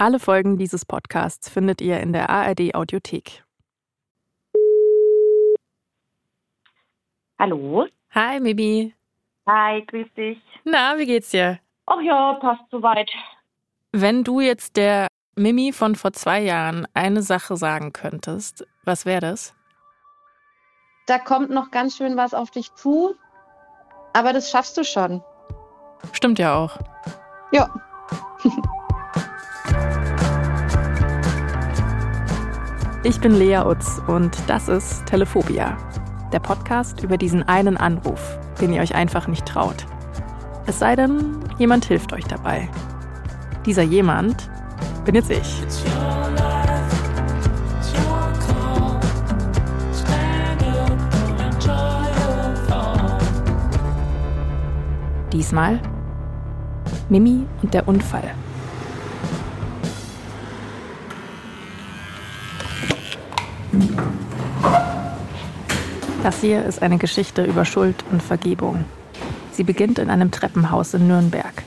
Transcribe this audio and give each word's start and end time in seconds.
Alle 0.00 0.18
Folgen 0.18 0.56
dieses 0.56 0.86
Podcasts 0.86 1.50
findet 1.50 1.82
ihr 1.82 2.00
in 2.00 2.14
der 2.14 2.30
ARD 2.30 2.74
Audiothek. 2.74 3.44
Hallo. 7.38 7.86
Hi, 8.14 8.40
Mibi. 8.40 8.94
Hi, 9.46 9.84
grüß 9.84 10.06
dich. 10.16 10.38
Na, 10.64 10.96
wie 10.96 11.04
geht's 11.04 11.28
dir? 11.28 11.60
Ach 11.84 12.00
ja, 12.00 12.32
passt 12.40 12.62
soweit. 12.70 13.10
Wenn 13.92 14.24
du 14.24 14.40
jetzt 14.40 14.78
der 14.78 15.06
Mimi 15.36 15.70
von 15.70 15.94
vor 15.94 16.14
zwei 16.14 16.40
Jahren 16.40 16.86
eine 16.94 17.20
Sache 17.20 17.58
sagen 17.58 17.92
könntest, 17.92 18.66
was 18.84 19.04
wäre 19.04 19.20
das? 19.20 19.54
Da 21.08 21.18
kommt 21.18 21.50
noch 21.50 21.70
ganz 21.70 21.98
schön 21.98 22.16
was 22.16 22.32
auf 22.32 22.50
dich 22.50 22.72
zu, 22.72 23.16
aber 24.14 24.32
das 24.32 24.50
schaffst 24.50 24.78
du 24.78 24.82
schon. 24.82 25.22
Stimmt 26.14 26.38
ja 26.38 26.56
auch. 26.56 26.78
Ja. 27.52 27.68
Ich 33.02 33.18
bin 33.18 33.32
Lea 33.32 33.60
Utz 33.64 33.98
und 34.08 34.36
das 34.46 34.68
ist 34.68 35.06
Telephobia, 35.06 35.74
der 36.34 36.38
Podcast 36.38 37.02
über 37.02 37.16
diesen 37.16 37.42
einen 37.48 37.78
Anruf, 37.78 38.38
den 38.60 38.74
ihr 38.74 38.82
euch 38.82 38.94
einfach 38.94 39.26
nicht 39.26 39.46
traut. 39.46 39.86
Es 40.66 40.80
sei 40.80 40.96
denn, 40.96 41.38
jemand 41.56 41.86
hilft 41.86 42.12
euch 42.12 42.24
dabei. 42.24 42.68
Dieser 43.64 43.82
jemand 43.82 44.50
bin 45.06 45.14
jetzt 45.14 45.30
ich. 45.30 45.62
Diesmal 55.32 55.80
Mimi 57.08 57.46
und 57.62 57.72
der 57.72 57.88
Unfall. 57.88 58.34
Das 66.22 66.40
hier 66.40 66.64
ist 66.64 66.82
eine 66.82 66.98
Geschichte 66.98 67.44
über 67.44 67.64
Schuld 67.64 68.04
und 68.10 68.22
Vergebung. 68.22 68.84
Sie 69.52 69.64
beginnt 69.64 69.98
in 69.98 70.10
einem 70.10 70.30
Treppenhaus 70.30 70.94
in 70.94 71.08
Nürnberg. 71.08 71.62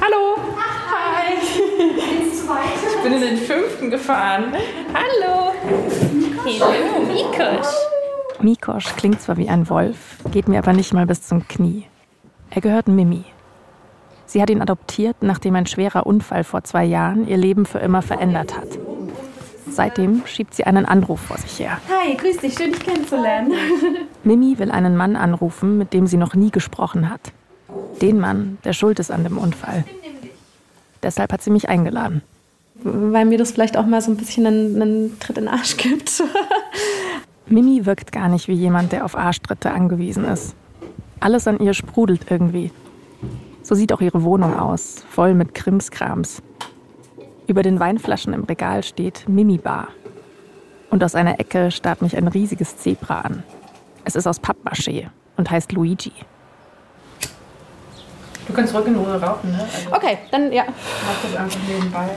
Hallo. 0.00 0.36
Hi. 0.56 1.34
Ich 2.88 3.02
bin 3.02 3.12
in 3.12 3.20
den 3.20 3.36
fünften 3.36 3.90
gefahren. 3.90 4.52
Hallo. 4.94 5.52
Hallo, 6.44 7.06
Mikosch. 7.06 7.74
Mikosch 8.40 8.96
klingt 8.96 9.20
zwar 9.20 9.36
wie 9.36 9.48
ein 9.48 9.68
Wolf, 9.68 10.18
geht 10.30 10.48
mir 10.48 10.58
aber 10.58 10.72
nicht 10.72 10.92
mal 10.92 11.06
bis 11.06 11.22
zum 11.22 11.48
Knie. 11.48 11.86
Er 12.50 12.60
gehört 12.60 12.86
Mimi. 12.86 13.24
Sie 14.26 14.42
hat 14.42 14.50
ihn 14.50 14.62
adoptiert, 14.62 15.16
nachdem 15.20 15.56
ein 15.56 15.66
schwerer 15.66 16.06
Unfall 16.06 16.44
vor 16.44 16.64
zwei 16.64 16.84
Jahren 16.84 17.26
ihr 17.26 17.36
Leben 17.36 17.66
für 17.66 17.78
immer 17.78 18.02
verändert 18.02 18.56
hat. 18.56 18.68
Seitdem 19.76 20.22
schiebt 20.24 20.54
sie 20.54 20.64
einen 20.64 20.86
Anruf 20.86 21.20
vor 21.20 21.36
sich 21.36 21.60
her. 21.60 21.78
Hi, 21.90 22.16
grüß 22.16 22.38
dich, 22.38 22.54
schön 22.54 22.72
dich 22.72 22.80
kennenzulernen. 22.80 23.52
Mimi 24.24 24.58
will 24.58 24.70
einen 24.70 24.96
Mann 24.96 25.16
anrufen, 25.16 25.76
mit 25.76 25.92
dem 25.92 26.06
sie 26.06 26.16
noch 26.16 26.34
nie 26.34 26.50
gesprochen 26.50 27.10
hat. 27.10 27.20
Den 28.00 28.18
Mann, 28.18 28.56
der 28.64 28.72
schuld 28.72 28.98
ist 29.00 29.10
an 29.10 29.22
dem 29.22 29.36
Unfall. 29.36 29.84
Deshalb 31.02 31.30
hat 31.30 31.42
sie 31.42 31.50
mich 31.50 31.68
eingeladen. 31.68 32.22
Weil 32.84 33.26
mir 33.26 33.36
das 33.36 33.50
vielleicht 33.50 33.76
auch 33.76 33.84
mal 33.84 34.00
so 34.00 34.10
ein 34.10 34.16
bisschen 34.16 34.46
einen, 34.46 34.80
einen 34.80 35.20
Tritt 35.20 35.36
in 35.36 35.44
den 35.44 35.52
Arsch 35.52 35.76
gibt. 35.76 36.22
Mimi 37.46 37.84
wirkt 37.84 38.12
gar 38.12 38.30
nicht 38.30 38.48
wie 38.48 38.54
jemand, 38.54 38.92
der 38.92 39.04
auf 39.04 39.14
Arschtritte 39.14 39.72
angewiesen 39.72 40.24
ist. 40.24 40.54
Alles 41.20 41.46
an 41.46 41.60
ihr 41.60 41.74
sprudelt 41.74 42.30
irgendwie. 42.30 42.70
So 43.62 43.74
sieht 43.74 43.92
auch 43.92 44.00
ihre 44.00 44.22
Wohnung 44.22 44.58
aus, 44.58 45.04
voll 45.10 45.34
mit 45.34 45.52
Krimskrams. 45.52 46.40
Über 47.46 47.62
den 47.62 47.78
Weinflaschen 47.78 48.32
im 48.32 48.44
Regal 48.44 48.82
steht 48.82 49.28
Mimi 49.28 49.58
Bar. 49.58 49.88
Und 50.90 51.04
aus 51.04 51.14
einer 51.14 51.38
Ecke 51.38 51.70
starrt 51.70 52.02
mich 52.02 52.16
ein 52.16 52.28
riesiges 52.28 52.76
Zebra 52.78 53.20
an. 53.20 53.42
Es 54.04 54.16
ist 54.16 54.26
aus 54.26 54.40
Pappmaché 54.40 55.08
und 55.36 55.50
heißt 55.50 55.72
Luigi. 55.72 56.12
Du 58.46 58.52
kannst 58.52 58.74
ruhig 58.74 58.86
in 58.86 58.96
Ruhe 58.96 59.20
rauchen, 59.20 59.50
ne? 59.50 59.60
Also 59.62 59.92
Okay, 59.94 60.18
dann 60.30 60.52
ja. 60.52 60.64
mach 60.66 61.22
das 61.22 61.36
einfach 61.36 61.60
nebenbei. 61.68 62.08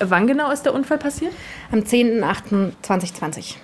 Wann 0.00 0.26
genau 0.26 0.50
ist 0.50 0.64
der 0.64 0.74
Unfall 0.74 0.98
passiert? 0.98 1.32
Am 1.70 1.80
10.08.2020. 1.80 3.56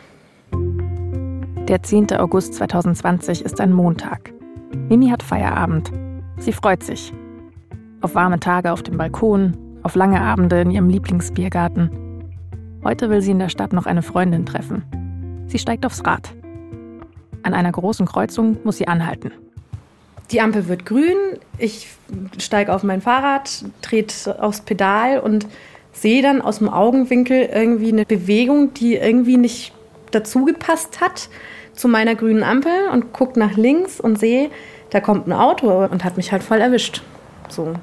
Der 1.67 1.83
10. 1.83 2.13
August 2.17 2.55
2020 2.55 3.43
ist 3.45 3.61
ein 3.61 3.73
Montag. 3.73 4.33
Mimi 4.89 5.09
hat 5.09 5.23
Feierabend. 5.23 5.91
Sie 6.39 6.53
freut 6.53 6.83
sich. 6.83 7.13
Auf 8.03 8.15
warme 8.15 8.39
Tage 8.39 8.71
auf 8.71 8.83
dem 8.83 8.99
Balkon, 8.99 9.57
auf 9.85 9.95
lange 9.95 10.21
Abende 10.21 10.61
in 10.61 10.71
ihrem 10.71 10.89
Lieblingsbiergarten. 10.89 11.91
Heute 12.83 13.11
will 13.11 13.21
sie 13.21 13.31
in 13.31 13.39
der 13.39 13.51
Stadt 13.51 13.73
noch 13.73 13.87
eine 13.87 14.03
Freundin 14.03 14.47
treffen. 14.47 14.83
Sie 15.47 15.59
steigt 15.59 15.87
aufs 15.87 16.05
Rad. 16.05 16.35
An 17.43 17.55
einer 17.55 17.71
großen 17.71 18.07
Kreuzung 18.07 18.57
muss 18.65 18.79
sie 18.79 18.89
anhalten. 18.89 19.31
Die 20.31 20.41
Ampel 20.41 20.69
wird 20.69 20.87
grün, 20.87 21.17
ich 21.59 21.89
steige 22.39 22.75
auf 22.75 22.83
mein 22.83 23.03
Fahrrad, 23.03 23.65
trete 23.83 24.43
aufs 24.43 24.63
Pedal 24.63 25.21
und 25.21 25.47
sehe 25.93 26.23
dann 26.23 26.41
aus 26.41 26.59
dem 26.59 26.71
Augenwinkel 26.71 27.49
irgendwie 27.53 27.93
eine 27.93 28.07
Bewegung, 28.07 28.73
die 28.73 28.97
irgendwie 28.97 29.37
nicht 29.37 29.75
dazugepasst 30.11 31.01
hat 31.03 31.29
zu 31.75 31.89
meiner 31.89 32.15
grünen 32.15 32.43
Ampel 32.43 32.73
und 32.91 33.13
gucke 33.13 33.39
nach 33.39 33.57
links 33.57 34.01
und 34.01 34.19
sehe, 34.19 34.51
da 34.91 35.01
kommt 35.01 35.27
ein 35.27 35.33
Auto 35.33 35.85
und 35.85 36.05
hat 36.05 36.17
mich 36.17 36.33
halt 36.33 36.43
voll 36.43 36.61
erwischt. 36.61 37.03
So. 37.49 37.75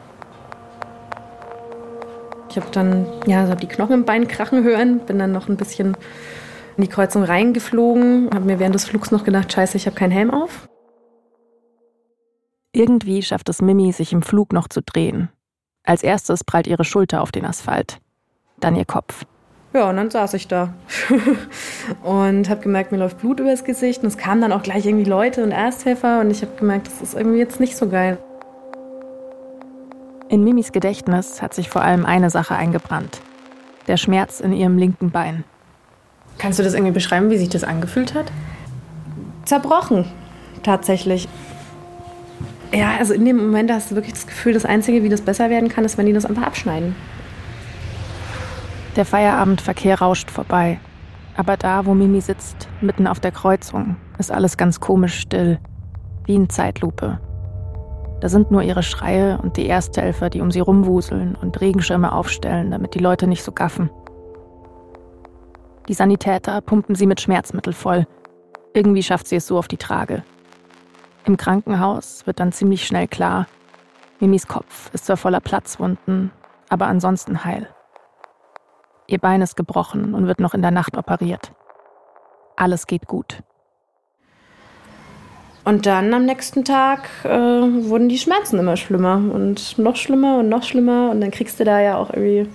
Ich 2.52 2.58
habe 2.58 2.68
dann 2.72 3.06
ja 3.26 3.48
so 3.48 3.56
die 3.56 3.68
Knochen 3.68 3.94
im 3.94 4.06
Bein 4.06 4.28
krachen 4.28 4.66
hören, 4.66 5.00
bin 5.00 5.18
dann 5.18 5.32
noch 5.32 5.48
ein 5.48 5.56
bisschen 5.56 5.96
in 6.76 6.84
die 6.84 6.90
Kreuzung 6.90 7.24
reingeflogen, 7.24 8.30
habe 8.34 8.46
mir 8.46 8.60
während 8.60 8.76
des 8.76 8.86
Flugs 8.86 9.10
noch 9.10 9.24
gedacht, 9.24 9.54
scheiße, 9.54 9.78
ich 9.78 9.86
habe 9.86 9.96
keinen 9.96 10.12
Helm 10.12 10.32
auf. 10.32 10.68
Irgendwie 12.74 13.22
schafft 13.22 13.48
es 13.48 13.62
Mimi, 13.62 13.94
sich 13.94 14.12
im 14.12 14.22
Flug 14.22 14.52
noch 14.52 14.68
zu 14.68 14.82
drehen. 14.82 15.30
Als 15.84 16.04
erstes 16.04 16.44
prallt 16.44 16.68
ihre 16.68 16.84
Schulter 16.84 17.22
auf 17.22 17.32
den 17.32 17.46
Asphalt. 17.46 18.00
Dann 18.60 18.76
ihr 18.76 18.86
Kopf. 18.86 19.26
Ja, 19.74 19.90
und 19.90 19.96
dann 19.96 20.10
saß 20.10 20.34
ich 20.34 20.50
da 20.50 20.74
und 22.04 22.50
habe 22.50 22.62
gemerkt, 22.62 22.92
mir 22.92 22.98
läuft 22.98 23.20
Blut 23.20 23.40
übers 23.40 23.64
Gesicht. 23.64 24.04
Und 24.04 24.10
es 24.10 24.18
kamen 24.18 24.42
dann 24.42 24.52
auch 24.52 24.64
gleich 24.64 24.86
irgendwie 24.86 25.10
Leute 25.10 25.42
und 25.44 25.52
Ersthelfer 25.52 26.20
und 26.20 26.32
ich 26.32 26.42
habe 26.42 26.52
gemerkt, 26.58 26.88
das 26.88 27.02
ist 27.02 27.14
irgendwie 27.14 27.40
jetzt 27.40 27.62
nicht 27.62 27.78
so 27.78 27.88
geil. 27.88 28.18
In 30.32 30.46
Mimis 30.46 30.72
Gedächtnis 30.72 31.42
hat 31.42 31.54
sich 31.54 31.70
vor 31.70 31.82
allem 31.82 32.06
eine 32.06 32.30
Sache 32.30 32.56
eingebrannt. 32.56 33.20
Der 33.88 33.98
Schmerz 33.98 34.40
in 34.40 34.54
ihrem 34.54 34.78
linken 34.78 35.12
Bein. 35.12 35.44
Kannst 36.38 36.58
du 36.58 36.64
das 36.64 36.74
irgendwie 36.74 36.94
beschreiben, 36.94 37.30
wie 37.30 37.38
sich 37.38 37.50
das 37.50 37.66
angefühlt 37.66 38.14
hat? 38.14 38.32
Zerbrochen, 39.44 40.06
tatsächlich. 40.64 41.28
Ja, 42.72 42.92
also 42.98 43.14
in 43.14 43.26
dem 43.26 43.36
Moment 43.36 43.70
hast 43.74 43.92
du 43.92 43.96
wirklich 43.96 44.14
das 44.14 44.26
Gefühl, 44.26 44.54
das 44.54 44.64
Einzige, 44.64 45.04
wie 45.04 45.10
das 45.10 45.20
besser 45.20 45.50
werden 45.50 45.68
kann, 45.68 45.84
ist, 45.84 45.98
wenn 45.98 46.06
die 46.06 46.14
das 46.14 46.26
einfach 46.26 46.44
abschneiden. 46.44 46.96
Der 48.96 49.04
Feierabendverkehr 49.04 50.00
rauscht 50.00 50.32
vorbei. 50.32 50.80
Aber 51.36 51.58
da, 51.58 51.86
wo 51.86 51.94
Mimi 51.94 52.22
sitzt, 52.22 52.70
mitten 52.80 53.06
auf 53.06 53.20
der 53.20 53.34
Kreuzung, 53.34 53.98
ist 54.18 54.32
alles 54.32 54.56
ganz 54.56 54.80
komisch 54.80 55.20
still. 55.20 55.60
Wie 56.24 56.36
in 56.36 56.50
Zeitlupe. 56.50 57.20
Da 58.22 58.30
sind 58.30 58.52
nur 58.52 58.62
ihre 58.62 58.84
Schreie 58.84 59.40
und 59.40 59.58
die 59.58 59.68
Ersthelfer, 59.68 60.30
die 60.30 60.42
um 60.42 60.52
sie 60.52 60.60
rumwuseln 60.60 61.36
und 61.36 61.60
Regenschirme 61.60 62.14
aufstellen, 62.14 62.72
damit 62.72 62.94
die 62.94 63.00
Leute 63.00 63.28
nicht 63.28 63.44
so 63.44 63.52
gaffen. 63.52 63.90
Die 65.88 65.94
Sanitäter 65.94 66.62
pumpen 66.62 66.96
sie 66.96 67.08
mit 67.08 67.20
Schmerzmittel 67.20 67.74
voll. 67.74 68.08
Irgendwie 68.74 69.04
schafft 69.04 69.28
sie 69.28 69.36
es 69.36 69.48
so 69.48 69.58
auf 69.58 69.68
die 69.68 69.78
Trage. 69.78 70.24
Im 71.26 71.36
Krankenhaus 71.36 72.26
wird 72.28 72.40
dann 72.40 72.52
ziemlich 72.52 72.86
schnell 72.86 73.08
klar, 73.08 73.48
Mimis 74.22 74.48
Kopf 74.48 74.92
ist 74.94 75.08
zwar 75.08 75.18
voller 75.18 75.40
Platzwunden, 75.40 76.32
aber 76.70 76.86
ansonsten 76.86 77.44
heil. 77.44 77.68
Ihr 79.08 79.18
Bein 79.18 79.42
ist 79.42 79.56
gebrochen 79.56 80.14
und 80.14 80.28
wird 80.28 80.40
noch 80.40 80.54
in 80.54 80.62
der 80.62 80.70
Nacht 80.70 80.96
operiert. 80.96 81.54
Alles 82.56 82.86
geht 82.86 83.08
gut. 83.08 83.42
Und 85.64 85.86
dann 85.86 86.14
am 86.14 86.26
nächsten 86.26 86.66
Tag 86.66 87.10
äh, 87.24 87.30
wurden 87.30 88.10
die 88.10 88.18
Schmerzen 88.18 88.58
immer 88.58 88.78
schlimmer 88.78 89.22
und 89.32 89.78
noch 89.78 89.96
schlimmer 89.96 90.40
und 90.40 90.50
noch 90.50 90.64
schlimmer. 90.64 91.12
Und 91.12 91.22
dann 91.22 91.32
kriegst 91.32 91.60
du 91.60 91.64
da 91.64 91.80
ja 91.80 91.98
auch 91.98 92.10
irgendwie 92.10 92.48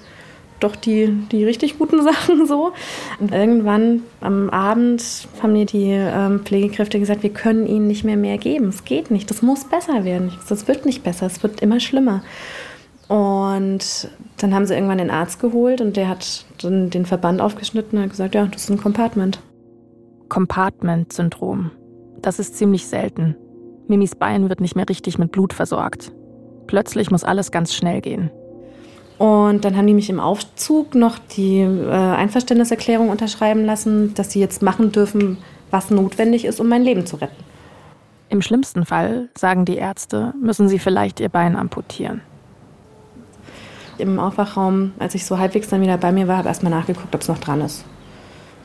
doch 0.58 0.74
die, 0.74 1.12
die 1.30 1.44
richtig 1.44 1.78
guten 1.78 2.02
Sachen 2.04 2.46
so. 2.46 2.72
Und 3.20 3.32
irgendwann 3.32 4.02
am 4.20 4.50
Abend 4.50 5.28
haben 5.42 5.52
mir 5.52 5.66
die 5.66 5.90
ähm, 5.90 6.40
Pflegekräfte 6.40 6.98
gesagt, 6.98 7.22
wir 7.22 7.30
können 7.30 7.66
ihnen 7.66 7.86
nicht 7.86 8.04
mehr 8.04 8.16
mehr 8.16 8.38
geben. 8.38 8.68
Es 8.68 8.84
geht 8.84 9.10
nicht. 9.10 9.30
Das 9.30 9.42
muss 9.42 9.64
besser 9.64 10.04
werden. 10.04 10.32
Das 10.48 10.66
wird 10.66 10.84
nicht 10.84 11.04
besser. 11.04 11.26
Es 11.26 11.42
wird 11.42 11.60
immer 11.60 11.78
schlimmer. 11.78 12.22
Und 13.08 14.10
dann 14.38 14.52
haben 14.52 14.66
sie 14.66 14.74
irgendwann 14.74 14.98
den 14.98 15.10
Arzt 15.10 15.38
geholt 15.38 15.80
und 15.80 15.96
der 15.96 16.08
hat 16.08 16.44
dann 16.60 16.90
den 16.90 17.06
Verband 17.06 17.40
aufgeschnitten 17.40 17.98
und 17.98 18.04
hat 18.04 18.10
gesagt, 18.10 18.34
ja, 18.34 18.46
das 18.46 18.64
ist 18.64 18.70
ein 18.70 18.78
Compartment. 18.78 19.38
Compartment-Syndrom. 20.28 21.70
Das 22.26 22.40
ist 22.40 22.56
ziemlich 22.56 22.88
selten. 22.88 23.36
Mimis 23.86 24.16
Bein 24.16 24.48
wird 24.48 24.60
nicht 24.60 24.74
mehr 24.74 24.88
richtig 24.88 25.16
mit 25.16 25.30
Blut 25.30 25.52
versorgt. 25.52 26.10
Plötzlich 26.66 27.12
muss 27.12 27.22
alles 27.22 27.52
ganz 27.52 27.72
schnell 27.72 28.00
gehen. 28.00 28.32
Und 29.16 29.64
dann 29.64 29.76
haben 29.76 29.86
die 29.86 29.94
mich 29.94 30.10
im 30.10 30.18
Aufzug 30.18 30.96
noch 30.96 31.20
die 31.20 31.60
äh, 31.60 31.88
Einverständniserklärung 31.88 33.10
unterschreiben 33.10 33.64
lassen, 33.64 34.12
dass 34.14 34.32
sie 34.32 34.40
jetzt 34.40 34.60
machen 34.60 34.90
dürfen, 34.90 35.38
was 35.70 35.92
notwendig 35.92 36.46
ist, 36.46 36.58
um 36.58 36.68
mein 36.68 36.82
Leben 36.82 37.06
zu 37.06 37.14
retten. 37.14 37.44
Im 38.28 38.42
schlimmsten 38.42 38.84
Fall, 38.84 39.28
sagen 39.38 39.64
die 39.64 39.76
Ärzte, 39.76 40.34
müssen 40.42 40.68
sie 40.68 40.80
vielleicht 40.80 41.20
ihr 41.20 41.28
Bein 41.28 41.54
amputieren. 41.54 42.22
Im 43.98 44.18
Aufwachraum, 44.18 44.94
als 44.98 45.14
ich 45.14 45.24
so 45.24 45.38
halbwegs 45.38 45.68
dann 45.68 45.80
wieder 45.80 45.96
bei 45.96 46.10
mir 46.10 46.26
war, 46.26 46.38
habe 46.38 46.48
ich 46.48 46.50
erstmal 46.50 46.72
nachgeguckt, 46.72 47.14
ob 47.14 47.20
es 47.20 47.28
noch 47.28 47.38
dran 47.38 47.60
ist. 47.60 47.84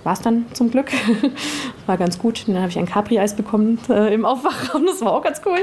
War 0.03 0.13
es 0.13 0.21
dann 0.21 0.45
zum 0.53 0.71
Glück. 0.71 0.91
war 1.85 1.97
ganz 1.97 2.17
gut. 2.17 2.47
Dann 2.47 2.57
habe 2.57 2.69
ich 2.69 2.79
ein 2.79 2.87
Capri-Eis 2.87 3.35
bekommen 3.35 3.79
äh, 3.89 4.13
im 4.13 4.25
Aufwachraum. 4.25 4.85
Das 4.85 5.01
war 5.01 5.13
auch 5.13 5.23
ganz 5.23 5.41
cool. 5.45 5.59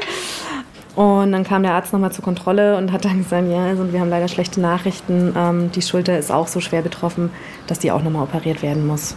Und 0.94 1.30
dann 1.32 1.44
kam 1.44 1.62
der 1.62 1.74
Arzt 1.74 1.92
nochmal 1.92 2.10
zur 2.10 2.24
Kontrolle 2.24 2.76
und 2.76 2.90
hat 2.90 3.04
dann 3.04 3.18
gesagt, 3.18 3.48
ja, 3.48 3.66
also 3.66 3.92
wir 3.92 4.00
haben 4.00 4.10
leider 4.10 4.26
schlechte 4.26 4.60
Nachrichten. 4.60 5.32
Ähm, 5.36 5.70
die 5.72 5.82
Schulter 5.82 6.18
ist 6.18 6.32
auch 6.32 6.48
so 6.48 6.60
schwer 6.60 6.82
betroffen, 6.82 7.30
dass 7.68 7.78
die 7.78 7.92
auch 7.92 8.02
nochmal 8.02 8.24
operiert 8.24 8.62
werden 8.62 8.86
muss. 8.86 9.16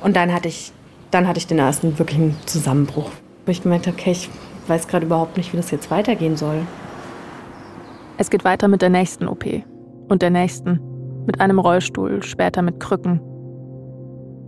Und 0.00 0.16
dann 0.16 0.32
hatte 0.32 0.48
ich, 0.48 0.72
dann 1.10 1.28
hatte 1.28 1.38
ich 1.38 1.46
den 1.46 1.58
ersten 1.58 1.98
wirklichen 1.98 2.36
Zusammenbruch, 2.46 3.10
wo 3.44 3.52
ich 3.52 3.62
gemerkt 3.62 3.86
habe, 3.86 3.96
okay, 3.96 4.12
ich 4.12 4.28
weiß 4.66 4.88
gerade 4.88 5.06
überhaupt 5.06 5.36
nicht, 5.36 5.52
wie 5.52 5.56
das 5.56 5.70
jetzt 5.70 5.90
weitergehen 5.90 6.36
soll. 6.36 6.62
Es 8.18 8.30
geht 8.30 8.44
weiter 8.44 8.66
mit 8.66 8.82
der 8.82 8.90
nächsten 8.90 9.28
OP 9.28 9.44
und 10.08 10.22
der 10.22 10.30
nächsten, 10.30 10.80
mit 11.26 11.40
einem 11.40 11.58
Rollstuhl, 11.58 12.22
später 12.22 12.62
mit 12.62 12.80
Krücken. 12.80 13.20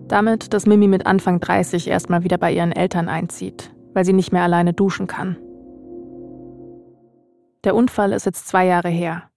Damit, 0.08 0.54
dass 0.54 0.66
Mimi 0.66 0.88
mit 0.88 1.06
Anfang 1.06 1.38
30 1.38 1.86
erstmal 1.86 2.24
wieder 2.24 2.38
bei 2.38 2.50
ihren 2.50 2.72
Eltern 2.72 3.08
einzieht, 3.08 3.70
weil 3.92 4.06
sie 4.06 4.14
nicht 4.14 4.32
mehr 4.32 4.42
alleine 4.42 4.72
duschen 4.72 5.06
kann. 5.06 5.36
Der 7.64 7.74
Unfall 7.74 8.12
ist 8.12 8.24
jetzt 8.24 8.48
zwei 8.48 8.64
Jahre 8.64 8.88
her. 8.88 9.30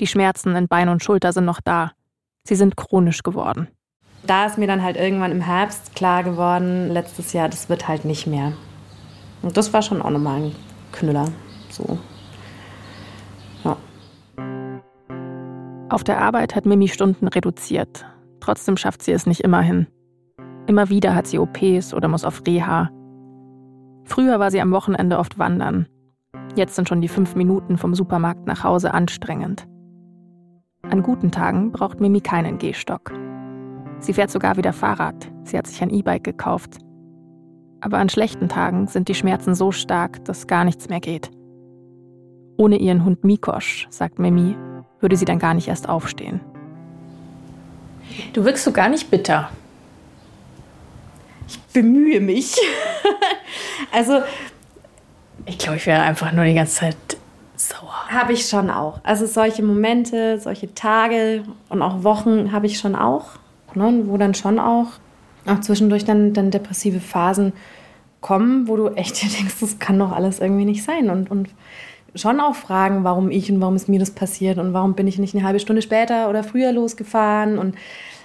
Die 0.00 0.06
Schmerzen 0.08 0.56
in 0.56 0.66
Bein 0.66 0.88
und 0.88 1.04
Schulter 1.04 1.32
sind 1.32 1.44
noch 1.44 1.60
da. 1.60 1.92
Sie 2.42 2.56
sind 2.56 2.76
chronisch 2.76 3.22
geworden. 3.22 3.68
Da 4.26 4.46
ist 4.46 4.58
mir 4.58 4.66
dann 4.66 4.82
halt 4.82 4.96
irgendwann 4.96 5.30
im 5.30 5.40
Herbst 5.40 5.94
klar 5.94 6.24
geworden, 6.24 6.88
letztes 6.90 7.32
Jahr, 7.32 7.48
das 7.48 7.68
wird 7.68 7.86
halt 7.86 8.04
nicht 8.04 8.26
mehr. 8.26 8.54
Und 9.42 9.56
das 9.56 9.72
war 9.72 9.82
schon 9.82 10.02
auch 10.02 10.10
nochmal 10.10 10.42
ein 10.42 10.56
Knüller. 10.92 11.28
So. 11.68 11.98
Ja. 13.64 13.76
Auf 15.88 16.02
der 16.02 16.20
Arbeit 16.20 16.56
hat 16.56 16.66
Mimi 16.66 16.88
Stunden 16.88 17.28
reduziert. 17.28 18.04
Trotzdem 18.42 18.76
schafft 18.76 19.02
sie 19.02 19.12
es 19.12 19.24
nicht 19.24 19.42
immer 19.42 19.60
hin. 19.60 19.86
Immer 20.66 20.88
wieder 20.88 21.14
hat 21.14 21.28
sie 21.28 21.38
OPs 21.38 21.94
oder 21.94 22.08
muss 22.08 22.24
auf 22.24 22.42
Reha. 22.44 22.90
Früher 24.02 24.40
war 24.40 24.50
sie 24.50 24.60
am 24.60 24.72
Wochenende 24.72 25.20
oft 25.20 25.38
wandern. 25.38 25.86
Jetzt 26.56 26.74
sind 26.74 26.88
schon 26.88 27.00
die 27.00 27.08
fünf 27.08 27.36
Minuten 27.36 27.78
vom 27.78 27.94
Supermarkt 27.94 28.48
nach 28.48 28.64
Hause 28.64 28.94
anstrengend. 28.94 29.68
An 30.82 31.04
guten 31.04 31.30
Tagen 31.30 31.70
braucht 31.70 32.00
Mimi 32.00 32.20
keinen 32.20 32.58
Gehstock. 32.58 33.12
Sie 34.00 34.12
fährt 34.12 34.32
sogar 34.32 34.56
wieder 34.56 34.72
Fahrrad. 34.72 35.30
Sie 35.44 35.56
hat 35.56 35.68
sich 35.68 35.80
ein 35.80 35.90
E-Bike 35.90 36.24
gekauft. 36.24 36.78
Aber 37.80 37.98
an 37.98 38.08
schlechten 38.08 38.48
Tagen 38.48 38.88
sind 38.88 39.06
die 39.06 39.14
Schmerzen 39.14 39.54
so 39.54 39.70
stark, 39.70 40.24
dass 40.24 40.48
gar 40.48 40.64
nichts 40.64 40.88
mehr 40.88 41.00
geht. 41.00 41.30
Ohne 42.56 42.78
ihren 42.78 43.04
Hund 43.04 43.22
Mikosch, 43.22 43.86
sagt 43.88 44.18
Mimi, 44.18 44.56
würde 44.98 45.14
sie 45.14 45.26
dann 45.26 45.38
gar 45.38 45.54
nicht 45.54 45.68
erst 45.68 45.88
aufstehen. 45.88 46.40
Du 48.32 48.44
wirkst 48.44 48.64
so 48.64 48.72
gar 48.72 48.88
nicht 48.88 49.10
bitter. 49.10 49.50
Ich 51.48 51.58
bemühe 51.72 52.20
mich. 52.20 52.56
also 53.92 54.22
ich 55.46 55.58
glaube, 55.58 55.76
ich 55.76 55.86
wäre 55.86 56.02
einfach 56.02 56.32
nur 56.32 56.44
die 56.44 56.54
ganze 56.54 56.76
Zeit 56.76 56.96
sauer. 57.56 58.08
Habe 58.08 58.32
ich 58.32 58.48
schon 58.48 58.70
auch. 58.70 59.00
Also 59.02 59.26
solche 59.26 59.62
Momente, 59.62 60.40
solche 60.40 60.74
Tage 60.74 61.44
und 61.68 61.82
auch 61.82 62.04
Wochen 62.04 62.52
habe 62.52 62.66
ich 62.66 62.78
schon 62.78 62.94
auch, 62.94 63.26
ne, 63.74 64.02
wo 64.04 64.16
dann 64.16 64.34
schon 64.34 64.58
auch, 64.58 64.86
auch 65.46 65.60
zwischendurch 65.60 66.04
dann, 66.04 66.32
dann 66.32 66.50
depressive 66.50 67.00
Phasen 67.00 67.52
kommen, 68.20 68.68
wo 68.68 68.76
du 68.76 68.88
echt 68.88 69.22
denkst, 69.22 69.56
das 69.60 69.78
kann 69.78 69.98
doch 69.98 70.12
alles 70.12 70.40
irgendwie 70.40 70.64
nicht 70.64 70.84
sein. 70.84 71.10
Und, 71.10 71.30
und 71.30 71.48
schon 72.14 72.40
auch 72.40 72.54
fragen, 72.54 73.04
warum 73.04 73.30
ich 73.30 73.50
und 73.50 73.60
warum 73.60 73.76
ist 73.76 73.88
mir 73.88 73.98
das 73.98 74.10
passiert 74.10 74.58
und 74.58 74.72
warum 74.72 74.94
bin 74.94 75.06
ich 75.06 75.18
nicht 75.18 75.34
eine 75.34 75.44
halbe 75.44 75.60
Stunde 75.60 75.82
später 75.82 76.28
oder 76.28 76.44
früher 76.44 76.72
losgefahren 76.72 77.58
und 77.58 77.74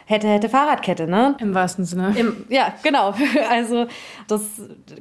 hätte, 0.05 0.27
hätte 0.27 0.49
Fahrradkette, 0.49 1.07
ne? 1.07 1.35
Im 1.39 1.53
wahrsten 1.53 1.85
Sinne. 1.85 2.13
Im, 2.17 2.45
ja, 2.49 2.73
genau. 2.83 3.13
Also 3.49 3.85
das 4.27 4.41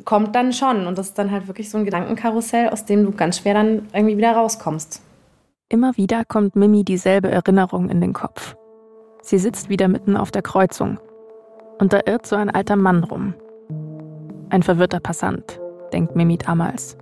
kommt 0.04 0.34
dann 0.34 0.52
schon 0.52 0.86
und 0.86 0.98
das 0.98 1.08
ist 1.08 1.18
dann 1.18 1.30
halt 1.30 1.46
wirklich 1.46 1.70
so 1.70 1.78
ein 1.78 1.84
Gedankenkarussell, 1.84 2.68
aus 2.68 2.84
dem 2.84 3.04
du 3.04 3.12
ganz 3.12 3.38
schwer 3.38 3.54
dann 3.54 3.88
irgendwie 3.92 4.16
wieder 4.16 4.32
rauskommst. 4.32 5.02
Immer 5.68 5.96
wieder 5.96 6.24
kommt 6.24 6.54
Mimi 6.54 6.84
dieselbe 6.84 7.30
Erinnerung 7.30 7.88
in 7.88 8.00
den 8.00 8.12
Kopf. 8.12 8.56
Sie 9.22 9.38
sitzt 9.38 9.68
wieder 9.68 9.88
mitten 9.88 10.16
auf 10.16 10.30
der 10.30 10.42
Kreuzung 10.42 11.00
und 11.78 11.92
da 11.92 12.00
irrt 12.06 12.26
so 12.26 12.36
ein 12.36 12.50
alter 12.50 12.76
Mann 12.76 13.02
rum. 13.02 13.34
Ein 14.50 14.62
verwirrter 14.62 15.00
Passant, 15.00 15.60
denkt 15.92 16.14
Mimi 16.14 16.38
damals. 16.38 16.96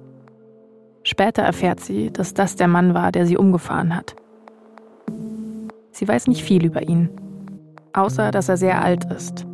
Später 1.04 1.42
erfährt 1.42 1.80
sie, 1.80 2.10
dass 2.10 2.32
das 2.32 2.56
der 2.56 2.66
Mann 2.66 2.94
war, 2.94 3.12
der 3.12 3.26
sie 3.26 3.36
umgefahren 3.36 3.94
hat. 3.94 4.16
Sie 5.92 6.08
weiß 6.08 6.26
nicht 6.26 6.42
viel 6.42 6.64
über 6.64 6.82
ihn, 6.82 7.10
außer 7.92 8.30
dass 8.30 8.48
er 8.48 8.56
sehr 8.56 8.82
alt 8.82 9.04
ist 9.12 9.46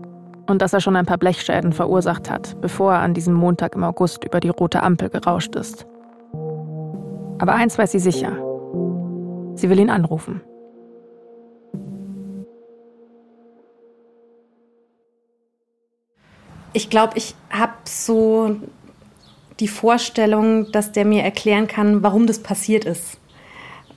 und 0.47 0.63
dass 0.63 0.73
er 0.73 0.81
schon 0.81 0.95
ein 0.95 1.07
paar 1.07 1.19
Blechschäden 1.19 1.73
verursacht 1.73 2.31
hat, 2.31 2.61
bevor 2.61 2.95
er 2.95 3.01
an 3.01 3.15
diesem 3.15 3.35
Montag 3.35 3.75
im 3.75 3.83
August 3.83 4.25
über 4.25 4.39
die 4.39 4.49
rote 4.49 4.83
Ampel 4.83 5.11
gerauscht 5.11 5.57
ist. 5.57 5.87
Aber 7.39 7.55
eins 7.55 7.77
weiß 7.77 7.91
sie 7.93 7.99
sicher. 7.99 8.33
Sie 9.57 9.69
will 9.69 9.81
ihn 9.81 9.91
anrufen. 9.91 10.41
Ich 16.73 16.89
glaube, 16.89 17.15
ich 17.17 17.35
habe 17.51 17.73
so 17.85 18.57
die 19.61 19.69
Vorstellung, 19.69 20.71
dass 20.73 20.93
der 20.93 21.05
mir 21.05 21.23
erklären 21.23 21.69
kann, 21.69 22.03
warum 22.03 22.27
das 22.27 22.41
passiert 22.43 22.85
ist. 22.85 23.19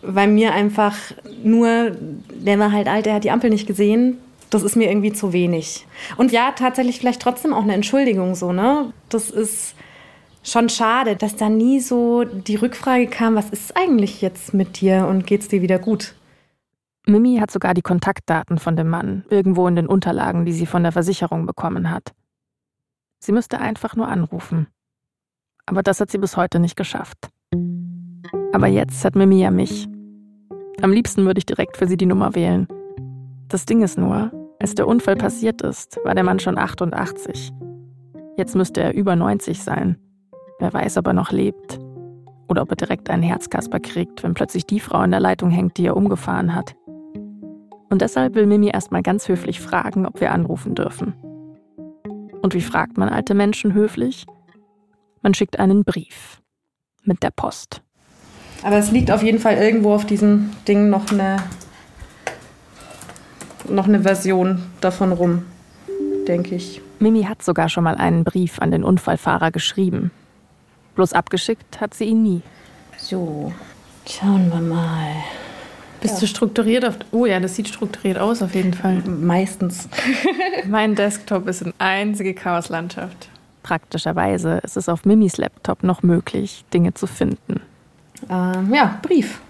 Weil 0.01 0.27
mir 0.27 0.54
einfach 0.54 0.95
nur, 1.44 1.92
der 2.33 2.60
war 2.60 2.71
halt 2.71 2.88
alt, 2.88 3.06
der 3.06 3.15
hat 3.15 3.24
die 3.24 3.31
Ampel 3.31 3.50
nicht 3.50 3.68
gesehen, 3.68 4.18
das 4.50 4.63
ist 4.63 4.75
mir 4.75 4.89
irgendwie 4.89 5.13
zu 5.13 5.33
wenig. 5.33 5.88
Und 6.18 6.31
ja, 6.31 6.51
tatsächlich 6.51 7.00
vielleicht 7.00 7.21
trotzdem 7.21 7.54
auch 7.54 7.63
eine 7.63 7.74
Entschuldigung 7.74 8.36
so, 8.36 8.51
ne? 8.51 8.94
Das 9.10 9.30
ist 9.30 9.75
schon 10.44 10.69
schade, 10.69 11.15
dass 11.15 11.36
da 11.36 11.50
nie 11.50 11.80
so 11.80 12.24
die 12.24 12.56
Rückfrage 12.56 13.07
kam, 13.07 13.36
was 13.36 13.50
ist 13.50 13.75
eigentlich 13.75 14.22
jetzt 14.22 14.53
mit 14.53 14.82
dir 14.82 15.08
und 15.08 15.25
geht's 15.25 15.48
dir 15.48 15.62
wieder 15.62 15.79
gut? 15.79 16.13
Mimi 17.05 17.38
hat 17.38 17.51
sogar 17.51 17.74
die 17.74 17.82
Kontaktdaten 17.82 18.60
von 18.60 18.75
dem 18.75 18.89
Mann 18.89 19.25
irgendwo 19.29 19.67
in 19.67 19.75
den 19.75 19.88
Unterlagen, 19.88 20.46
die 20.46 20.53
sie 20.53 20.65
von 20.65 20.84
der 20.84 20.91
Versicherung 20.91 21.46
bekommen 21.46 21.89
hat. 21.89 22.13
Sie 23.20 23.32
müsste 23.32 23.60
einfach 23.60 23.96
nur 23.96 24.08
anrufen. 24.08 24.67
Aber 25.65 25.84
das 25.84 26.00
hat 26.00 26.12
sie 26.12 26.17
bis 26.17 26.38
heute 26.38 26.60
nicht 26.60 26.75
geschafft. 26.75 27.29
Aber 28.51 28.67
jetzt 28.67 29.03
hat 29.05 29.15
Mimi 29.15 29.41
ja 29.41 29.51
mich. 29.51 29.88
Am 30.82 30.91
liebsten 30.91 31.25
würde 31.25 31.39
ich 31.39 31.46
direkt 31.46 31.77
für 31.77 31.88
sie 31.88 31.98
die 31.98 32.05
Nummer 32.05 32.36
wählen. 32.36 32.67
Das 33.48 33.65
Ding 33.65 33.82
ist 33.82 33.98
nur, 33.98 34.32
als 34.60 34.75
der 34.75 34.88
Unfall 34.88 35.15
passiert 35.15 35.62
ist, 35.62 36.00
war 36.03 36.15
der 36.15 36.24
Mann 36.24 36.39
schon 36.39 36.58
88. 36.58 37.51
Jetzt 38.38 38.55
müsste 38.55 38.82
er 38.82 38.93
über 38.93 39.15
90 39.15 39.62
sein. 39.62 39.98
Wer 40.60 40.74
weiß, 40.74 40.98
ob 40.98 41.08
er 41.08 41.13
noch 41.13 41.32
lebt. 41.32 41.79
Oder 42.48 42.63
ob 42.63 42.72
er 42.72 42.75
direkt 42.75 43.10
einen 43.10 43.24
Herzkasper 43.24 43.79
kriegt, 43.79 44.24
wenn 44.24 44.34
plötzlich 44.34 44.65
die 44.65 44.79
Frau 44.79 45.01
in 45.03 45.12
der 45.12 45.20
Leitung 45.20 45.50
hängt, 45.50 45.77
die 45.77 45.86
er 45.86 45.98
umgefahren 45.98 46.55
hat. 46.55 46.75
Und 47.89 48.01
deshalb 48.01 48.36
will 48.36 48.48
Mimi 48.48 48.70
erstmal 48.70 49.03
ganz 49.03 49.27
höflich 49.27 49.60
fragen, 49.60 50.05
ob 50.05 50.20
wir 50.20 50.32
anrufen 50.32 50.75
dürfen. 50.75 51.13
Und 52.41 52.53
wie 52.53 52.62
fragt 52.62 52.98
man 52.98 53.08
alte 53.08 53.36
Menschen 53.36 53.74
höflich? 53.74 54.25
Man 55.24 55.34
schickt 55.34 55.58
einen 55.58 55.84
Brief. 55.84 56.42
Mit 57.03 57.24
der 57.24 57.32
Post. 57.32 57.82
Aber 58.62 58.77
es 58.77 58.92
liegt 58.92 59.10
auf 59.10 59.24
jeden 59.24 59.39
Fall 59.39 59.58
irgendwo 59.58 59.94
auf 59.94 60.06
diesem 60.06 60.51
Ding 60.68 60.89
noch 60.89 61.12
eine 61.12 61.38
noch 63.70 63.88
eine 63.88 64.01
Version 64.01 64.62
davon 64.82 65.13
rum, 65.13 65.46
denke 66.27 66.56
ich. 66.56 66.82
Mimi 67.00 67.24
hat 67.24 67.42
sogar 67.42 67.70
schon 67.70 67.86
mal 67.86 67.96
einen 67.96 68.25
Brief 68.25 68.60
an 68.60 68.72
den 68.72 68.84
Unfallfahrer 68.84 69.51
geschrieben. 69.51 70.12
Bloß 70.96 71.13
abgeschickt 71.13 71.82
hat 71.82 71.94
sie 71.94 72.06
ihn 72.06 72.24
nie. 72.24 72.42
So, 72.98 73.53
schauen 74.06 74.50
wir 74.51 74.62
mal. 74.62 75.13
Bist 76.01 76.15
ja. 76.15 76.20
du 76.22 76.27
strukturiert 76.27 76.86
auf. 76.86 76.98
Oh 77.12 77.25
ja, 77.25 77.39
das 77.39 77.56
sieht 77.56 77.70
strukturiert 77.70 78.18
aus 78.18 78.42
auf 78.42 78.53
jeden 78.53 78.74
Fall. 78.74 79.01
Meistens. 79.06 79.88
mein 80.68 80.96
Desktop 80.96 81.48
ist 81.48 81.63
eine 81.63 81.74
einzige 81.77 82.34
Chaoslandschaft. 82.34 83.30
Praktischerweise 83.63 84.60
ist 84.60 84.77
es 84.77 84.89
auf 84.89 85.05
Mimis 85.05 85.38
Laptop 85.38 85.84
noch 85.84 86.03
möglich, 86.03 86.65
Dinge 86.74 86.93
zu 86.93 87.08
finden. 87.08 87.62
Ähm, 88.29 88.74
ja, 88.74 89.00
Brief. 89.01 89.41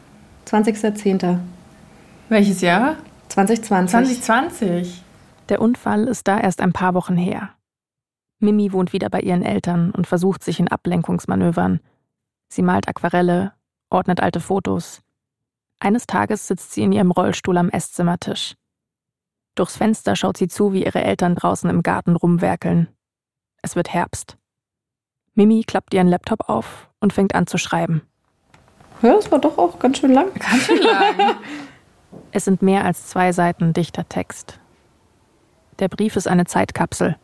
20.10. 0.46 1.40
Welches 2.30 2.62
Jahr? 2.62 2.98
2020. 3.30 4.22
2020. 4.22 5.04
Der 5.50 5.62
Unfall 5.62 6.08
ist 6.08 6.28
da 6.28 6.40
erst 6.40 6.62
ein 6.62 6.74
paar 6.74 6.94
Wochen 6.94 7.18
her. 7.18 7.50
Mimi 8.40 8.72
wohnt 8.72 8.94
wieder 8.94 9.10
bei 9.10 9.22
ihren 9.22 9.44
Eltern 9.44 9.92
und 9.92 10.06
versucht 10.06 10.44
sich 10.44 10.60
in 10.60 10.68
Ablenkungsmanövern. 10.68 11.80
Sie 12.50 12.62
malt 12.62 12.88
Aquarelle, 12.88 13.54
ordnet 13.90 14.22
alte 14.22 14.40
Fotos. 14.40 15.02
Eines 15.80 16.06
Tages 16.08 16.48
sitzt 16.48 16.74
sie 16.74 16.84
in 16.84 16.92
ihrem 16.92 17.12
Rollstuhl 17.12 17.58
am 17.58 17.70
Esszimmertisch. 17.70 18.56
Durchs 19.56 19.78
Fenster 19.78 20.16
schaut 20.16 20.38
sie 20.38 20.48
zu, 20.48 20.74
wie 20.74 20.86
ihre 20.86 21.04
Eltern 21.04 21.36
draußen 21.36 21.70
im 21.70 21.84
Garten 21.84 22.16
rumwerkeln. 22.16 22.88
Es 23.64 23.78
wird 23.78 23.94
Herbst. 23.94 24.38
Mimi 25.36 25.64
klappt 25.66 25.94
ihren 25.94 26.10
Laptop 26.10 26.50
auf 26.50 26.90
und 27.00 27.14
fängt 27.14 27.34
an 27.34 27.48
zu 27.48 27.58
schreiben. 27.58 28.02
Ja, 29.02 29.16
es 29.16 29.32
war 29.32 29.40
doch 29.40 29.58
auch 29.58 29.80
ganz 29.80 30.00
schön 30.00 30.14
lang. 30.14 30.28
Ganz 30.38 30.66
schön 30.66 30.82
lang. 30.82 31.38
es 32.32 32.44
sind 32.46 32.62
mehr 32.62 32.84
als 32.84 33.08
zwei 33.08 33.32
Seiten 33.32 33.74
dichter 33.74 34.08
Text. 34.08 34.60
Der 35.80 35.88
Brief 35.88 36.18
ist 36.18 36.28
eine 36.28 36.46
Zeitkapsel. 36.46 37.16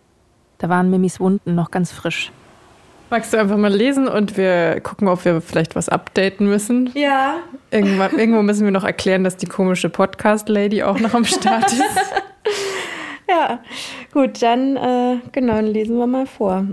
Da 0.60 0.69
waren 0.69 0.89
Mimis 0.89 1.19
Wunden 1.19 1.55
noch 1.55 1.72
ganz 1.72 1.91
frisch. 1.91 2.31
Magst 3.10 3.34
du 3.34 3.38
einfach 3.38 3.58
mal 3.58 3.74
lesen 3.74 4.08
und 4.08 4.38
wir 4.38 4.79
gucken, 4.81 5.10
ob 5.10 5.25
wir 5.25 5.41
vielleicht 5.41 5.75
was 5.75 5.89
updaten 5.89 6.48
müssen? 6.48 6.89
Ja. 6.93 7.39
Irgendwann, 7.69 8.17
irgendwo 8.17 8.43
müssen 8.43 8.63
wir 8.63 8.72
noch 8.72 8.84
erklären, 8.86 9.25
dass 9.25 9.36
die 9.36 9.48
komische 9.48 9.89
Podcast-Lady 9.89 10.84
auch 10.84 11.00
noch 11.00 11.13
am 11.13 11.25
Start 11.25 11.74
ist. 11.74 11.81
ja, 13.39 13.59
gut, 14.13 14.41
dann 14.41 14.75
äh, 14.75 15.17
genau, 15.31 15.59
lesen 15.59 15.98
wir 15.98 16.07
mal 16.07 16.25
vor. 16.25 16.65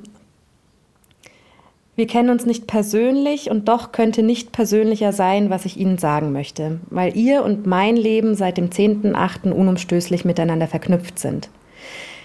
Wir 1.96 2.06
kennen 2.06 2.28
uns 2.28 2.44
nicht 2.44 2.66
persönlich 2.66 3.50
und 3.50 3.68
doch 3.68 3.90
könnte 3.90 4.22
nicht 4.22 4.52
persönlicher 4.52 5.12
sein, 5.12 5.48
was 5.48 5.64
ich 5.64 5.78
Ihnen 5.78 5.96
sagen 5.96 6.30
möchte, 6.30 6.78
weil 6.90 7.16
Ihr 7.16 7.42
und 7.42 7.66
mein 7.66 7.96
Leben 7.96 8.34
seit 8.34 8.58
dem 8.58 8.68
10.8. 8.68 9.50
unumstößlich 9.50 10.26
miteinander 10.26 10.66
verknüpft 10.66 11.18
sind. 11.18 11.48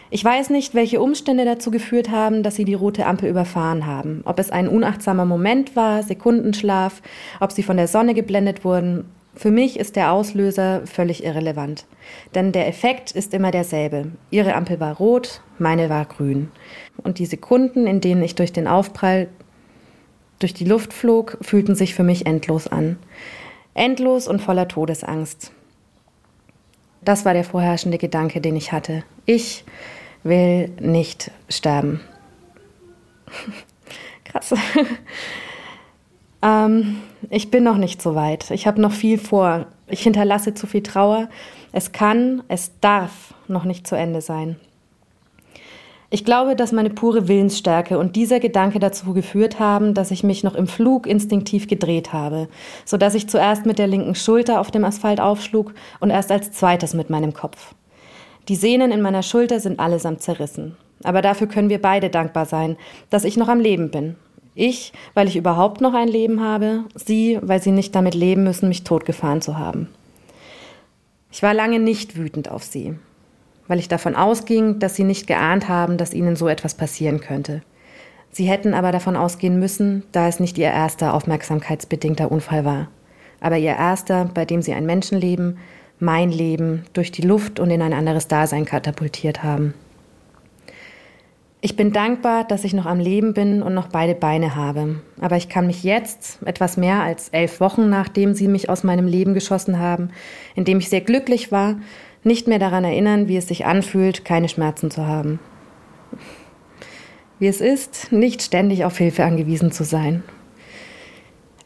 Ich 0.10 0.26
weiß 0.26 0.50
nicht, 0.50 0.76
welche 0.76 1.00
Umstände 1.00 1.46
dazu 1.46 1.72
geführt 1.72 2.12
haben, 2.12 2.44
dass 2.44 2.58
Sie 2.58 2.66
die 2.66 2.74
rote 2.74 3.06
Ampel 3.06 3.30
überfahren 3.30 3.86
haben. 3.86 4.24
Ob 4.26 4.40
es 4.40 4.52
ein 4.52 4.68
unachtsamer 4.68 5.24
Moment 5.24 5.78
war, 5.78 6.04
Sekundenschlaf, 6.04 7.02
ob 7.40 7.54
Sie 7.54 7.64
von 7.64 7.78
der 7.78 7.88
Sonne 7.88 8.14
geblendet 8.14 8.66
wurden. 8.66 9.06
Für 9.36 9.52
mich 9.52 9.80
ist 9.80 9.96
der 9.96 10.12
Auslöser 10.12 10.86
völlig 10.86 11.24
irrelevant. 11.24 11.86
Denn 12.36 12.52
der 12.52 12.68
Effekt 12.68 13.12
ist 13.12 13.34
immer 13.34 13.52
derselbe. 13.52 14.12
Ihre 14.30 14.56
Ampel 14.56 14.80
war 14.80 14.98
rot, 14.98 15.42
meine 15.58 15.90
war 15.90 16.06
grün. 16.06 16.52
Und 16.98 17.20
die 17.20 17.26
Sekunden, 17.26 17.88
in 17.88 18.02
denen 18.02 18.24
ich 18.24 18.36
durch 18.36 18.52
den 18.52 18.68
Aufprall 18.68 19.30
durch 20.40 20.54
die 20.54 20.66
Luft 20.66 20.92
flog, 20.92 21.38
fühlten 21.42 21.76
sich 21.76 21.94
für 21.94 22.04
mich 22.04 22.26
endlos 22.26 22.68
an. 22.68 22.98
Endlos 23.74 24.28
und 24.28 24.42
voller 24.42 24.68
Todesangst. 24.68 25.52
Das 27.04 27.26
war 27.26 27.34
der 27.34 27.44
vorherrschende 27.44 27.98
Gedanke, 27.98 28.42
den 28.42 28.56
ich 28.56 28.72
hatte. 28.72 29.04
Ich 29.26 29.64
will 30.24 30.70
nicht 30.80 31.32
sterben. 31.50 32.02
Krass. 34.26 34.54
Ähm, 36.42 36.98
ich 37.30 37.52
bin 37.52 37.64
noch 37.64 37.78
nicht 37.78 38.02
so 38.02 38.16
weit. 38.16 38.52
Ich 38.52 38.68
habe 38.68 38.82
noch 38.82 38.92
viel 38.92 39.18
vor. 39.18 39.68
Ich 39.88 40.02
hinterlasse 40.02 40.54
zu 40.54 40.68
viel 40.68 40.84
Trauer. 40.84 41.30
Es 41.72 41.92
kann, 41.92 42.44
es 42.48 42.72
darf 42.82 43.34
noch 43.48 43.64
nicht 43.64 43.88
zu 43.88 43.96
Ende 43.96 44.22
sein. 44.22 44.58
Ich 46.14 46.26
glaube, 46.26 46.58
dass 46.58 46.74
meine 46.74 46.90
pure 46.90 47.30
Willensstärke 47.30 47.98
und 47.98 48.18
dieser 48.18 48.42
Gedanke 48.42 48.80
dazu 48.80 49.14
geführt 49.14 49.60
haben, 49.60 49.94
dass 49.94 50.12
ich 50.12 50.26
mich 50.26 50.44
noch 50.44 50.56
im 50.56 50.68
Flug 50.68 51.08
instinktiv 51.08 51.70
gedreht 51.70 52.12
habe, 52.12 52.50
so 52.84 52.98
dass 52.98 53.16
ich 53.16 53.30
zuerst 53.30 53.66
mit 53.66 53.80
der 53.80 53.88
linken 53.88 54.14
Schulter 54.14 54.60
auf 54.60 54.72
dem 54.72 54.84
Asphalt 54.84 55.22
aufschlug 55.22 55.74
und 56.02 56.10
erst 56.10 56.30
als 56.30 56.52
zweites 56.52 56.94
mit 56.94 57.10
meinem 57.10 57.34
Kopf. 57.34 57.74
Die 58.50 58.58
Sehnen 58.58 58.92
in 58.92 59.02
meiner 59.02 59.24
Schulter 59.24 59.62
sind 59.62 59.80
allesamt 59.80 60.22
zerrissen. 60.22 60.76
Aber 61.04 61.22
dafür 61.22 61.48
können 61.48 61.70
wir 61.70 61.82
beide 61.82 62.10
dankbar 62.10 62.46
sein, 62.46 62.76
dass 63.10 63.24
ich 63.24 63.38
noch 63.38 63.48
am 63.48 63.62
Leben 63.62 63.90
bin. 63.90 64.18
Ich, 64.54 64.94
weil 65.14 65.28
ich 65.28 65.38
überhaupt 65.38 65.82
noch 65.82 65.94
ein 65.94 66.08
Leben 66.08 66.42
habe, 66.42 66.86
sie, 66.96 67.40
weil 67.42 67.62
sie 67.62 67.72
nicht 67.72 67.96
damit 67.96 68.16
leben 68.16 68.44
müssen, 68.44 68.68
mich 68.68 68.84
totgefahren 68.84 69.42
zu 69.42 69.58
haben. 69.58 69.88
Ich 71.32 71.42
war 71.42 71.54
lange 71.54 71.80
nicht 71.80 72.18
wütend 72.18 72.50
auf 72.50 72.64
sie 72.64 72.96
weil 73.72 73.80
ich 73.80 73.88
davon 73.88 74.18
ausging, 74.18 74.80
dass 74.80 74.98
sie 74.98 75.06
nicht 75.06 75.28
geahnt 75.28 75.70
haben, 75.70 75.96
dass 75.96 76.14
ihnen 76.14 76.36
so 76.36 76.50
etwas 76.50 76.74
passieren 76.74 77.22
könnte. 77.22 77.62
Sie 78.30 78.44
hätten 78.44 78.74
aber 78.74 78.92
davon 78.92 79.16
ausgehen 79.16 79.60
müssen, 79.60 80.04
da 80.12 80.28
es 80.28 80.42
nicht 80.42 80.58
ihr 80.58 80.68
erster 80.68 81.14
aufmerksamkeitsbedingter 81.14 82.30
Unfall 82.30 82.66
war, 82.66 82.90
aber 83.40 83.58
ihr 83.58 83.72
erster, 83.72 84.26
bei 84.26 84.44
dem 84.44 84.62
sie 84.62 84.74
ein 84.74 84.86
Menschenleben, 84.86 85.58
mein 86.00 86.32
Leben, 86.32 86.84
durch 86.92 87.14
die 87.14 87.22
Luft 87.22 87.62
und 87.62 87.72
in 87.72 87.82
ein 87.82 87.94
anderes 87.94 88.28
Dasein 88.28 88.66
katapultiert 88.66 89.42
haben. 89.42 89.74
Ich 91.64 91.76
bin 91.76 91.94
dankbar, 91.94 92.44
dass 92.44 92.64
ich 92.64 92.74
noch 92.74 92.88
am 92.88 93.00
Leben 93.00 93.36
bin 93.36 93.62
und 93.62 93.76
noch 93.76 93.88
beide 93.88 94.16
Beine 94.16 94.56
habe. 94.56 95.00
Aber 95.20 95.38
ich 95.38 95.48
kann 95.48 95.68
mich 95.68 95.84
jetzt, 95.84 96.40
etwas 96.44 96.76
mehr 96.76 97.04
als 97.04 97.30
elf 97.30 97.60
Wochen 97.60 97.88
nachdem 97.88 98.34
sie 98.34 98.48
mich 98.48 98.68
aus 98.68 98.84
meinem 98.84 99.06
Leben 99.06 99.36
geschossen 99.36 99.78
haben, 99.78 100.10
in 100.56 100.66
dem 100.66 100.80
ich 100.80 100.90
sehr 100.90 101.02
glücklich 101.02 101.52
war, 101.52 101.76
nicht 102.24 102.48
mehr 102.48 102.58
daran 102.58 102.84
erinnern, 102.84 103.28
wie 103.28 103.38
es 103.38 103.48
sich 103.48 103.66
anfühlt, 103.66 104.26
keine 104.26 104.50
Schmerzen 104.50 104.90
zu 104.90 105.06
haben. 105.06 105.40
Wie 107.38 107.48
es 107.48 107.62
ist, 107.62 108.12
nicht 108.12 108.42
ständig 108.42 108.84
auf 108.84 108.98
Hilfe 108.98 109.24
angewiesen 109.24 109.72
zu 109.72 109.84
sein. 109.84 110.24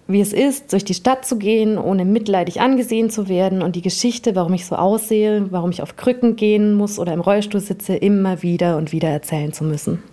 Wie 0.07 0.21
es 0.21 0.33
ist, 0.33 0.71
durch 0.71 0.85
die 0.85 0.93
Stadt 0.93 1.25
zu 1.25 1.37
gehen, 1.37 1.79
ohne 1.79 2.05
mitleidig 2.05 2.61
angesehen 2.61 3.09
zu 3.09 3.27
werden 3.27 3.63
und 3.63 3.75
die 3.75 3.81
Geschichte, 3.81 4.35
warum 4.35 4.53
ich 4.53 4.67
so 4.67 4.75
aussehe, 4.75 5.47
warum 5.49 5.71
ich 5.71 5.81
auf 5.81 5.95
Krücken 5.95 6.35
gehen 6.35 6.75
muss 6.75 6.99
oder 6.99 7.11
im 7.13 7.21
Rollstuhl 7.21 7.59
sitze, 7.59 7.95
immer 7.95 8.43
wieder 8.43 8.77
und 8.77 8.91
wieder 8.91 9.09
erzählen 9.09 9.51
zu 9.51 9.63
müssen. 9.63 10.03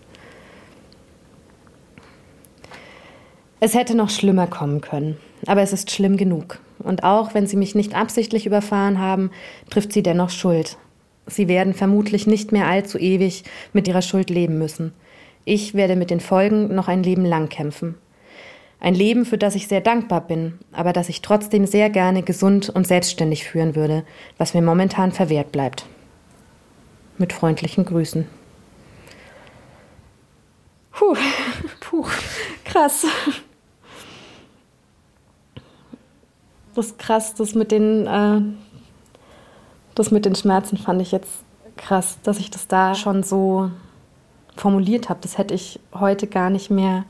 Es 3.61 3.75
hätte 3.75 3.95
noch 3.95 4.09
schlimmer 4.09 4.47
kommen 4.47 4.81
können, 4.81 5.19
aber 5.47 5.61
es 5.61 5.75
ist 5.75 5.91
schlimm 5.91 6.17
genug. 6.17 6.59
Und 6.79 7.05
auch 7.05 7.35
wenn 7.35 7.47
sie 7.47 7.57
mich 7.57 7.75
nicht 7.75 7.95
absichtlich 7.95 8.47
überfahren 8.47 8.99
haben, 8.99 9.31
trifft 9.71 9.93
sie 9.93 10.03
dennoch 10.03 10.31
Schuld. 10.31 10.79
Sie 11.27 11.49
werden 11.49 11.75
vermutlich 11.75 12.27
nicht 12.27 12.51
mehr 12.51 12.67
allzu 12.67 12.99
ewig 12.99 13.45
mit 13.73 13.87
ihrer 13.87 14.03
Schuld 14.03 14.31
leben 14.31 14.59
müssen. 14.59 14.93
Ich 15.45 15.75
werde 15.75 15.97
mit 15.97 16.11
den 16.11 16.21
Folgen 16.21 16.75
noch 16.75 16.89
ein 16.89 17.03
Leben 17.03 17.25
lang 17.25 17.49
kämpfen. 17.49 17.95
Ein 18.83 18.97
Leben, 18.97 19.25
für 19.25 19.39
das 19.39 19.55
ich 19.55 19.69
sehr 19.69 19.81
dankbar 19.81 20.23
bin, 20.23 20.59
aber 20.73 20.93
das 20.93 21.09
ich 21.09 21.23
trotzdem 21.23 21.67
sehr 21.67 21.89
gerne 21.89 22.25
gesund 22.25 22.69
und 22.69 22.85
selbstständig 22.85 23.45
führen 23.45 23.77
würde, 23.77 24.05
was 24.39 24.55
mir 24.55 24.63
momentan 24.63 25.13
verwehrt 25.13 25.53
bleibt. 25.53 25.87
Mit 27.17 27.33
freundlichen 27.33 27.85
Grüßen. 27.85 28.27
Puh, 30.91 31.15
puh, 31.81 32.07
krass. 32.65 33.07
das 36.75 36.87
ist 36.87 36.99
krass, 36.99 37.35
das 37.37 37.55
mit 37.55 37.71
den, 37.71 38.09
äh, 38.09 38.41
das 39.95 40.11
mit 40.11 40.25
den 40.25 40.35
Schmerzen 40.35 40.77
fand 40.77 41.01
ich 41.01 41.13
jetzt 41.13 41.31
krass, 41.77 42.19
dass 42.25 42.41
ich 42.41 42.51
das 42.51 42.67
da 42.67 42.97
schon 42.97 43.23
so 43.23 43.71
formuliert 44.57 45.09
habe. 45.09 45.21
Das 45.23 45.39
hätte 45.39 45.55
ich 45.55 45.79
heute 45.95 46.27
gar 46.27 46.51
nicht 46.51 46.69
mehr, 46.69 47.05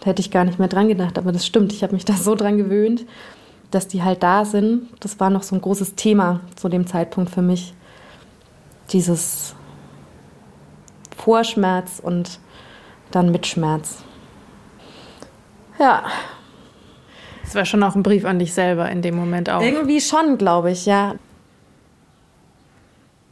da 0.00 0.06
hätte 0.06 0.20
ich 0.20 0.30
gar 0.30 0.44
nicht 0.44 0.58
mehr 0.58 0.68
dran 0.68 0.88
gedacht. 0.88 1.18
Aber 1.18 1.32
das 1.32 1.46
stimmt, 1.46 1.72
ich 1.72 1.82
habe 1.82 1.94
mich 1.94 2.04
da 2.04 2.14
so 2.14 2.34
dran 2.34 2.56
gewöhnt, 2.56 3.04
dass 3.70 3.88
die 3.88 4.02
halt 4.02 4.22
da 4.22 4.44
sind. 4.44 4.88
Das 5.00 5.18
war 5.20 5.30
noch 5.30 5.42
so 5.42 5.54
ein 5.54 5.60
großes 5.60 5.94
Thema 5.94 6.40
zu 6.54 6.68
dem 6.68 6.86
Zeitpunkt 6.86 7.30
für 7.30 7.42
mich. 7.42 7.74
Dieses 8.90 9.54
Vorschmerz 11.16 12.00
und 12.02 12.38
dann 13.10 13.32
Mitschmerz. 13.32 14.04
Ja, 15.78 16.04
es 17.46 17.54
war 17.54 17.64
schon 17.64 17.82
auch 17.82 17.94
ein 17.94 18.02
Brief 18.02 18.24
an 18.24 18.38
dich 18.38 18.52
selber 18.52 18.90
in 18.90 19.02
dem 19.02 19.14
Moment 19.16 19.50
auch. 19.50 19.60
Irgendwie 19.60 20.00
schon, 20.00 20.38
glaube 20.38 20.70
ich, 20.70 20.86
ja. 20.86 21.14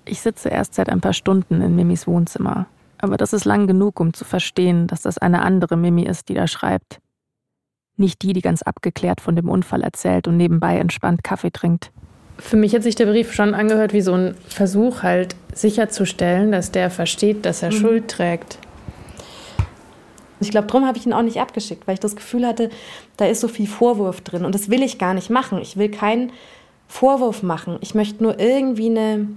Ich 0.05 0.21
sitze 0.21 0.51
erst 0.51 0.75
seit 0.75 0.89
ein 0.89 1.01
paar 1.01 1.15
Stunden 1.15 1.63
in 1.63 1.75
Mimis 1.75 2.07
Wohnzimmer. 2.07 2.67
Aber 3.05 3.19
das 3.19 3.35
ist 3.35 3.45
lang 3.45 3.67
genug, 3.67 4.01
um 4.01 4.15
zu 4.15 4.25
verstehen, 4.25 4.87
dass 4.87 5.03
das 5.03 5.19
eine 5.19 5.43
andere 5.43 5.77
Mimi 5.77 6.05
ist, 6.05 6.31
die 6.31 6.35
da 6.35 6.47
schreibt. 6.47 7.01
Nicht 7.99 8.23
die, 8.23 8.33
die 8.33 8.41
ganz 8.41 8.63
abgeklärt 8.63 9.21
von 9.21 9.37
dem 9.37 9.51
Unfall 9.51 9.83
erzählt 9.83 10.27
und 10.27 10.39
nebenbei 10.39 10.79
entspannt 10.79 11.23
Kaffee 11.23 11.51
trinkt. 11.51 11.93
Für 12.39 12.57
mich 12.57 12.75
hat 12.75 12.83
sich 12.83 12.95
der 12.95 13.05
Brief 13.05 13.35
schon 13.35 13.53
angehört 13.53 13.93
wie 13.93 14.01
so 14.01 14.15
ein 14.15 14.35
Versuch, 14.49 15.03
halt 15.03 15.37
sicherzustellen, 15.53 16.51
dass 16.51 16.73
der 16.73 16.89
versteht, 16.89 17.45
dass 17.45 17.63
er 17.63 17.73
mhm. 17.73 17.77
Schuld 17.77 18.09
trägt. 18.09 18.59
Ich 20.41 20.51
glaube, 20.51 20.67
darum 20.67 20.87
habe 20.87 20.97
ich 20.97 21.05
ihn 21.05 21.13
auch 21.13 21.23
nicht 21.23 21.41
abgeschickt, 21.41 21.87
weil 21.87 21.95
ich 21.95 22.01
das 22.01 22.17
Gefühl 22.17 22.47
hatte, 22.47 22.71
da 23.19 23.27
ist 23.27 23.43
so 23.43 23.49
viel 23.49 23.67
Vorwurf 23.67 24.23
drin. 24.23 24.47
Und 24.47 24.55
das 24.55 24.71
will 24.71 24.83
ich 24.83 24.99
gar 24.99 25.13
nicht 25.13 25.29
machen. 25.29 25.59
Ich 25.59 25.77
will 25.77 25.91
keinen 25.91 26.33
Vorwurf 26.89 27.43
machen. 27.43 27.77
Ich 27.83 27.95
möchte 27.95 28.23
nur 28.23 28.41
irgendwie 28.41 28.87
eine, 28.87 29.29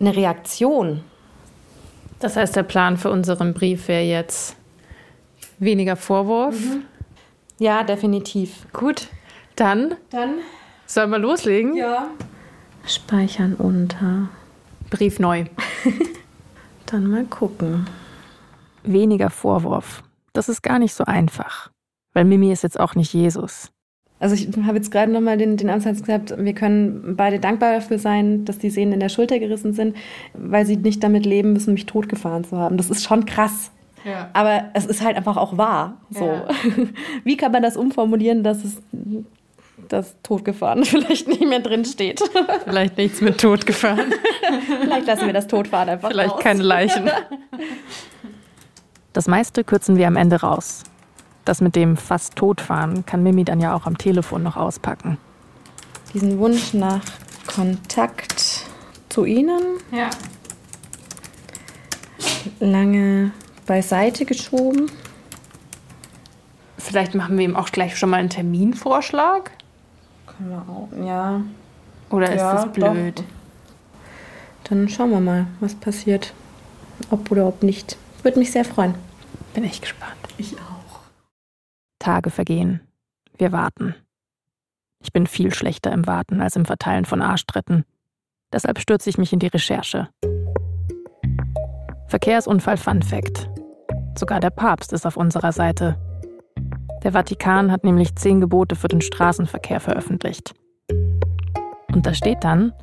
eine 0.00 0.16
Reaktion. 0.16 1.04
Das 2.24 2.36
heißt, 2.36 2.56
der 2.56 2.62
Plan 2.62 2.96
für 2.96 3.10
unseren 3.10 3.52
Brief 3.52 3.86
wäre 3.86 4.02
jetzt 4.02 4.56
weniger 5.58 5.94
Vorwurf. 5.94 6.58
Mhm. 6.58 6.84
Ja, 7.58 7.84
definitiv. 7.84 8.66
Gut, 8.72 9.08
dann, 9.56 9.96
dann 10.08 10.36
sollen 10.86 11.10
wir 11.10 11.18
loslegen? 11.18 11.76
Ja. 11.76 12.08
Speichern 12.86 13.52
unter. 13.56 14.30
Brief 14.88 15.18
neu. 15.18 15.44
dann 16.86 17.10
mal 17.10 17.26
gucken 17.26 17.86
weniger 18.84 19.28
Vorwurf. 19.28 20.02
Das 20.32 20.48
ist 20.48 20.62
gar 20.62 20.78
nicht 20.78 20.94
so 20.94 21.04
einfach. 21.04 21.70
Weil 22.14 22.24
Mimi 22.24 22.50
ist 22.50 22.62
jetzt 22.62 22.80
auch 22.80 22.94
nicht 22.94 23.12
Jesus. 23.12 23.70
Also 24.20 24.34
ich 24.34 24.48
habe 24.64 24.76
jetzt 24.76 24.90
gerade 24.90 25.10
nochmal 25.12 25.36
den, 25.36 25.56
den 25.56 25.68
Ansatz 25.68 26.00
gesagt, 26.00 26.34
wir 26.38 26.54
können 26.54 27.14
beide 27.16 27.40
dankbar 27.40 27.74
dafür 27.74 27.98
sein, 27.98 28.44
dass 28.44 28.58
die 28.58 28.70
Sehnen 28.70 28.92
in 28.92 29.00
der 29.00 29.08
Schulter 29.08 29.38
gerissen 29.38 29.74
sind, 29.74 29.96
weil 30.32 30.64
sie 30.64 30.76
nicht 30.76 31.02
damit 31.02 31.26
leben 31.26 31.52
müssen, 31.52 31.74
mich 31.74 31.86
totgefahren 31.86 32.44
zu 32.44 32.56
haben. 32.56 32.76
Das 32.76 32.90
ist 32.90 33.04
schon 33.04 33.26
krass. 33.26 33.70
Ja. 34.04 34.30
Aber 34.32 34.64
es 34.74 34.86
ist 34.86 35.02
halt 35.02 35.16
einfach 35.16 35.36
auch 35.36 35.58
wahr. 35.58 35.98
So. 36.10 36.26
Ja. 36.26 36.48
Wie 37.24 37.36
kann 37.36 37.52
man 37.52 37.62
das 37.62 37.76
umformulieren, 37.76 38.42
dass 38.44 38.64
es 38.64 38.82
das 39.88 40.16
Totgefahren 40.22 40.84
vielleicht 40.84 41.26
nicht 41.26 41.44
mehr 41.44 41.60
drin 41.60 41.84
steht? 41.84 42.22
Vielleicht 42.64 42.96
nichts 42.96 43.20
mit 43.20 43.40
Totgefahren. 43.40 44.12
vielleicht 44.80 45.06
lassen 45.06 45.26
wir 45.26 45.32
das 45.32 45.48
Totfahren 45.48 45.88
einfach 45.88 46.10
Vielleicht 46.10 46.34
raus. 46.34 46.40
keine 46.42 46.62
Leichen. 46.62 47.10
Das 49.12 49.26
meiste 49.26 49.64
kürzen 49.64 49.96
wir 49.96 50.06
am 50.06 50.16
Ende 50.16 50.40
raus. 50.40 50.84
Das 51.44 51.60
mit 51.60 51.76
dem 51.76 51.96
fast 51.96 52.36
Totfahren 52.36 53.04
kann 53.04 53.22
Mimi 53.22 53.44
dann 53.44 53.60
ja 53.60 53.74
auch 53.74 53.86
am 53.86 53.98
Telefon 53.98 54.42
noch 54.42 54.56
auspacken. 54.56 55.18
Diesen 56.12 56.38
Wunsch 56.38 56.74
nach 56.74 57.02
Kontakt 57.46 58.64
zu 59.08 59.24
Ihnen. 59.24 59.60
Ja. 59.92 60.10
Lange 62.60 63.32
beiseite 63.66 64.24
geschoben. 64.24 64.90
Vielleicht 66.78 67.14
machen 67.14 67.38
wir 67.38 67.44
ihm 67.44 67.56
auch 67.56 67.70
gleich 67.70 67.96
schon 67.96 68.10
mal 68.10 68.18
einen 68.18 68.28
Terminvorschlag. 68.28 69.50
Können 70.26 70.50
wir 70.50 70.58
auch, 70.68 70.88
ja. 71.04 71.40
Oder 72.10 72.32
ist 72.32 72.40
ja, 72.40 72.54
das 72.54 72.72
blöd? 72.72 73.18
Doch. 73.18 73.24
Dann 74.64 74.88
schauen 74.88 75.10
wir 75.10 75.20
mal, 75.20 75.46
was 75.60 75.74
passiert. 75.74 76.32
Ob 77.10 77.30
oder 77.30 77.46
ob 77.46 77.62
nicht. 77.62 77.96
Würde 78.22 78.38
mich 78.38 78.52
sehr 78.52 78.64
freuen. 78.64 78.94
Bin 79.54 79.64
echt 79.64 79.82
gespannt. 79.82 80.12
Ich 80.38 80.54
auch. 80.54 80.73
Tage 82.04 82.28
vergehen. 82.28 82.82
Wir 83.38 83.50
warten. 83.50 83.94
Ich 85.02 85.10
bin 85.10 85.26
viel 85.26 85.54
schlechter 85.54 85.90
im 85.90 86.06
Warten 86.06 86.42
als 86.42 86.54
im 86.54 86.66
Verteilen 86.66 87.06
von 87.06 87.22
Arschtritten. 87.22 87.86
Deshalb 88.52 88.78
stürze 88.78 89.08
ich 89.08 89.16
mich 89.16 89.32
in 89.32 89.38
die 89.38 89.46
Recherche. 89.46 90.10
Verkehrsunfall 92.08 92.76
Fun 92.76 93.02
Fact. 93.02 93.48
Sogar 94.16 94.40
der 94.40 94.50
Papst 94.50 94.92
ist 94.92 95.06
auf 95.06 95.16
unserer 95.16 95.52
Seite. 95.52 95.98
Der 97.02 97.12
Vatikan 97.12 97.72
hat 97.72 97.84
nämlich 97.84 98.14
zehn 98.16 98.38
Gebote 98.38 98.76
für 98.76 98.88
den 98.88 99.00
Straßenverkehr 99.00 99.80
veröffentlicht. 99.80 100.54
Und 101.94 102.04
da 102.04 102.12
steht 102.12 102.44
dann, 102.44 102.74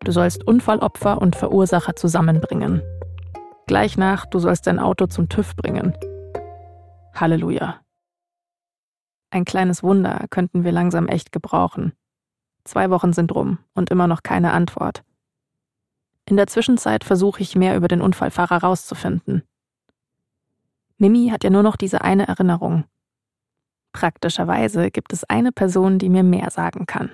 du 0.00 0.10
sollst 0.10 0.44
Unfallopfer 0.44 1.22
und 1.22 1.36
Verursacher 1.36 1.94
zusammenbringen. 1.94 2.82
Gleich 3.68 3.96
nach, 3.96 4.26
du 4.26 4.40
sollst 4.40 4.66
dein 4.66 4.80
Auto 4.80 5.06
zum 5.06 5.28
TÜV 5.28 5.54
bringen. 5.54 5.94
Halleluja. 7.14 7.80
Ein 9.30 9.44
kleines 9.44 9.82
Wunder 9.82 10.26
könnten 10.30 10.64
wir 10.64 10.72
langsam 10.72 11.06
echt 11.08 11.32
gebrauchen. 11.32 11.92
Zwei 12.64 12.90
Wochen 12.90 13.12
sind 13.12 13.34
rum 13.34 13.58
und 13.74 13.90
immer 13.90 14.06
noch 14.06 14.22
keine 14.22 14.52
Antwort. 14.52 15.02
In 16.26 16.36
der 16.36 16.46
Zwischenzeit 16.46 17.04
versuche 17.04 17.40
ich 17.40 17.56
mehr 17.56 17.76
über 17.76 17.88
den 17.88 18.02
Unfallfahrer 18.02 18.62
rauszufinden. 18.62 19.42
Mimi 20.98 21.30
hat 21.30 21.44
ja 21.44 21.50
nur 21.50 21.62
noch 21.62 21.76
diese 21.76 22.02
eine 22.02 22.28
Erinnerung. 22.28 22.84
Praktischerweise 23.92 24.90
gibt 24.90 25.12
es 25.12 25.24
eine 25.24 25.50
Person, 25.50 25.98
die 25.98 26.08
mir 26.08 26.22
mehr 26.22 26.50
sagen 26.50 26.86
kann. 26.86 27.10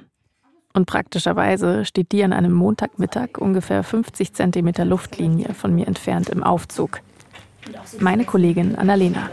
Und 0.75 0.87
praktischerweise 0.87 1.87
steht 1.87 2.13
die 2.13 2.23
an 2.23 2.35
einem 2.35 2.53
Montagmittag 2.53 3.39
ungefähr 3.39 3.83
50 3.83 4.35
Zentimeter 4.35 4.85
Luftlinie 4.85 5.55
von 5.55 5.75
mir 5.75 5.87
entfernt 5.87 6.29
im 6.29 6.43
Aufzug. 6.43 7.01
Meine 7.99 8.25
Kollegin 8.25 8.77
Annalena. 8.77 9.31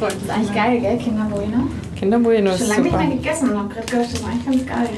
Das 0.00 0.14
ist 0.14 0.30
eigentlich 0.30 0.54
geil, 0.54 0.80
gell? 0.80 0.98
Kinderbueno. 0.98 1.68
Kinderbueno 1.96 2.50
ist 2.50 2.58
Schon 2.60 2.68
lange 2.68 2.82
nicht 2.82 2.96
mehr 2.96 3.16
gegessen 3.16 3.50
und 3.50 3.58
hab 3.58 3.70
gerade 3.70 3.86
gehört, 3.86 4.06
das 4.06 4.12
ist 4.12 4.24
eigentlich 4.24 4.44
ganz 4.44 4.66
geil. 4.66 4.88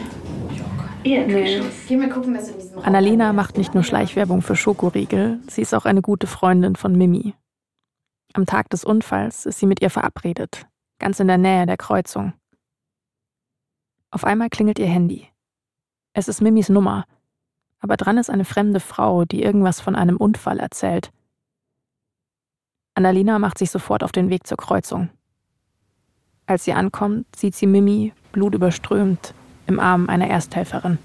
Nee. 1.02 1.62
Geh 1.88 1.96
mal 1.96 2.10
gucken, 2.10 2.34
dass 2.34 2.48
in 2.48 2.58
diesem 2.58 2.78
Annalena 2.80 3.32
macht 3.32 3.56
nicht 3.56 3.74
nur 3.74 3.82
Schleichwerbung 3.82 4.42
für 4.42 4.54
Schokoriegel, 4.54 5.40
sie 5.48 5.62
ist 5.62 5.74
auch 5.74 5.86
eine 5.86 6.02
gute 6.02 6.26
Freundin 6.26 6.76
von 6.76 6.96
Mimi. 6.96 7.34
Am 8.34 8.44
Tag 8.44 8.68
des 8.70 8.84
Unfalls 8.84 9.46
ist 9.46 9.58
sie 9.58 9.66
mit 9.66 9.80
ihr 9.80 9.90
verabredet, 9.90 10.66
ganz 10.98 11.18
in 11.18 11.28
der 11.28 11.38
Nähe 11.38 11.64
der 11.64 11.78
Kreuzung. 11.78 12.34
Auf 14.10 14.24
einmal 14.24 14.50
klingelt 14.50 14.78
ihr 14.78 14.86
Handy. 14.86 15.26
Es 16.12 16.28
ist 16.28 16.42
Mimis 16.42 16.68
Nummer, 16.68 17.06
aber 17.80 17.96
dran 17.96 18.18
ist 18.18 18.28
eine 18.28 18.44
fremde 18.44 18.80
Frau, 18.80 19.24
die 19.24 19.42
irgendwas 19.42 19.80
von 19.80 19.96
einem 19.96 20.18
Unfall 20.18 20.58
erzählt. 20.58 21.10
Annalena 23.00 23.38
macht 23.38 23.56
sich 23.56 23.70
sofort 23.70 24.04
auf 24.04 24.12
den 24.12 24.28
Weg 24.28 24.46
zur 24.46 24.58
Kreuzung. 24.58 25.08
Als 26.46 26.64
sie 26.64 26.74
ankommt, 26.74 27.24
sieht 27.34 27.54
sie 27.54 27.66
Mimi, 27.66 28.12
blutüberströmt, 28.32 29.32
im 29.66 29.80
Arm 29.80 30.08
einer 30.10 30.28
Ersthelferin. 30.28 30.98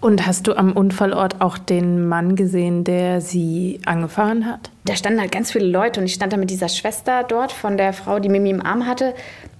Und 0.00 0.26
hast 0.26 0.46
du 0.46 0.56
am 0.56 0.72
Unfallort 0.72 1.40
auch 1.40 1.58
den 1.58 2.08
Mann 2.08 2.36
gesehen, 2.36 2.84
der 2.84 3.20
sie 3.20 3.80
angefahren 3.84 4.46
hat? 4.46 4.70
Da 4.84 4.94
standen 4.94 5.20
halt 5.20 5.32
ganz 5.32 5.50
viele 5.50 5.66
Leute 5.66 6.00
und 6.00 6.06
ich 6.06 6.14
stand 6.14 6.32
da 6.32 6.36
mit 6.36 6.50
dieser 6.50 6.68
Schwester 6.68 7.24
dort 7.24 7.52
von 7.52 7.76
der 7.76 7.92
Frau, 7.92 8.18
die 8.20 8.28
Mimi 8.28 8.50
im 8.50 8.64
Arm 8.64 8.86
hatte. 8.86 9.14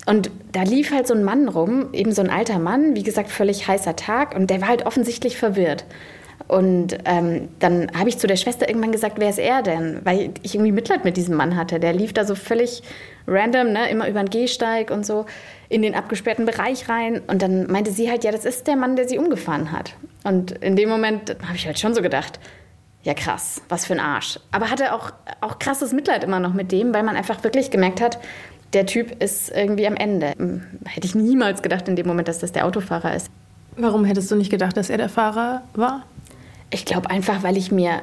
Und 0.06 0.30
da 0.52 0.62
lief 0.62 0.92
halt 0.92 1.08
so 1.08 1.14
ein 1.14 1.24
Mann 1.24 1.48
rum, 1.48 1.92
eben 1.92 2.12
so 2.12 2.22
ein 2.22 2.30
alter 2.30 2.58
Mann, 2.58 2.94
wie 2.94 3.02
gesagt, 3.02 3.30
völlig 3.30 3.68
heißer 3.68 3.96
Tag 3.96 4.34
und 4.34 4.48
der 4.48 4.62
war 4.62 4.68
halt 4.68 4.86
offensichtlich 4.86 5.36
verwirrt. 5.36 5.84
Und 6.48 6.98
ähm, 7.04 7.48
dann 7.58 7.90
habe 7.94 8.08
ich 8.08 8.18
zu 8.18 8.26
der 8.26 8.36
Schwester 8.36 8.68
irgendwann 8.68 8.90
gesagt, 8.90 9.16
wer 9.18 9.28
ist 9.28 9.38
er 9.38 9.62
denn? 9.62 10.00
Weil 10.04 10.30
ich 10.42 10.54
irgendwie 10.54 10.72
Mitleid 10.72 11.04
mit 11.04 11.18
diesem 11.18 11.36
Mann 11.36 11.56
hatte. 11.56 11.78
Der 11.78 11.92
lief 11.92 12.14
da 12.14 12.24
so 12.24 12.34
völlig 12.34 12.82
random, 13.26 13.72
ne? 13.72 13.90
immer 13.90 14.08
über 14.08 14.22
den 14.22 14.30
Gehsteig 14.30 14.90
und 14.90 15.04
so 15.04 15.26
in 15.68 15.82
den 15.82 15.94
abgesperrten 15.94 16.46
Bereich 16.46 16.88
rein. 16.88 17.20
Und 17.26 17.42
dann 17.42 17.70
meinte 17.70 17.92
sie 17.92 18.10
halt, 18.10 18.24
ja, 18.24 18.32
das 18.32 18.46
ist 18.46 18.66
der 18.66 18.76
Mann, 18.76 18.96
der 18.96 19.06
sie 19.06 19.18
umgefahren 19.18 19.72
hat. 19.72 19.94
Und 20.24 20.52
in 20.52 20.74
dem 20.74 20.88
Moment 20.88 21.36
habe 21.44 21.56
ich 21.56 21.66
halt 21.66 21.78
schon 21.78 21.94
so 21.94 22.00
gedacht, 22.00 22.40
ja 23.02 23.12
krass, 23.12 23.60
was 23.68 23.84
für 23.84 23.92
ein 23.92 24.00
Arsch. 24.00 24.40
Aber 24.50 24.70
hatte 24.70 24.94
auch, 24.94 25.12
auch 25.42 25.58
krasses 25.58 25.92
Mitleid 25.92 26.24
immer 26.24 26.40
noch 26.40 26.54
mit 26.54 26.72
dem, 26.72 26.94
weil 26.94 27.02
man 27.02 27.16
einfach 27.16 27.44
wirklich 27.44 27.70
gemerkt 27.70 28.00
hat, 28.00 28.18
der 28.72 28.86
Typ 28.86 29.22
ist 29.22 29.50
irgendwie 29.50 29.86
am 29.86 29.96
Ende. 29.96 30.32
Hm, 30.36 30.62
hätte 30.86 31.06
ich 31.06 31.14
niemals 31.14 31.62
gedacht 31.62 31.88
in 31.88 31.96
dem 31.96 32.06
Moment, 32.06 32.28
dass 32.28 32.38
das 32.38 32.52
der 32.52 32.66
Autofahrer 32.66 33.14
ist. 33.14 33.30
Warum 33.76 34.04
hättest 34.04 34.30
du 34.30 34.36
nicht 34.36 34.50
gedacht, 34.50 34.76
dass 34.76 34.90
er 34.90 34.98
der 34.98 35.08
Fahrer 35.08 35.62
war? 35.74 36.04
Ich 36.70 36.84
glaube 36.84 37.10
einfach, 37.10 37.42
weil 37.42 37.56
ich 37.56 37.70
mir 37.72 38.02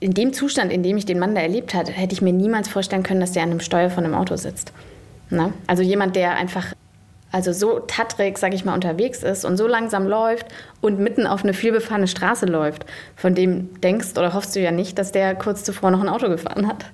in 0.00 0.12
dem 0.12 0.32
Zustand, 0.32 0.72
in 0.72 0.82
dem 0.82 0.96
ich 0.96 1.06
den 1.06 1.18
Mann 1.18 1.34
da 1.34 1.40
erlebt 1.40 1.74
hatte, 1.74 1.92
hätte 1.92 2.12
ich 2.12 2.22
mir 2.22 2.32
niemals 2.32 2.68
vorstellen 2.68 3.02
können, 3.02 3.20
dass 3.20 3.32
der 3.32 3.42
an 3.42 3.50
einem 3.50 3.60
Steuer 3.60 3.90
von 3.90 4.04
einem 4.04 4.14
Auto 4.14 4.36
sitzt. 4.36 4.72
Ne? 5.30 5.52
Also 5.66 5.82
jemand, 5.82 6.14
der 6.16 6.36
einfach 6.36 6.74
also 7.34 7.52
so 7.52 7.80
tattrig, 7.80 8.38
sag 8.38 8.54
ich 8.54 8.64
mal, 8.64 8.74
unterwegs 8.74 9.24
ist 9.24 9.44
und 9.44 9.56
so 9.56 9.66
langsam 9.66 10.06
läuft 10.06 10.46
und 10.80 11.00
mitten 11.00 11.26
auf 11.26 11.42
eine 11.42 11.52
vielbefahrene 11.52 12.06
Straße 12.06 12.46
läuft, 12.46 12.86
von 13.16 13.34
dem 13.34 13.80
denkst 13.80 14.16
oder 14.16 14.34
hoffst 14.34 14.54
du 14.54 14.60
ja 14.60 14.70
nicht, 14.70 14.98
dass 14.98 15.10
der 15.10 15.34
kurz 15.34 15.64
zuvor 15.64 15.90
noch 15.90 16.00
ein 16.00 16.08
Auto 16.08 16.28
gefahren 16.28 16.68
hat. 16.68 16.84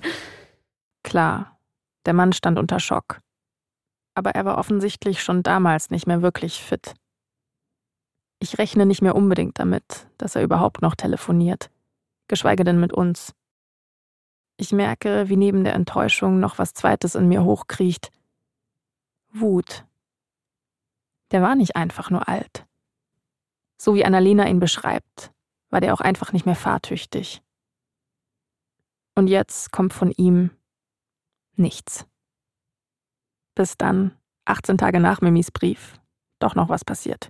Klar, 1.03 1.59
der 2.07 2.13
Mann 2.13 2.33
stand 2.33 2.57
unter 2.57 2.79
Schock. 2.79 3.19
Aber 4.15 4.31
er 4.31 4.45
war 4.45 4.57
offensichtlich 4.57 5.21
schon 5.21 5.43
damals 5.43 5.91
nicht 5.91 6.07
mehr 6.07 6.23
wirklich 6.23 6.59
fit. 6.59 6.95
Ich 8.41 8.57
rechne 8.57 8.87
nicht 8.87 9.03
mehr 9.03 9.15
unbedingt 9.15 9.59
damit, 9.59 10.07
dass 10.17 10.35
er 10.35 10.41
überhaupt 10.41 10.81
noch 10.81 10.95
telefoniert, 10.95 11.69
geschweige 12.27 12.63
denn 12.63 12.79
mit 12.79 12.91
uns. 12.91 13.35
Ich 14.57 14.71
merke, 14.71 15.29
wie 15.29 15.37
neben 15.37 15.63
der 15.63 15.75
Enttäuschung 15.75 16.39
noch 16.39 16.57
was 16.57 16.73
Zweites 16.73 17.13
in 17.13 17.27
mir 17.27 17.43
hochkriecht. 17.43 18.11
Wut. 19.31 19.85
Der 21.29 21.43
war 21.43 21.53
nicht 21.53 21.75
einfach 21.75 22.09
nur 22.09 22.27
alt. 22.27 22.65
So 23.77 23.93
wie 23.93 24.03
Annalena 24.03 24.47
ihn 24.47 24.59
beschreibt, 24.59 25.31
war 25.69 25.79
der 25.79 25.93
auch 25.93 26.01
einfach 26.01 26.33
nicht 26.33 26.47
mehr 26.47 26.55
fahrtüchtig. 26.55 27.43
Und 29.13 29.27
jetzt 29.27 29.71
kommt 29.71 29.93
von 29.93 30.09
ihm 30.17 30.49
nichts. 31.57 32.07
Bis 33.53 33.77
dann, 33.77 34.17
18 34.45 34.79
Tage 34.79 34.99
nach 34.99 35.21
Mimis 35.21 35.51
Brief, 35.51 35.99
doch 36.39 36.55
noch 36.55 36.69
was 36.69 36.83
passiert. 36.83 37.29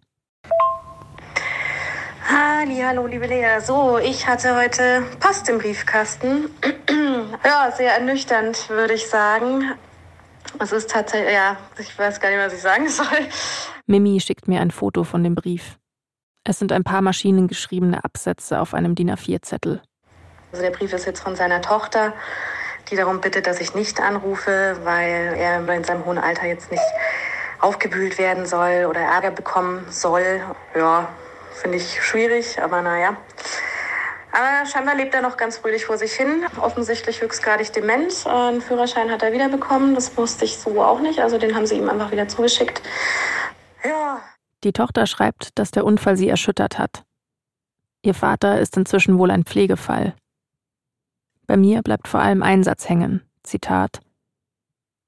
Hallo, 2.31 3.07
liebe 3.07 3.27
Lea. 3.27 3.59
So, 3.61 3.97
ich 3.97 4.27
hatte 4.27 4.55
heute 4.55 5.03
Post 5.19 5.49
im 5.49 5.57
Briefkasten. 5.59 6.49
ja, 7.45 7.71
sehr 7.71 7.93
ernüchternd, 7.93 8.69
würde 8.69 8.93
ich 8.93 9.07
sagen. 9.07 9.71
Es 10.59 10.71
ist 10.71 10.89
tatsächlich, 10.89 11.33
ja, 11.33 11.57
ich 11.77 11.97
weiß 11.97 12.19
gar 12.19 12.29
nicht, 12.29 12.39
was 12.39 12.53
ich 12.53 12.61
sagen 12.61 12.89
soll. 12.89 13.05
Mimi 13.85 14.19
schickt 14.19 14.47
mir 14.47 14.61
ein 14.61 14.71
Foto 14.71 15.03
von 15.03 15.23
dem 15.23 15.35
Brief. 15.35 15.77
Es 16.43 16.59
sind 16.59 16.71
ein 16.71 16.83
paar 16.83 17.01
maschinengeschriebene 17.01 18.03
Absätze 18.03 18.59
auf 18.59 18.73
einem 18.73 18.95
DIN 18.95 19.11
A4-Zettel. 19.11 19.81
Also 20.51 20.63
der 20.63 20.71
Brief 20.71 20.91
ist 20.93 21.05
jetzt 21.05 21.21
von 21.21 21.35
seiner 21.35 21.61
Tochter, 21.61 22.13
die 22.89 22.95
darum 22.95 23.21
bittet, 23.21 23.47
dass 23.47 23.61
ich 23.61 23.75
nicht 23.75 24.01
anrufe, 24.01 24.77
weil 24.83 25.35
er 25.37 25.67
in 25.73 25.83
seinem 25.83 26.05
hohen 26.05 26.17
Alter 26.17 26.45
jetzt 26.45 26.71
nicht 26.71 26.83
aufgebühlt 27.59 28.17
werden 28.17 28.45
soll 28.45 28.87
oder 28.89 29.01
Ärger 29.01 29.31
bekommen 29.31 29.85
soll. 29.89 30.41
Ja, 30.75 31.09
finde 31.61 31.77
ich 31.77 32.03
schwierig, 32.03 32.61
aber 32.61 32.81
naja. 32.81 33.17
Aber 34.31 34.65
scheinbar 34.65 34.95
lebt 34.95 35.13
er 35.13 35.21
noch 35.21 35.35
ganz 35.37 35.57
fröhlich 35.57 35.85
vor 35.85 35.97
sich 35.97 36.13
hin. 36.13 36.43
Offensichtlich 36.61 37.21
höchstgradig 37.21 37.73
dement. 37.73 38.25
Einen 38.25 38.61
Führerschein 38.61 39.11
hat 39.11 39.23
er 39.23 39.33
wiederbekommen. 39.33 39.93
Das 39.93 40.15
wusste 40.17 40.45
ich 40.45 40.57
so 40.57 40.81
auch 40.81 41.01
nicht. 41.01 41.19
Also 41.19 41.37
den 41.37 41.55
haben 41.55 41.65
sie 41.65 41.75
ihm 41.75 41.89
einfach 41.89 42.11
wieder 42.11 42.27
zugeschickt. 42.27 42.81
Ja. 43.83 44.21
Die 44.63 44.71
Tochter 44.71 45.05
schreibt, 45.05 45.57
dass 45.59 45.71
der 45.71 45.85
Unfall 45.85 46.15
sie 46.15 46.29
erschüttert 46.29 46.77
hat. 46.77 47.03
Ihr 48.03 48.13
Vater 48.13 48.59
ist 48.59 48.77
inzwischen 48.77 49.17
wohl 49.17 49.31
ein 49.31 49.43
Pflegefall. 49.43 50.15
Bei 51.45 51.57
mir 51.57 51.81
bleibt 51.81 52.07
vor 52.07 52.21
allem 52.21 52.41
ein 52.41 52.63
Satz 52.63 52.87
hängen. 52.87 53.21
Zitat. 53.43 53.99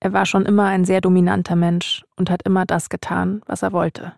Er 0.02 0.12
war 0.12 0.26
schon 0.26 0.46
immer 0.46 0.66
ein 0.66 0.84
sehr 0.84 1.00
dominanter 1.00 1.56
Mensch 1.56 2.04
und 2.18 2.30
hat 2.30 2.42
immer 2.44 2.66
das 2.66 2.90
getan, 2.90 3.42
was 3.46 3.62
er 3.62 3.72
wollte. 3.72 4.14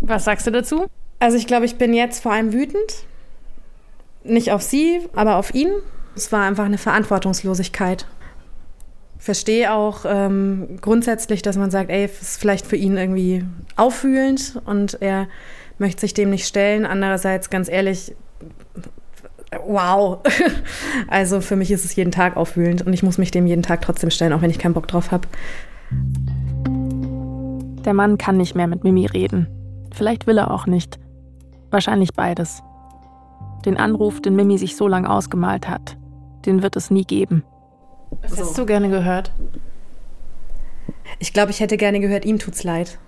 Was 0.00 0.24
sagst 0.24 0.46
du 0.46 0.50
dazu? 0.50 0.86
Also 1.20 1.36
ich 1.36 1.46
glaube, 1.46 1.66
ich 1.66 1.76
bin 1.76 1.94
jetzt 1.94 2.22
vor 2.22 2.32
allem 2.32 2.52
wütend. 2.52 3.04
Nicht 4.24 4.50
auf 4.50 4.62
sie, 4.62 5.00
aber 5.14 5.36
auf 5.36 5.54
ihn. 5.54 5.70
Es 6.16 6.32
war 6.32 6.44
einfach 6.44 6.64
eine 6.64 6.78
Verantwortungslosigkeit. 6.78 8.06
Verstehe 9.18 9.72
auch 9.72 10.06
ähm, 10.06 10.78
grundsätzlich, 10.80 11.42
dass 11.42 11.56
man 11.56 11.70
sagt, 11.70 11.90
ey, 11.90 12.04
es 12.04 12.22
ist 12.22 12.40
vielleicht 12.40 12.66
für 12.66 12.76
ihn 12.76 12.96
irgendwie 12.96 13.44
auffühlend 13.76 14.60
und 14.64 15.00
er 15.02 15.28
möchte 15.78 16.00
sich 16.00 16.14
dem 16.14 16.30
nicht 16.30 16.46
stellen. 16.46 16.86
Andererseits, 16.86 17.50
ganz 17.50 17.68
ehrlich, 17.68 18.14
wow. 19.66 20.20
Also 21.08 21.42
für 21.42 21.56
mich 21.56 21.70
ist 21.70 21.84
es 21.84 21.94
jeden 21.96 22.12
Tag 22.12 22.38
auffühlend 22.38 22.86
und 22.86 22.94
ich 22.94 23.02
muss 23.02 23.18
mich 23.18 23.30
dem 23.30 23.46
jeden 23.46 23.62
Tag 23.62 23.82
trotzdem 23.82 24.10
stellen, 24.10 24.32
auch 24.32 24.40
wenn 24.40 24.50
ich 24.50 24.58
keinen 24.58 24.74
Bock 24.74 24.88
drauf 24.88 25.10
habe. 25.10 25.28
Der 27.84 27.94
Mann 27.94 28.16
kann 28.16 28.38
nicht 28.38 28.54
mehr 28.54 28.66
mit 28.66 28.84
Mimi 28.84 29.04
reden. 29.04 29.48
Vielleicht 29.94 30.26
will 30.26 30.38
er 30.38 30.50
auch 30.50 30.66
nicht. 30.66 30.98
Wahrscheinlich 31.70 32.12
beides. 32.14 32.62
Den 33.64 33.76
Anruf, 33.76 34.20
den 34.20 34.36
Mimi 34.36 34.58
sich 34.58 34.76
so 34.76 34.88
lange 34.88 35.10
ausgemalt 35.10 35.68
hat, 35.68 35.96
den 36.46 36.62
wird 36.62 36.76
es 36.76 36.90
nie 36.90 37.04
geben. 37.04 37.44
Was 38.22 38.36
hättest 38.36 38.58
du 38.58 38.66
gerne 38.66 38.88
gehört? 38.88 39.32
Ich 41.18 41.32
glaube, 41.32 41.50
ich 41.50 41.60
hätte 41.60 41.76
gerne 41.76 42.00
gehört, 42.00 42.24
ihm 42.24 42.38
tut's 42.38 42.64
leid. 42.64 42.98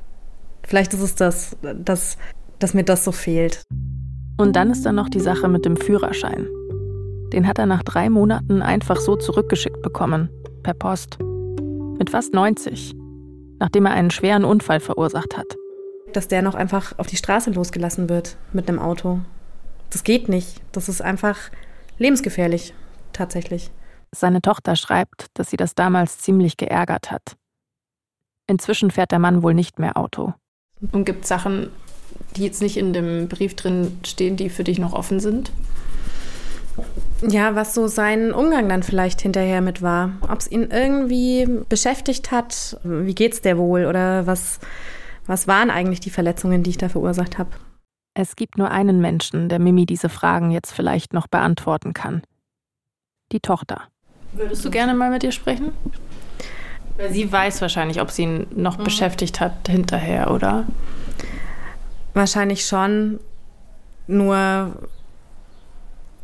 Vielleicht 0.62 0.92
ist 0.94 1.02
es 1.02 1.14
das, 1.14 1.56
dass, 1.62 2.18
dass 2.58 2.74
mir 2.74 2.84
das 2.84 3.04
so 3.04 3.12
fehlt. 3.12 3.62
Und 4.36 4.54
dann 4.54 4.70
ist 4.70 4.84
da 4.86 4.92
noch 4.92 5.08
die 5.08 5.20
Sache 5.20 5.48
mit 5.48 5.64
dem 5.64 5.76
Führerschein. 5.76 6.46
Den 7.32 7.46
hat 7.46 7.58
er 7.58 7.66
nach 7.66 7.82
drei 7.82 8.10
Monaten 8.10 8.62
einfach 8.62 8.96
so 8.96 9.16
zurückgeschickt 9.16 9.82
bekommen, 9.82 10.28
per 10.62 10.74
Post. 10.74 11.18
Mit 11.98 12.10
fast 12.10 12.34
90, 12.34 12.94
nachdem 13.58 13.86
er 13.86 13.92
einen 13.92 14.10
schweren 14.10 14.44
Unfall 14.44 14.80
verursacht 14.80 15.36
hat. 15.36 15.56
Dass 16.12 16.28
der 16.28 16.42
noch 16.42 16.54
einfach 16.54 16.98
auf 16.98 17.06
die 17.06 17.16
Straße 17.16 17.50
losgelassen 17.50 18.08
wird 18.08 18.36
mit 18.52 18.68
einem 18.68 18.78
Auto. 18.78 19.20
Das 19.90 20.04
geht 20.04 20.28
nicht. 20.28 20.60
Das 20.72 20.88
ist 20.88 21.02
einfach 21.02 21.38
lebensgefährlich, 21.98 22.74
tatsächlich. 23.12 23.70
Seine 24.14 24.42
Tochter 24.42 24.76
schreibt, 24.76 25.26
dass 25.34 25.50
sie 25.50 25.56
das 25.56 25.74
damals 25.74 26.18
ziemlich 26.18 26.56
geärgert 26.56 27.10
hat. 27.10 27.36
Inzwischen 28.46 28.90
fährt 28.90 29.12
der 29.12 29.18
Mann 29.18 29.42
wohl 29.42 29.54
nicht 29.54 29.78
mehr 29.78 29.96
Auto. 29.96 30.34
Und 30.90 31.04
gibt 31.04 31.26
Sachen, 31.26 31.70
die 32.36 32.44
jetzt 32.44 32.60
nicht 32.60 32.76
in 32.76 32.92
dem 32.92 33.28
Brief 33.28 33.54
drin 33.54 33.98
stehen, 34.04 34.36
die 34.36 34.50
für 34.50 34.64
dich 34.64 34.78
noch 34.78 34.92
offen 34.92 35.20
sind? 35.20 35.52
Ja, 37.26 37.54
was 37.54 37.74
so 37.74 37.86
sein 37.86 38.32
Umgang 38.32 38.68
dann 38.68 38.82
vielleicht 38.82 39.20
hinterher 39.20 39.60
mit 39.60 39.80
war. 39.82 40.12
Ob 40.22 40.40
es 40.40 40.50
ihn 40.50 40.68
irgendwie 40.70 41.46
beschäftigt 41.68 42.32
hat, 42.32 42.78
wie 42.82 43.14
geht's 43.14 43.42
der 43.42 43.58
wohl 43.58 43.86
oder 43.86 44.26
was, 44.26 44.58
was 45.26 45.46
waren 45.46 45.70
eigentlich 45.70 46.00
die 46.00 46.10
Verletzungen, 46.10 46.62
die 46.62 46.70
ich 46.70 46.78
da 46.78 46.88
verursacht 46.88 47.38
habe. 47.38 47.50
Es 48.14 48.36
gibt 48.36 48.58
nur 48.58 48.70
einen 48.70 49.00
Menschen, 49.00 49.48
der 49.48 49.58
Mimi 49.58 49.86
diese 49.86 50.08
Fragen 50.08 50.50
jetzt 50.50 50.72
vielleicht 50.72 51.12
noch 51.12 51.26
beantworten 51.26 51.94
kann. 51.94 52.22
Die 53.32 53.40
Tochter. 53.40 53.82
Würdest 54.32 54.64
du 54.64 54.70
gerne 54.70 54.94
mal 54.94 55.10
mit 55.10 55.22
ihr 55.22 55.32
sprechen? 55.32 55.72
Weil 56.96 57.12
sie 57.12 57.30
weiß 57.30 57.62
wahrscheinlich, 57.62 58.00
ob 58.00 58.10
sie 58.10 58.24
ihn 58.24 58.46
noch 58.54 58.78
mhm. 58.78 58.84
beschäftigt 58.84 59.40
hat 59.40 59.68
hinterher, 59.68 60.30
oder? 60.30 60.66
Wahrscheinlich 62.12 62.66
schon. 62.66 63.18
Nur, 64.06 64.72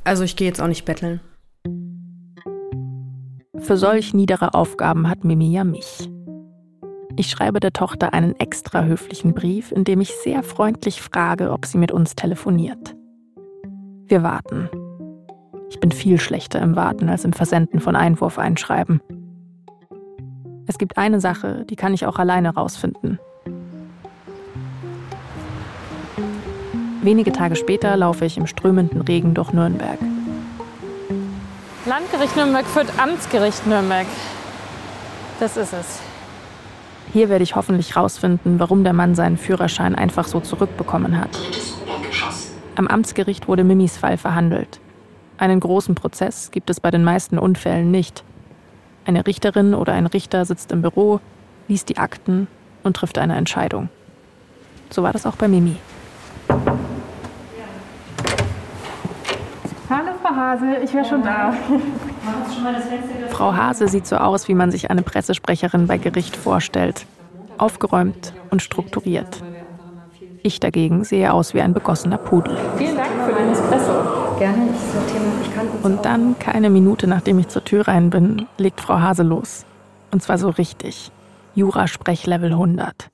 also 0.04 0.24
ich 0.24 0.36
gehe 0.36 0.48
jetzt 0.48 0.60
auch 0.60 0.66
nicht 0.66 0.84
betteln. 0.84 1.20
Für 3.60 3.76
solch 3.76 4.12
niedere 4.12 4.54
Aufgaben 4.54 5.08
hat 5.08 5.24
Mimi 5.24 5.52
ja 5.52 5.64
mich. 5.64 6.08
Ich 7.18 7.30
schreibe 7.30 7.58
der 7.58 7.72
Tochter 7.72 8.14
einen 8.14 8.38
extra 8.38 8.84
höflichen 8.84 9.34
Brief, 9.34 9.72
in 9.72 9.82
dem 9.82 10.00
ich 10.00 10.14
sehr 10.22 10.44
freundlich 10.44 11.02
frage, 11.02 11.50
ob 11.50 11.66
sie 11.66 11.76
mit 11.76 11.90
uns 11.90 12.14
telefoniert. 12.14 12.94
Wir 14.06 14.22
warten. 14.22 14.70
Ich 15.68 15.80
bin 15.80 15.90
viel 15.90 16.20
schlechter 16.20 16.60
im 16.60 16.76
Warten 16.76 17.08
als 17.08 17.24
im 17.24 17.32
Versenden 17.32 17.80
von 17.80 17.96
Einwurf 17.96 18.38
einschreiben. 18.38 19.00
Es 20.68 20.78
gibt 20.78 20.96
eine 20.96 21.20
Sache, 21.20 21.66
die 21.68 21.74
kann 21.74 21.92
ich 21.92 22.06
auch 22.06 22.20
alleine 22.20 22.54
rausfinden. 22.54 23.18
Wenige 27.02 27.32
Tage 27.32 27.56
später 27.56 27.96
laufe 27.96 28.26
ich 28.26 28.38
im 28.38 28.46
strömenden 28.46 29.00
Regen 29.00 29.34
durch 29.34 29.52
Nürnberg. 29.52 29.98
Landgericht 31.84 32.36
Nürnberg 32.36 32.66
führt 32.66 32.96
Amtsgericht 32.96 33.66
Nürnberg. 33.66 34.06
Das 35.40 35.56
ist 35.56 35.72
es. 35.72 36.07
Hier 37.12 37.28
werde 37.28 37.42
ich 37.42 37.56
hoffentlich 37.56 37.96
rausfinden, 37.96 38.60
warum 38.60 38.84
der 38.84 38.92
Mann 38.92 39.14
seinen 39.14 39.38
Führerschein 39.38 39.94
einfach 39.94 40.26
so 40.26 40.40
zurückbekommen 40.40 41.18
hat. 41.18 41.30
Am 42.76 42.86
Amtsgericht 42.86 43.48
wurde 43.48 43.64
Mimis 43.64 43.96
Fall 43.96 44.18
verhandelt. 44.18 44.78
Einen 45.38 45.60
großen 45.60 45.94
Prozess 45.94 46.50
gibt 46.50 46.68
es 46.68 46.80
bei 46.80 46.90
den 46.90 47.04
meisten 47.04 47.38
Unfällen 47.38 47.90
nicht. 47.90 48.24
Eine 49.06 49.26
Richterin 49.26 49.74
oder 49.74 49.94
ein 49.94 50.06
Richter 50.06 50.44
sitzt 50.44 50.70
im 50.70 50.82
Büro, 50.82 51.20
liest 51.66 51.88
die 51.88 51.96
Akten 51.96 52.46
und 52.82 52.96
trifft 52.96 53.18
eine 53.18 53.36
Entscheidung. 53.36 53.88
So 54.90 55.02
war 55.02 55.12
das 55.12 55.26
auch 55.26 55.36
bei 55.36 55.48
Mimi. 55.48 55.76
Hallo 59.90 60.10
Frau 60.22 60.36
Hase, 60.36 60.76
ich 60.84 60.92
wäre 60.92 61.04
schon 61.04 61.22
da. 61.22 61.54
Frau 63.30 63.54
Hase 63.54 63.88
sieht 63.88 64.06
so 64.06 64.16
aus, 64.16 64.48
wie 64.48 64.54
man 64.54 64.70
sich 64.70 64.90
eine 64.90 65.02
Pressesprecherin 65.02 65.86
bei 65.86 65.98
Gericht 65.98 66.36
vorstellt. 66.36 67.06
Aufgeräumt 67.56 68.32
und 68.50 68.62
strukturiert. 68.62 69.42
Ich 70.42 70.60
dagegen 70.60 71.04
sehe 71.04 71.32
aus 71.32 71.54
wie 71.54 71.60
ein 71.60 71.74
begossener 71.74 72.18
Pudel. 72.18 72.56
Vielen 72.76 72.96
Dank 72.96 73.10
für 73.26 73.34
den 73.34 73.50
Espresso. 73.50 73.92
Gerne, 74.38 74.68
ich 74.72 74.92
sortiere 74.92 75.24
mal. 75.24 75.42
Ich 75.42 75.54
kann 75.54 75.66
Und 75.82 76.04
dann, 76.04 76.38
keine 76.38 76.70
Minute 76.70 77.06
nachdem 77.06 77.38
ich 77.38 77.48
zur 77.48 77.64
Tür 77.64 77.88
rein 77.88 78.10
bin, 78.10 78.46
legt 78.56 78.80
Frau 78.80 79.00
Hase 79.00 79.24
los. 79.24 79.66
Und 80.10 80.22
zwar 80.22 80.38
so 80.38 80.48
richtig. 80.50 81.10
Jura-Sprech-Level 81.54 82.52
100. 82.52 83.10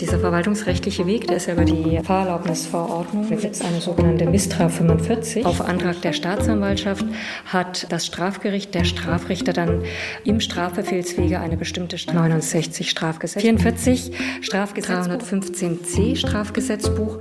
Dieser 0.00 0.18
verwaltungsrechtliche 0.18 1.06
Weg, 1.06 1.26
der 1.26 1.38
ist 1.38 1.46
ja 1.46 1.54
über 1.54 1.64
die 1.64 1.98
Fahrerlaubnisverordnung. 2.02 3.30
Da 3.30 3.36
gibt 3.36 3.54
es 3.54 3.62
eine 3.62 3.80
sogenannte 3.80 4.26
Mistra 4.26 4.68
45. 4.68 5.46
Auf 5.46 5.62
Antrag 5.62 6.02
der 6.02 6.12
Staatsanwaltschaft 6.12 7.06
hat 7.46 7.90
das 7.90 8.04
Strafgericht, 8.04 8.74
der 8.74 8.84
Strafrichter 8.84 9.54
dann 9.54 9.84
im 10.24 10.40
Strafbefehlswege 10.40 11.40
eine 11.40 11.56
bestimmte 11.56 11.96
69 11.96 12.90
Strafgesetz, 12.90 13.40
44 13.40 14.12
Strafgesetz, 14.42 15.08
315c 15.08 16.16
Strafgesetzbuch. 16.16 17.18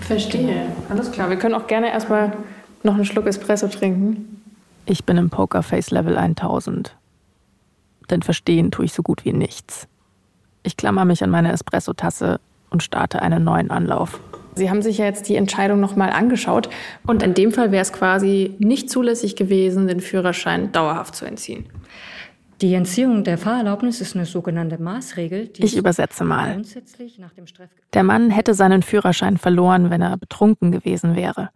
Verstehe. 0.00 0.66
Alles 0.88 1.12
klar. 1.12 1.30
Wir 1.30 1.36
können 1.36 1.54
auch 1.54 1.68
gerne 1.68 1.92
erstmal 1.92 2.32
noch 2.82 2.94
einen 2.94 3.04
Schluck 3.04 3.26
Espresso 3.28 3.68
trinken. 3.68 4.42
Ich 4.86 5.04
bin 5.04 5.16
im 5.18 5.30
Pokerface 5.30 5.92
Level 5.92 6.18
1000. 6.18 6.96
Denn 8.10 8.22
verstehen 8.22 8.72
tue 8.72 8.86
ich 8.86 8.92
so 8.92 9.04
gut 9.04 9.24
wie 9.24 9.32
nichts. 9.32 9.86
Ich 10.62 10.76
klammer 10.76 11.04
mich 11.04 11.22
an 11.22 11.30
meine 11.30 11.52
Espresso-Tasse 11.52 12.40
und 12.70 12.82
starte 12.82 13.22
einen 13.22 13.44
neuen 13.44 13.70
Anlauf. 13.70 14.20
Sie 14.54 14.68
haben 14.68 14.82
sich 14.82 14.98
ja 14.98 15.06
jetzt 15.06 15.28
die 15.28 15.36
Entscheidung 15.36 15.80
nochmal 15.80 16.10
angeschaut. 16.10 16.68
Und 17.06 17.22
in 17.22 17.34
dem 17.34 17.52
Fall 17.52 17.72
wäre 17.72 17.82
es 17.82 17.92
quasi 17.92 18.54
nicht 18.58 18.90
zulässig 18.90 19.36
gewesen, 19.36 19.86
den 19.86 20.00
Führerschein 20.00 20.72
dauerhaft 20.72 21.16
zu 21.16 21.24
entziehen. 21.24 21.66
Die 22.60 22.74
Entziehung 22.74 23.24
der 23.24 23.38
Fahrerlaubnis 23.38 24.00
ist 24.00 24.14
eine 24.14 24.24
sogenannte 24.24 24.80
Maßregel. 24.80 25.50
ich 25.58 25.76
übersetze 25.76 26.22
mal. 26.22 26.62
Der 27.92 28.02
Mann 28.04 28.30
hätte 28.30 28.54
seinen 28.54 28.82
Führerschein 28.82 29.36
verloren, 29.36 29.90
wenn 29.90 30.00
er 30.00 30.16
betrunken 30.16 30.70
gewesen 30.70 31.16
wäre. 31.16 31.50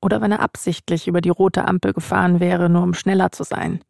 Oder 0.00 0.20
wenn 0.20 0.30
er 0.30 0.40
absichtlich 0.40 1.08
über 1.08 1.20
die 1.20 1.30
rote 1.30 1.66
Ampel 1.66 1.92
gefahren 1.92 2.38
wäre, 2.38 2.68
nur 2.68 2.82
um 2.82 2.94
schneller 2.94 3.32
zu 3.32 3.42
sein. 3.42 3.80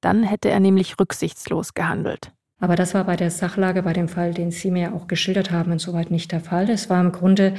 Dann 0.00 0.24
hätte 0.24 0.50
er 0.50 0.60
nämlich 0.60 0.98
rücksichtslos 0.98 1.74
gehandelt. 1.74 2.32
Aber 2.60 2.76
das 2.76 2.94
war 2.94 3.04
bei 3.04 3.16
der 3.16 3.30
Sachlage, 3.30 3.82
bei 3.82 3.94
dem 3.94 4.08
Fall, 4.08 4.34
den 4.34 4.50
Sie 4.50 4.70
mir 4.70 4.94
auch 4.94 5.08
geschildert 5.08 5.50
haben, 5.50 5.72
insoweit 5.72 6.10
nicht 6.10 6.30
der 6.30 6.40
Fall. 6.40 6.68
Es 6.68 6.90
war 6.90 7.00
im 7.00 7.10
Grunde 7.10 7.54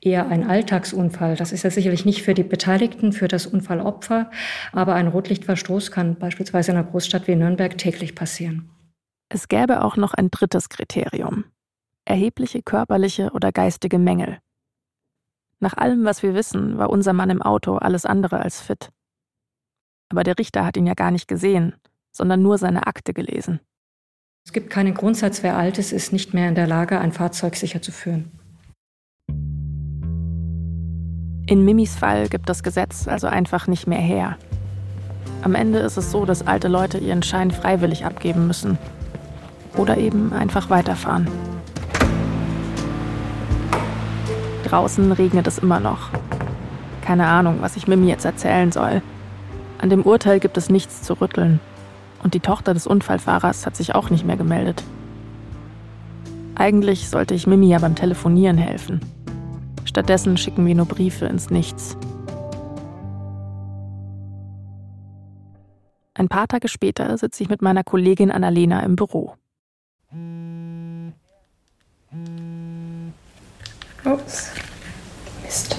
eher 0.00 0.28
ein 0.28 0.48
Alltagsunfall. 0.48 1.36
Das 1.36 1.50
ist 1.50 1.64
ja 1.64 1.70
sicherlich 1.70 2.04
nicht 2.04 2.22
für 2.22 2.34
die 2.34 2.44
Beteiligten, 2.44 3.12
für 3.12 3.28
das 3.28 3.46
Unfallopfer, 3.46 4.30
aber 4.72 4.94
ein 4.94 5.08
Rotlichtverstoß 5.08 5.90
kann 5.90 6.16
beispielsweise 6.16 6.70
in 6.70 6.78
einer 6.78 6.86
Großstadt 6.86 7.26
wie 7.26 7.34
Nürnberg 7.34 7.76
täglich 7.76 8.14
passieren. 8.14 8.70
Es 9.28 9.48
gäbe 9.48 9.84
auch 9.84 9.96
noch 9.96 10.14
ein 10.14 10.30
drittes 10.30 10.68
Kriterium. 10.68 11.44
Erhebliche 12.04 12.62
körperliche 12.62 13.30
oder 13.32 13.52
geistige 13.52 13.98
Mängel. 13.98 14.38
Nach 15.60 15.76
allem, 15.76 16.04
was 16.04 16.22
wir 16.22 16.34
wissen, 16.34 16.78
war 16.78 16.90
unser 16.90 17.12
Mann 17.12 17.30
im 17.30 17.42
Auto 17.42 17.76
alles 17.76 18.06
andere 18.06 18.40
als 18.40 18.60
fit. 18.60 18.90
Aber 20.10 20.22
der 20.22 20.38
Richter 20.38 20.64
hat 20.64 20.76
ihn 20.76 20.86
ja 20.86 20.94
gar 20.94 21.10
nicht 21.10 21.28
gesehen, 21.28 21.74
sondern 22.12 22.40
nur 22.40 22.56
seine 22.56 22.86
Akte 22.86 23.12
gelesen. 23.12 23.60
Es 24.46 24.52
gibt 24.52 24.70
keinen 24.70 24.94
Grundsatz, 24.94 25.42
wer 25.42 25.56
alt 25.56 25.78
ist, 25.78 25.92
ist 25.92 26.12
nicht 26.12 26.34
mehr 26.34 26.48
in 26.48 26.54
der 26.54 26.66
Lage, 26.66 26.98
ein 26.98 27.12
Fahrzeug 27.12 27.56
sicher 27.56 27.82
zu 27.82 27.92
führen. 27.92 28.30
In 31.46 31.64
Mimis 31.64 31.94
Fall 31.94 32.28
gibt 32.28 32.48
das 32.48 32.62
Gesetz 32.62 33.08
also 33.08 33.26
einfach 33.26 33.66
nicht 33.66 33.86
mehr 33.86 34.00
her. 34.00 34.36
Am 35.42 35.54
Ende 35.54 35.78
ist 35.78 35.96
es 35.96 36.10
so, 36.10 36.24
dass 36.24 36.46
alte 36.46 36.68
Leute 36.68 36.98
ihren 36.98 37.22
Schein 37.22 37.50
freiwillig 37.50 38.04
abgeben 38.04 38.46
müssen. 38.46 38.76
Oder 39.76 39.96
eben 39.96 40.32
einfach 40.32 40.68
weiterfahren. 40.68 41.28
Draußen 44.64 45.12
regnet 45.12 45.46
es 45.46 45.58
immer 45.58 45.80
noch. 45.80 46.10
Keine 47.02 47.26
Ahnung, 47.26 47.58
was 47.60 47.76
ich 47.76 47.88
Mimi 47.88 48.08
jetzt 48.08 48.26
erzählen 48.26 48.70
soll. 48.70 49.00
An 49.78 49.88
dem 49.88 50.02
Urteil 50.02 50.40
gibt 50.40 50.58
es 50.58 50.68
nichts 50.68 51.02
zu 51.02 51.14
rütteln. 51.14 51.60
Und 52.22 52.34
die 52.34 52.40
Tochter 52.40 52.74
des 52.74 52.86
Unfallfahrers 52.86 53.66
hat 53.66 53.76
sich 53.76 53.94
auch 53.94 54.10
nicht 54.10 54.24
mehr 54.24 54.36
gemeldet. 54.36 54.82
Eigentlich 56.54 57.08
sollte 57.08 57.34
ich 57.34 57.46
Mimi 57.46 57.68
ja 57.68 57.78
beim 57.78 57.94
Telefonieren 57.94 58.58
helfen. 58.58 59.00
Stattdessen 59.84 60.36
schicken 60.36 60.66
wir 60.66 60.74
nur 60.74 60.86
Briefe 60.86 61.26
ins 61.26 61.50
Nichts. 61.50 61.96
Ein 66.14 66.28
paar 66.28 66.48
Tage 66.48 66.66
später 66.66 67.16
sitze 67.16 67.44
ich 67.44 67.48
mit 67.48 67.62
meiner 67.62 67.84
Kollegin 67.84 68.32
Annalena 68.32 68.80
im 68.80 68.96
Büro. 68.96 69.34
Ups. 74.04 74.50
Mist. 75.44 75.76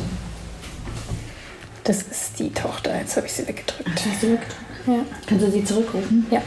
Das 1.84 2.04
ist 2.04 2.40
die 2.40 2.52
Tochter. 2.52 2.98
Jetzt 2.98 3.18
habe 3.18 3.28
ich 3.28 3.34
sie 3.34 3.48
weggedrückt. 3.48 3.90
Du 3.90 4.10
sie 4.10 4.32
weggedrückt? 4.32 4.69
Ja. 4.88 5.06
Kannst 5.28 5.46
du 5.46 5.52
sie 5.52 5.64
zurückrufen? 5.64 6.26
Ja. 6.32 6.42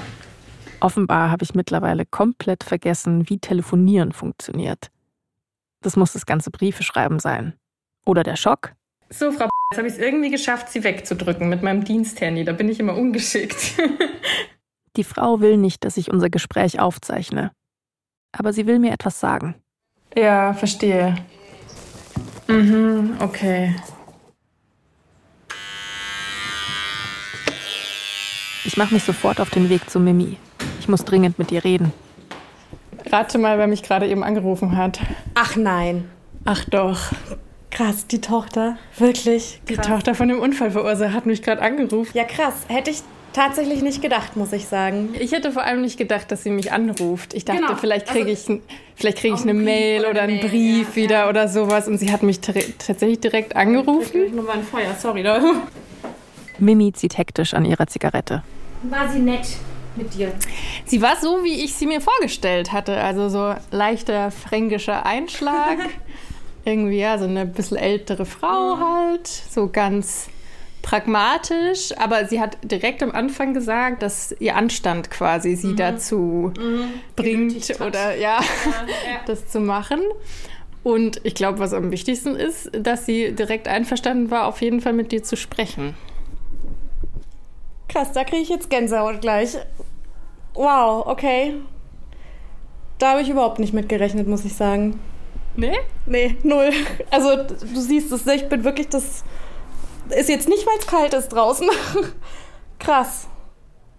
Offenbar 0.80 1.30
habe 1.30 1.44
ich 1.44 1.54
mittlerweile 1.54 2.04
komplett 2.04 2.64
vergessen, 2.64 3.28
wie 3.28 3.38
Telefonieren 3.38 4.12
funktioniert. 4.12 4.90
Das 5.82 5.96
muss 5.96 6.12
das 6.12 6.26
ganze 6.26 6.50
Briefeschreiben 6.50 7.18
sein. 7.18 7.54
Oder 8.04 8.22
der 8.22 8.36
Schock. 8.36 8.74
So, 9.10 9.30
Frau 9.30 9.48
Jetzt 9.72 9.78
habe 9.78 9.88
ich 9.88 9.94
es 9.94 10.00
irgendwie 10.00 10.28
geschafft, 10.28 10.68
sie 10.68 10.84
wegzudrücken 10.84 11.48
mit 11.48 11.62
meinem 11.62 11.82
Diensthandy. 11.82 12.44
Da 12.44 12.52
bin 12.52 12.68
ich 12.68 12.78
immer 12.78 12.94
ungeschickt. 12.94 13.72
Die 14.98 15.04
Frau 15.04 15.40
will 15.40 15.56
nicht, 15.56 15.84
dass 15.84 15.96
ich 15.96 16.10
unser 16.10 16.28
Gespräch 16.28 16.78
aufzeichne. 16.78 17.52
Aber 18.32 18.52
sie 18.52 18.66
will 18.66 18.78
mir 18.78 18.92
etwas 18.92 19.18
sagen. 19.18 19.54
Ja, 20.14 20.52
verstehe. 20.52 21.14
Mhm, 22.48 23.16
okay. 23.20 23.74
Ich 28.64 28.76
mache 28.76 28.94
mich 28.94 29.02
sofort 29.04 29.40
auf 29.40 29.50
den 29.50 29.68
Weg 29.68 29.88
zu 29.90 29.98
Mimi. 29.98 30.36
Ich 30.80 30.88
muss 30.88 31.04
dringend 31.04 31.38
mit 31.38 31.50
ihr 31.52 31.64
reden. 31.64 31.92
Rate 33.10 33.38
mal, 33.38 33.58
wer 33.58 33.66
mich 33.66 33.82
gerade 33.82 34.06
eben 34.06 34.22
angerufen 34.22 34.76
hat. 34.76 35.00
Ach 35.34 35.56
nein. 35.56 36.08
Ach 36.44 36.64
doch. 36.66 37.00
Krass, 37.70 38.06
die 38.06 38.20
Tochter. 38.20 38.76
Wirklich. 38.98 39.60
Die 39.68 39.76
Tochter 39.76 40.14
von 40.14 40.28
dem 40.28 40.38
Unfallverursacher 40.40 41.12
hat 41.12 41.26
mich 41.26 41.42
gerade 41.42 41.62
angerufen. 41.62 42.10
Ja, 42.16 42.24
krass. 42.24 42.54
Hätte 42.68 42.90
ich 42.90 42.98
tatsächlich 43.32 43.82
nicht 43.82 44.02
gedacht, 44.02 44.36
muss 44.36 44.52
ich 44.52 44.66
sagen. 44.66 45.14
Ich 45.18 45.32
hätte 45.32 45.52
vor 45.52 45.62
allem 45.64 45.80
nicht 45.80 45.98
gedacht, 45.98 46.30
dass 46.30 46.42
sie 46.42 46.50
mich 46.50 46.70
anruft. 46.70 47.32
Ich 47.34 47.44
dachte, 47.46 47.62
Genau. 47.62 47.76
vielleicht 47.76 48.06
kriege 48.06 48.30
ich, 48.30 48.40
Also, 48.40 48.52
ein- 48.54 48.62
vielleicht 48.94 49.18
kriege 49.18 49.34
ich 49.34 49.40
eine 49.42 49.54
Mail 49.54 50.00
oder 50.02 50.10
oder 50.10 50.22
eine 50.22 50.32
einen 50.34 50.40
Mail, 50.42 50.50
Brief 50.50 50.88
ja, 50.90 50.96
wieder 50.96 51.18
ja. 51.20 51.28
oder 51.30 51.48
sowas. 51.48 51.88
Und 51.88 51.96
sie 51.98 52.12
hat 52.12 52.22
mich 52.22 52.40
tatsächlich 52.40 53.20
direkt 53.20 53.56
angerufen. 53.56 54.34
Nur 54.34 54.44
mal 54.44 54.52
ein 54.58 54.62
Feuer, 54.64 54.94
sorry. 55.00 55.22
Da. 55.22 55.40
Mimi 56.62 56.92
zieht 56.92 57.18
hektisch 57.18 57.54
an 57.54 57.64
ihrer 57.64 57.88
Zigarette. 57.88 58.42
War 58.84 59.10
sie 59.10 59.18
nett 59.18 59.56
mit 59.96 60.14
dir? 60.14 60.32
Sie 60.86 61.02
war 61.02 61.16
so, 61.20 61.42
wie 61.42 61.64
ich 61.64 61.74
sie 61.74 61.86
mir 61.86 62.00
vorgestellt 62.00 62.72
hatte. 62.72 62.96
Also 62.96 63.28
so 63.28 63.54
leichter 63.72 64.30
fränkischer 64.30 65.04
Einschlag. 65.04 65.78
Irgendwie 66.64 67.00
ja, 67.00 67.18
so 67.18 67.24
eine 67.24 67.46
bisschen 67.46 67.76
ältere 67.76 68.24
Frau 68.24 68.78
halt. 68.78 69.26
So 69.26 69.68
ganz 69.68 70.28
pragmatisch. 70.82 71.98
Aber 71.98 72.26
sie 72.26 72.40
hat 72.40 72.56
direkt 72.62 73.02
am 73.02 73.10
Anfang 73.10 73.54
gesagt, 73.54 74.02
dass 74.02 74.32
ihr 74.38 74.54
Anstand 74.54 75.10
quasi 75.10 75.56
sie 75.56 75.74
dazu 75.74 76.52
bringt 77.16 77.80
oder 77.80 78.16
ja, 78.16 78.38
das 79.26 79.48
zu 79.48 79.58
machen. 79.58 80.00
Und 80.84 81.20
ich 81.24 81.34
glaube, 81.34 81.58
was 81.58 81.72
am 81.72 81.90
wichtigsten 81.90 82.36
ist, 82.36 82.70
dass 82.72 83.04
sie 83.04 83.32
direkt 83.32 83.66
einverstanden 83.66 84.30
war, 84.30 84.46
auf 84.46 84.60
jeden 84.62 84.80
Fall 84.80 84.92
mit 84.92 85.10
dir 85.10 85.24
zu 85.24 85.36
sprechen. 85.36 85.96
Krass, 87.92 88.12
da 88.12 88.24
kriege 88.24 88.42
ich 88.42 88.48
jetzt 88.48 88.70
Gänsehaut 88.70 89.20
gleich. 89.20 89.58
Wow, 90.54 91.06
okay. 91.06 91.56
Da 92.98 93.10
habe 93.10 93.22
ich 93.22 93.28
überhaupt 93.28 93.58
nicht 93.58 93.74
mit 93.74 93.88
gerechnet, 93.88 94.28
muss 94.28 94.44
ich 94.46 94.54
sagen. 94.54 94.98
Nee? 95.56 95.76
Nee, 96.06 96.36
null. 96.42 96.70
Also, 97.10 97.36
du 97.36 97.80
siehst 97.80 98.10
es, 98.12 98.26
ich 98.26 98.48
bin 98.48 98.64
wirklich 98.64 98.88
das. 98.88 99.24
Ist 100.08 100.28
jetzt 100.28 100.48
nicht, 100.48 100.66
weil 100.66 100.78
es 100.78 100.86
kalt 100.86 101.12
ist 101.12 101.28
draußen. 101.28 101.68
Krass. 102.78 103.28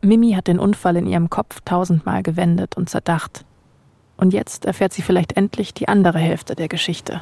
Mimi 0.01 0.31
hat 0.33 0.47
den 0.47 0.59
Unfall 0.59 0.97
in 0.97 1.05
ihrem 1.05 1.29
Kopf 1.29 1.61
tausendmal 1.63 2.23
gewendet 2.23 2.75
und 2.75 2.89
zerdacht. 2.89 3.45
Und 4.17 4.33
jetzt 4.33 4.65
erfährt 4.65 4.93
sie 4.93 5.01
vielleicht 5.01 5.37
endlich 5.37 5.73
die 5.73 5.87
andere 5.87 6.19
Hälfte 6.19 6.55
der 6.55 6.67
Geschichte. 6.67 7.21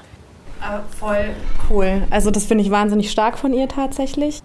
Aber 0.62 0.84
voll 0.98 1.30
cool. 1.70 2.04
Also, 2.10 2.32
das 2.32 2.46
finde 2.46 2.64
ich 2.64 2.72
wahnsinnig 2.72 3.12
stark 3.12 3.38
von 3.38 3.54
ihr 3.54 3.68
tatsächlich. 3.68 4.42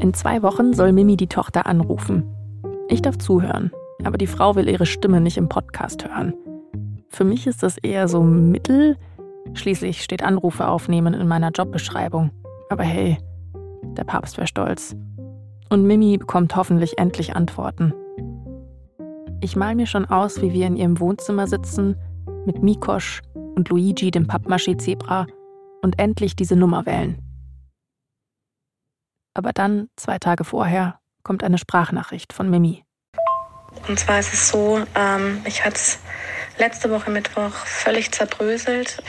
In 0.00 0.14
zwei 0.14 0.42
Wochen 0.42 0.72
soll 0.72 0.92
Mimi 0.92 1.16
die 1.16 1.26
Tochter 1.26 1.66
anrufen. 1.66 2.24
Ich 2.88 3.02
darf 3.02 3.18
zuhören, 3.18 3.70
aber 4.04 4.18
die 4.18 4.26
Frau 4.26 4.56
will 4.56 4.68
ihre 4.68 4.86
Stimme 4.86 5.20
nicht 5.20 5.36
im 5.36 5.48
Podcast 5.48 6.08
hören. 6.08 6.34
Für 7.08 7.24
mich 7.24 7.46
ist 7.46 7.62
das 7.62 7.76
eher 7.78 8.08
so 8.08 8.22
mittel. 8.22 8.96
Schließlich 9.54 10.02
steht 10.02 10.22
Anrufe 10.22 10.68
aufnehmen 10.68 11.12
in 11.14 11.28
meiner 11.28 11.50
Jobbeschreibung. 11.50 12.30
Aber 12.68 12.84
hey, 12.84 13.18
der 13.96 14.04
Papst 14.04 14.36
wäre 14.36 14.46
stolz. 14.46 14.96
Und 15.68 15.84
Mimi 15.84 16.16
bekommt 16.16 16.54
hoffentlich 16.56 16.98
endlich 16.98 17.36
Antworten. 17.36 17.92
Ich 19.40 19.56
mal 19.56 19.74
mir 19.74 19.86
schon 19.86 20.04
aus, 20.04 20.40
wie 20.42 20.52
wir 20.52 20.66
in 20.66 20.76
ihrem 20.76 21.00
Wohnzimmer 21.00 21.46
sitzen, 21.46 21.96
mit 22.46 22.62
Mikosch 22.62 23.22
und 23.34 23.68
Luigi, 23.68 24.10
dem 24.10 24.26
Pappmaché-Zebra, 24.26 25.26
und 25.82 25.98
endlich 25.98 26.36
diese 26.36 26.56
Nummer 26.56 26.86
wählen. 26.86 27.18
Aber 29.34 29.52
dann, 29.52 29.88
zwei 29.96 30.18
Tage 30.18 30.44
vorher, 30.44 31.00
kommt 31.22 31.42
eine 31.44 31.58
Sprachnachricht 31.58 32.32
von 32.32 32.50
Mimi. 32.50 32.84
Und 33.88 33.98
zwar 33.98 34.18
ist 34.18 34.32
es 34.32 34.48
so, 34.48 34.84
ähm, 34.94 35.42
ich 35.44 35.64
hatte 35.64 35.76
es 35.76 35.98
letzte 36.58 36.90
Woche 36.90 37.10
Mittwoch 37.10 37.52
völlig 37.52 38.12
zerbröselt. 38.12 39.02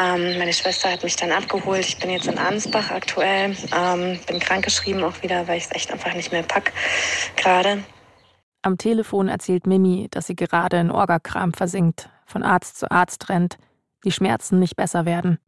Ähm, 0.00 0.38
meine 0.38 0.52
Schwester 0.52 0.90
hat 0.92 1.02
mich 1.02 1.16
dann 1.16 1.32
abgeholt. 1.32 1.84
Ich 1.86 1.98
bin 1.98 2.10
jetzt 2.10 2.26
in 2.26 2.38
Ansbach 2.38 2.90
aktuell. 2.90 3.56
Ähm, 3.74 4.20
bin 4.26 4.38
krankgeschrieben 4.38 5.02
auch 5.02 5.22
wieder, 5.22 5.48
weil 5.48 5.58
ich 5.58 5.64
es 5.64 5.72
echt 5.72 5.92
einfach 5.92 6.14
nicht 6.14 6.32
mehr 6.32 6.42
pack 6.42 6.72
gerade. 7.36 7.82
Am 8.62 8.78
Telefon 8.78 9.28
erzählt 9.28 9.66
Mimi, 9.66 10.08
dass 10.10 10.26
sie 10.26 10.36
gerade 10.36 10.78
in 10.78 10.90
Orgakram 10.90 11.52
versinkt, 11.52 12.08
von 12.24 12.42
Arzt 12.42 12.78
zu 12.78 12.90
Arzt 12.90 13.28
rennt, 13.28 13.58
die 14.04 14.12
Schmerzen 14.12 14.58
nicht 14.58 14.76
besser 14.76 15.04
werden. 15.04 15.38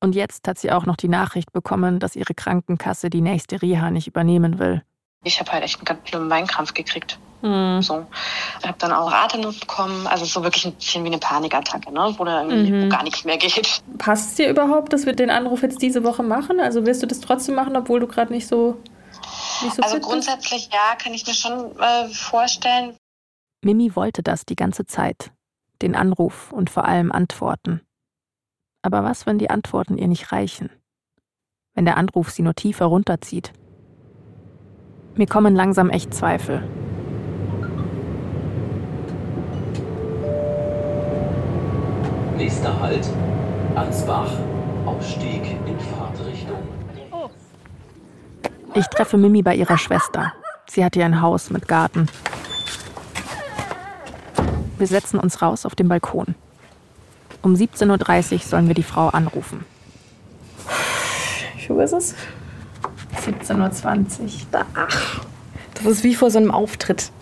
Und 0.00 0.14
jetzt 0.14 0.48
hat 0.48 0.58
sie 0.58 0.72
auch 0.72 0.86
noch 0.86 0.96
die 0.96 1.08
Nachricht 1.08 1.52
bekommen, 1.52 1.98
dass 2.00 2.16
ihre 2.16 2.34
Krankenkasse 2.34 3.10
die 3.10 3.20
nächste 3.20 3.60
Reha 3.60 3.90
nicht 3.90 4.06
übernehmen 4.06 4.58
will. 4.58 4.82
Ich 5.22 5.38
habe 5.38 5.52
halt 5.52 5.62
echt 5.62 5.76
einen 5.76 5.84
ganz 5.84 6.08
schlimmen 6.08 6.30
Weinkrampf 6.30 6.72
gekriegt. 6.72 7.18
So. 7.42 8.06
Ich 8.60 8.66
habe 8.68 8.78
dann 8.78 8.92
auch 8.92 9.10
Atemnot 9.10 9.60
bekommen. 9.60 10.06
Also 10.06 10.26
so 10.26 10.42
wirklich 10.42 10.66
ein 10.66 10.74
bisschen 10.74 11.04
wie 11.04 11.08
eine 11.08 11.18
Panikattacke, 11.18 11.90
ne? 11.90 12.14
wo, 12.18 12.24
da 12.24 12.42
irgendwie, 12.42 12.84
wo 12.84 12.88
gar 12.88 13.02
nichts 13.02 13.24
mehr 13.24 13.38
geht. 13.38 13.82
Passt 13.98 14.30
es 14.30 14.34
dir 14.36 14.50
überhaupt, 14.50 14.92
dass 14.92 15.06
wir 15.06 15.14
den 15.14 15.30
Anruf 15.30 15.62
jetzt 15.62 15.80
diese 15.80 16.04
Woche 16.04 16.22
machen? 16.22 16.60
Also 16.60 16.84
willst 16.84 17.02
du 17.02 17.06
das 17.06 17.20
trotzdem 17.20 17.54
machen, 17.54 17.76
obwohl 17.76 18.00
du 18.00 18.06
gerade 18.06 18.30
nicht 18.32 18.46
so, 18.46 18.76
nicht 19.62 19.74
so 19.74 19.82
Also 19.82 19.94
fit 19.94 20.02
bist? 20.02 20.10
grundsätzlich 20.10 20.68
ja, 20.70 20.96
kann 21.02 21.14
ich 21.14 21.26
mir 21.26 21.34
schon 21.34 21.78
äh, 21.78 22.08
vorstellen. 22.08 22.94
Mimi 23.62 23.96
wollte 23.96 24.22
das 24.22 24.44
die 24.44 24.56
ganze 24.56 24.84
Zeit. 24.84 25.30
Den 25.80 25.96
Anruf 25.96 26.52
und 26.52 26.68
vor 26.68 26.84
allem 26.84 27.10
Antworten. 27.10 27.80
Aber 28.82 29.04
was, 29.04 29.26
wenn 29.26 29.38
die 29.38 29.50
Antworten 29.50 29.98
ihr 29.98 30.08
nicht 30.08 30.32
reichen? 30.32 30.70
Wenn 31.74 31.84
der 31.84 31.96
Anruf 31.96 32.30
sie 32.30 32.42
nur 32.42 32.54
tiefer 32.54 32.86
runterzieht? 32.86 33.52
Mir 35.16 35.26
kommen 35.26 35.54
langsam 35.54 35.90
echt 35.90 36.14
Zweifel. 36.14 36.62
Nächster 42.36 42.80
Halt, 42.80 43.08
Ansbach. 43.74 44.32
Ausstieg 44.86 45.42
in 45.66 45.78
Fahrtrichtung. 45.78 46.58
Ich 48.74 48.86
treffe 48.86 49.18
Mimi 49.18 49.42
bei 49.42 49.54
ihrer 49.54 49.76
Schwester. 49.76 50.32
Sie 50.66 50.84
hat 50.84 50.94
hier 50.94 51.04
ein 51.04 51.20
Haus 51.20 51.50
mit 51.50 51.68
Garten. 51.68 52.06
Wir 54.78 54.86
setzen 54.86 55.18
uns 55.18 55.42
raus 55.42 55.66
auf 55.66 55.74
den 55.74 55.88
Balkon. 55.88 56.34
Um 57.42 57.54
17.30 57.54 58.32
Uhr 58.32 58.38
sollen 58.40 58.68
wir 58.68 58.74
die 58.74 58.82
Frau 58.82 59.08
anrufen. 59.08 59.64
Wie 61.56 61.72
Uhr 61.72 61.82
ist 61.84 61.92
es? 61.92 62.14
17.20 63.24 64.20
Uhr. 64.52 64.66
Ach, 64.74 65.24
das 65.74 65.86
ist 65.86 66.04
wie 66.04 66.14
vor 66.14 66.30
so 66.30 66.38
einem 66.38 66.50
Auftritt. 66.50 67.12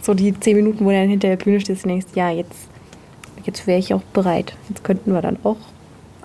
So 0.00 0.14
die 0.14 0.38
zehn 0.38 0.56
Minuten, 0.56 0.84
wo 0.84 0.90
du 0.90 0.96
dann 0.96 1.08
hinter 1.08 1.28
der 1.28 1.36
Bühne 1.36 1.60
stehst 1.60 1.84
und 1.84 1.90
denkst, 1.90 2.06
ja, 2.14 2.30
jetzt, 2.30 2.68
jetzt 3.44 3.66
wäre 3.66 3.78
ich 3.78 3.92
auch 3.92 4.02
bereit. 4.12 4.54
Jetzt 4.68 4.84
könnten 4.84 5.12
wir 5.12 5.20
dann 5.20 5.38
auch 5.42 5.58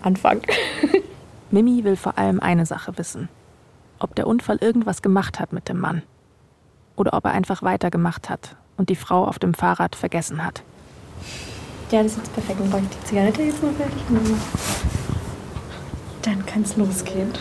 anfangen. 0.01 0.41
Mimi 1.51 1.83
will 1.83 1.95
vor 1.95 2.17
allem 2.17 2.39
eine 2.39 2.65
Sache 2.65 2.97
wissen. 2.97 3.29
Ob 3.99 4.15
der 4.15 4.27
Unfall 4.27 4.57
irgendwas 4.61 5.01
gemacht 5.01 5.39
hat 5.39 5.51
mit 5.51 5.67
dem 5.67 5.79
Mann. 5.79 6.03
Oder 6.95 7.13
ob 7.13 7.25
er 7.25 7.31
einfach 7.31 7.63
weitergemacht 7.63 8.29
hat 8.29 8.55
und 8.77 8.89
die 8.89 8.95
Frau 8.95 9.25
auf 9.25 9.39
dem 9.39 9.53
Fahrrad 9.53 9.95
vergessen 9.95 10.45
hat. 10.45 10.63
Ja, 11.95 12.03
das 12.03 12.11
ist 12.11 12.17
jetzt 12.17 12.33
perfekt. 12.33 12.59
Dann 12.59 12.69
brauche 12.69 12.81
ich 12.81 12.89
die 12.89 13.05
Zigarette 13.05 13.41
jetzt 13.41 13.63
mal 13.63 13.71
fertig. 13.71 14.01
Dann 16.23 16.45
kann 16.45 16.63
es 16.63 16.75
losgehen. 16.75 17.31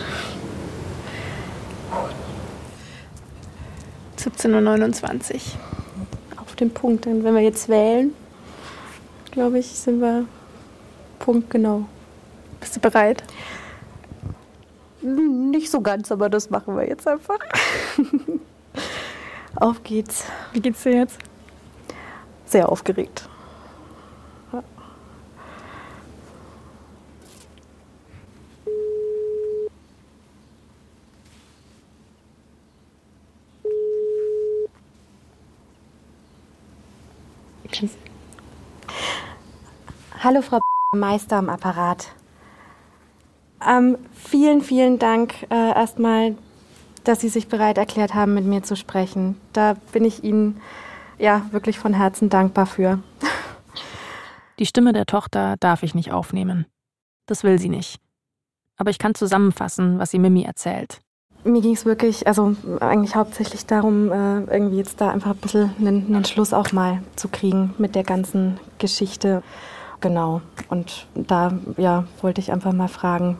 17.29 4.17 5.33
Uhr. 5.33 5.41
Auf 6.41 6.55
den 6.55 6.73
Punkt. 6.73 7.05
Dann, 7.05 7.25
wenn 7.25 7.35
wir 7.35 7.41
jetzt 7.41 7.67
wählen, 7.67 8.13
glaube 9.31 9.59
ich, 9.59 9.67
sind 9.67 9.99
wir 9.99 10.25
punktgenau. 11.19 11.83
Bist 12.61 12.77
du 12.77 12.79
bereit? 12.79 13.25
Nicht 15.01 15.69
so 15.69 15.81
ganz, 15.81 16.13
aber 16.13 16.29
das 16.29 16.49
machen 16.49 16.77
wir 16.77 16.87
jetzt 16.87 17.05
einfach. 17.09 17.39
Auf 19.57 19.83
geht's. 19.83 20.23
Wie 20.53 20.61
geht's 20.61 20.83
dir 20.83 20.93
jetzt? 20.93 21.17
Sehr 22.45 22.69
aufgeregt. 22.69 23.27
Hallo 40.25 40.41
Frau 40.41 40.59
Meister 40.95 41.35
am 41.37 41.49
Apparat. 41.49 42.07
Ähm, 43.63 43.95
vielen, 44.11 44.61
vielen 44.61 44.97
Dank 44.97 45.43
äh, 45.51 45.75
erstmal, 45.75 46.35
dass 47.03 47.21
Sie 47.21 47.29
sich 47.29 47.47
bereit 47.47 47.77
erklärt 47.77 48.15
haben, 48.15 48.33
mit 48.33 48.43
mir 48.43 48.63
zu 48.63 48.75
sprechen. 48.75 49.39
Da 49.53 49.75
bin 49.91 50.03
ich 50.03 50.23
Ihnen 50.23 50.59
ja 51.19 51.45
wirklich 51.51 51.77
von 51.77 51.93
Herzen 51.93 52.31
dankbar 52.31 52.65
für. 52.65 53.03
Die 54.57 54.65
Stimme 54.65 54.93
der 54.93 55.05
Tochter 55.05 55.57
darf 55.59 55.83
ich 55.83 55.93
nicht 55.93 56.11
aufnehmen. 56.11 56.65
Das 57.27 57.43
will 57.43 57.59
sie 57.59 57.69
nicht. 57.69 57.99
Aber 58.77 58.89
ich 58.89 58.97
kann 58.97 59.13
zusammenfassen, 59.13 59.99
was 59.99 60.09
sie 60.09 60.17
Mimi 60.17 60.41
erzählt. 60.41 61.01
Mir 61.43 61.61
ging 61.61 61.75
es 61.75 61.85
wirklich, 61.85 62.25
also 62.25 62.55
eigentlich 62.79 63.15
hauptsächlich 63.15 63.67
darum, 63.67 64.11
äh, 64.11 64.39
irgendwie 64.45 64.77
jetzt 64.77 64.99
da 65.01 65.11
einfach 65.11 65.31
ein 65.31 65.37
bisschen 65.37 65.69
einen, 65.77 66.07
einen 66.07 66.25
Schluss 66.25 66.51
auch 66.51 66.71
mal 66.71 67.03
zu 67.15 67.27
kriegen 67.27 67.75
mit 67.77 67.93
der 67.93 68.03
ganzen 68.03 68.59
Geschichte. 68.79 69.43
Genau. 70.01 70.41
Und 70.69 71.07
da 71.15 71.53
ja, 71.77 72.05
wollte 72.21 72.41
ich 72.41 72.51
einfach 72.51 72.73
mal 72.73 72.87
fragen, 72.87 73.37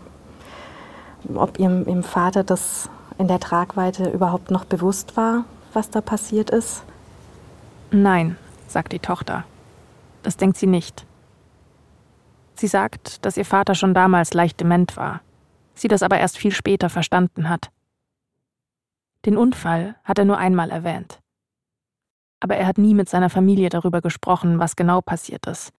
ob 1.34 1.60
ihrem, 1.60 1.88
ihrem 1.88 2.04
Vater 2.04 2.44
das 2.44 2.90
in 3.18 3.28
der 3.28 3.40
Tragweite 3.40 4.10
überhaupt 4.10 4.52
noch 4.52 4.66
bewusst 4.66 5.18
war, 5.18 5.46
was 5.74 5.90
da 5.90 6.02
passiert 6.02 6.50
ist. 6.50 6.84
Nein, 7.92 8.38
sagt 8.68 8.92
die 8.92 9.00
Tochter. 9.00 9.44
Das 10.24 10.38
denkt 10.38 10.58
sie 10.58 10.68
nicht. 10.68 11.06
Sie 12.56 12.68
sagt, 12.68 13.26
dass 13.26 13.38
ihr 13.38 13.46
Vater 13.46 13.76
schon 13.76 13.94
damals 13.94 14.34
leicht 14.34 14.60
dement 14.60 14.96
war, 14.98 15.22
sie 15.74 15.88
das 15.88 16.04
aber 16.04 16.18
erst 16.18 16.38
viel 16.38 16.52
später 16.52 16.90
verstanden 16.90 17.50
hat. 17.50 17.70
Den 19.26 19.38
Unfall 19.38 19.96
hat 20.04 20.20
er 20.20 20.26
nur 20.26 20.38
einmal 20.38 20.72
erwähnt. 20.72 21.20
Aber 22.40 22.56
er 22.56 22.68
hat 22.68 22.78
nie 22.78 22.94
mit 22.94 23.10
seiner 23.10 23.30
Familie 23.30 23.70
darüber 23.70 24.02
gesprochen, 24.02 24.60
was 24.60 24.76
genau 24.76 25.02
passiert 25.02 25.48
ist. 25.48 25.74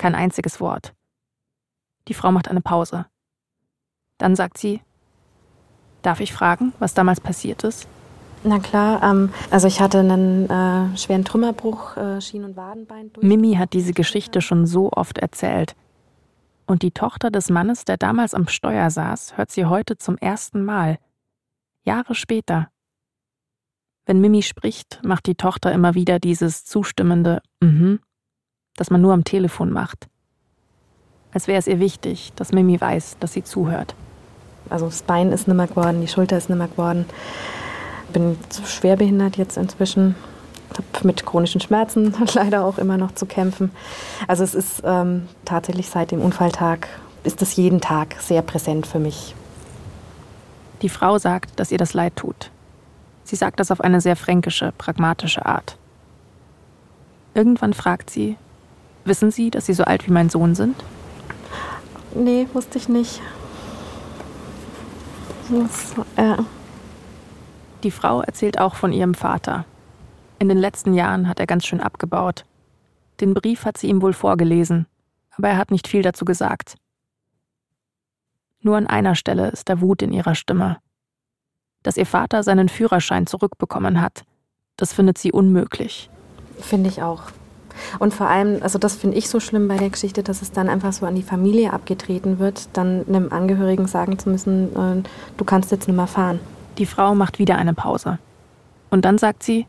Kein 0.00 0.14
einziges 0.14 0.62
Wort. 0.62 0.94
Die 2.08 2.14
Frau 2.14 2.32
macht 2.32 2.48
eine 2.48 2.62
Pause. 2.62 3.04
Dann 4.16 4.34
sagt 4.34 4.56
sie, 4.56 4.80
Darf 6.00 6.20
ich 6.20 6.32
fragen, 6.32 6.72
was 6.78 6.94
damals 6.94 7.20
passiert 7.20 7.64
ist? 7.64 7.86
Na 8.42 8.60
klar, 8.60 9.02
ähm, 9.02 9.28
also 9.50 9.68
ich 9.68 9.82
hatte 9.82 9.98
einen 9.98 10.48
äh, 10.48 10.96
schweren 10.96 11.26
Trümmerbruch, 11.26 11.98
äh, 11.98 12.22
Schien- 12.22 12.44
und 12.44 12.56
Wadenbein. 12.56 13.10
Mimi 13.20 13.56
hat 13.56 13.74
diese 13.74 13.92
Geschichte 13.92 14.40
schon 14.40 14.64
so 14.66 14.90
oft 14.90 15.18
erzählt. 15.18 15.76
Und 16.64 16.80
die 16.80 16.92
Tochter 16.92 17.30
des 17.30 17.50
Mannes, 17.50 17.84
der 17.84 17.98
damals 17.98 18.32
am 18.32 18.48
Steuer 18.48 18.88
saß, 18.88 19.36
hört 19.36 19.50
sie 19.50 19.66
heute 19.66 19.98
zum 19.98 20.16
ersten 20.16 20.64
Mal. 20.64 20.98
Jahre 21.84 22.14
später. 22.14 22.70
Wenn 24.06 24.22
Mimi 24.22 24.40
spricht, 24.40 24.98
macht 25.04 25.26
die 25.26 25.34
Tochter 25.34 25.72
immer 25.72 25.94
wieder 25.94 26.18
dieses 26.18 26.64
zustimmende 26.64 27.42
Mhm, 27.60 28.00
das 28.76 28.90
man 28.90 29.00
nur 29.00 29.12
am 29.12 29.24
Telefon 29.24 29.70
macht. 29.70 30.08
Als 31.32 31.46
wäre 31.46 31.58
es 31.58 31.66
ihr 31.66 31.78
wichtig, 31.78 32.32
dass 32.36 32.52
Mimi 32.52 32.80
weiß, 32.80 33.16
dass 33.20 33.32
sie 33.32 33.44
zuhört. 33.44 33.94
Also 34.68 34.86
das 34.86 35.02
Bein 35.02 35.32
ist 35.32 35.48
nimmer 35.48 35.66
geworden, 35.66 36.00
die 36.00 36.08
Schulter 36.08 36.36
ist 36.36 36.50
nimmer 36.50 36.68
geworden. 36.68 37.06
Bin 38.12 38.36
schwerbehindert 38.64 39.36
jetzt 39.36 39.56
inzwischen. 39.56 40.16
Habe 40.70 41.06
mit 41.06 41.26
chronischen 41.26 41.60
Schmerzen 41.60 42.14
leider 42.34 42.64
auch 42.64 42.78
immer 42.78 42.96
noch 42.96 43.12
zu 43.12 43.26
kämpfen. 43.26 43.70
Also 44.28 44.44
es 44.44 44.54
ist 44.54 44.82
ähm, 44.84 45.28
tatsächlich 45.44 45.88
seit 45.88 46.12
dem 46.12 46.20
Unfalltag, 46.20 46.88
ist 47.24 47.42
es 47.42 47.56
jeden 47.56 47.80
Tag 47.80 48.16
sehr 48.20 48.42
präsent 48.42 48.86
für 48.86 49.00
mich. 49.00 49.34
Die 50.82 50.88
Frau 50.88 51.18
sagt, 51.18 51.58
dass 51.58 51.72
ihr 51.72 51.78
das 51.78 51.92
leid 51.92 52.16
tut. 52.16 52.50
Sie 53.24 53.36
sagt 53.36 53.60
das 53.60 53.70
auf 53.70 53.80
eine 53.80 54.00
sehr 54.00 54.16
fränkische, 54.16 54.72
pragmatische 54.78 55.44
Art. 55.44 55.76
Irgendwann 57.34 57.74
fragt 57.74 58.10
sie, 58.10 58.36
wissen 59.04 59.30
Sie, 59.30 59.50
dass 59.50 59.66
Sie 59.66 59.74
so 59.74 59.84
alt 59.84 60.06
wie 60.06 60.12
mein 60.12 60.30
Sohn 60.30 60.54
sind? 60.54 60.76
Nee, 62.14 62.46
wusste 62.52 62.78
ich 62.78 62.88
nicht. 62.88 63.20
Das, 65.48 65.94
äh. 66.16 66.42
Die 67.82 67.90
Frau 67.90 68.20
erzählt 68.20 68.60
auch 68.60 68.74
von 68.74 68.92
ihrem 68.92 69.14
Vater. 69.14 69.64
In 70.38 70.48
den 70.48 70.58
letzten 70.58 70.94
Jahren 70.94 71.28
hat 71.28 71.40
er 71.40 71.46
ganz 71.46 71.66
schön 71.66 71.80
abgebaut. 71.80 72.44
Den 73.20 73.34
Brief 73.34 73.64
hat 73.64 73.76
sie 73.76 73.88
ihm 73.88 74.02
wohl 74.02 74.12
vorgelesen, 74.12 74.86
aber 75.36 75.48
er 75.48 75.56
hat 75.56 75.70
nicht 75.70 75.88
viel 75.88 76.02
dazu 76.02 76.24
gesagt. 76.24 76.76
Nur 78.62 78.76
an 78.76 78.86
einer 78.86 79.14
Stelle 79.14 79.48
ist 79.48 79.68
da 79.68 79.80
Wut 79.80 80.02
in 80.02 80.12
ihrer 80.12 80.34
Stimme. 80.34 80.78
Dass 81.82 81.96
ihr 81.96 82.06
Vater 82.06 82.42
seinen 82.42 82.68
Führerschein 82.68 83.26
zurückbekommen 83.26 84.00
hat, 84.00 84.24
das 84.76 84.92
findet 84.92 85.18
sie 85.18 85.32
unmöglich. 85.32 86.10
Finde 86.58 86.90
ich 86.90 87.02
auch. 87.02 87.24
Und 87.98 88.14
vor 88.14 88.28
allem, 88.28 88.62
also 88.62 88.78
das 88.78 88.96
finde 88.96 89.16
ich 89.16 89.28
so 89.28 89.40
schlimm 89.40 89.68
bei 89.68 89.76
der 89.76 89.90
Geschichte, 89.90 90.22
dass 90.22 90.42
es 90.42 90.52
dann 90.52 90.68
einfach 90.68 90.92
so 90.92 91.06
an 91.06 91.14
die 91.14 91.22
Familie 91.22 91.72
abgetreten 91.72 92.38
wird, 92.38 92.68
dann 92.72 93.04
einem 93.08 93.32
Angehörigen 93.32 93.86
sagen 93.86 94.18
zu 94.18 94.28
müssen, 94.28 94.76
äh, 94.76 95.02
du 95.36 95.44
kannst 95.44 95.70
jetzt 95.70 95.88
nicht 95.88 95.96
mehr 95.96 96.06
fahren. 96.06 96.40
Die 96.78 96.86
Frau 96.86 97.14
macht 97.14 97.38
wieder 97.38 97.56
eine 97.56 97.74
Pause. 97.74 98.18
Und 98.90 99.04
dann 99.04 99.18
sagt 99.18 99.42
sie, 99.42 99.66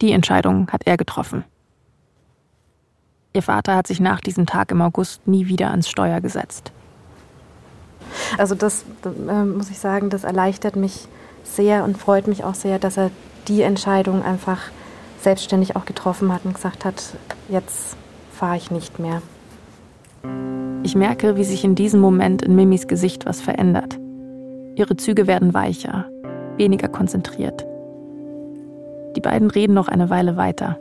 die 0.00 0.12
Entscheidung 0.12 0.68
hat 0.70 0.82
er 0.86 0.96
getroffen. 0.96 1.44
Ihr 3.34 3.42
Vater 3.42 3.76
hat 3.76 3.86
sich 3.86 4.00
nach 4.00 4.20
diesem 4.20 4.46
Tag 4.46 4.70
im 4.70 4.82
August 4.82 5.26
nie 5.26 5.46
wieder 5.46 5.70
ans 5.70 5.88
Steuer 5.88 6.20
gesetzt. 6.20 6.72
Also 8.36 8.54
das 8.54 8.84
äh, 9.04 9.44
muss 9.44 9.70
ich 9.70 9.78
sagen, 9.78 10.10
das 10.10 10.24
erleichtert 10.24 10.76
mich 10.76 11.08
sehr 11.44 11.84
und 11.84 11.96
freut 11.96 12.28
mich 12.28 12.44
auch 12.44 12.54
sehr, 12.54 12.78
dass 12.78 12.96
er 12.96 13.10
die 13.48 13.62
Entscheidung 13.62 14.22
einfach 14.22 14.58
selbstständig 15.22 15.76
auch 15.76 15.84
getroffen 15.84 16.32
hat 16.32 16.44
und 16.44 16.54
gesagt 16.54 16.84
hat, 16.84 17.02
jetzt 17.48 17.96
fahre 18.32 18.56
ich 18.56 18.70
nicht 18.70 18.98
mehr. 18.98 19.22
Ich 20.82 20.94
merke, 20.94 21.36
wie 21.36 21.44
sich 21.44 21.64
in 21.64 21.74
diesem 21.74 22.00
Moment 22.00 22.42
in 22.42 22.56
Mimis 22.56 22.88
Gesicht 22.88 23.24
was 23.26 23.40
verändert. 23.40 23.98
Ihre 24.74 24.96
Züge 24.96 25.26
werden 25.26 25.54
weicher, 25.54 26.06
weniger 26.56 26.88
konzentriert. 26.88 27.66
Die 29.16 29.20
beiden 29.20 29.50
reden 29.50 29.74
noch 29.74 29.88
eine 29.88 30.10
Weile 30.10 30.36
weiter. 30.36 30.78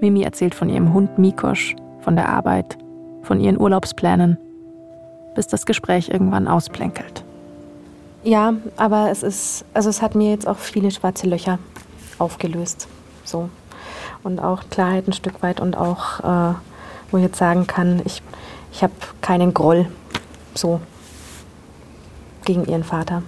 Mimi 0.00 0.22
erzählt 0.22 0.54
von 0.54 0.68
ihrem 0.68 0.94
Hund 0.94 1.18
Mikosch, 1.18 1.74
von 2.00 2.14
der 2.14 2.28
Arbeit, 2.28 2.78
von 3.22 3.40
ihren 3.40 3.60
Urlaubsplänen, 3.60 4.38
bis 5.34 5.48
das 5.48 5.66
Gespräch 5.66 6.08
irgendwann 6.08 6.48
ausplänkelt. 6.48 7.24
Ja, 8.22 8.54
aber 8.76 9.10
es 9.10 9.22
ist, 9.22 9.64
also 9.74 9.90
es 9.90 10.02
hat 10.02 10.14
mir 10.14 10.30
jetzt 10.30 10.46
auch 10.46 10.58
viele 10.58 10.90
schwarze 10.90 11.26
Löcher 11.26 11.58
aufgelöst. 12.18 12.88
So. 13.28 13.48
Und 14.22 14.40
auch 14.40 14.62
Klarheit 14.70 15.06
ein 15.06 15.12
Stück 15.12 15.42
weit 15.42 15.60
und 15.60 15.76
auch, 15.76 16.20
äh, 16.20 16.54
wo 17.10 17.16
ich 17.16 17.22
jetzt 17.22 17.38
sagen 17.38 17.66
kann, 17.66 18.02
ich, 18.04 18.22
ich 18.72 18.82
habe 18.82 18.92
keinen 19.20 19.54
Groll 19.54 19.86
so 20.54 20.80
gegen 22.44 22.64
ihren 22.66 22.84
Vater. 22.84 23.22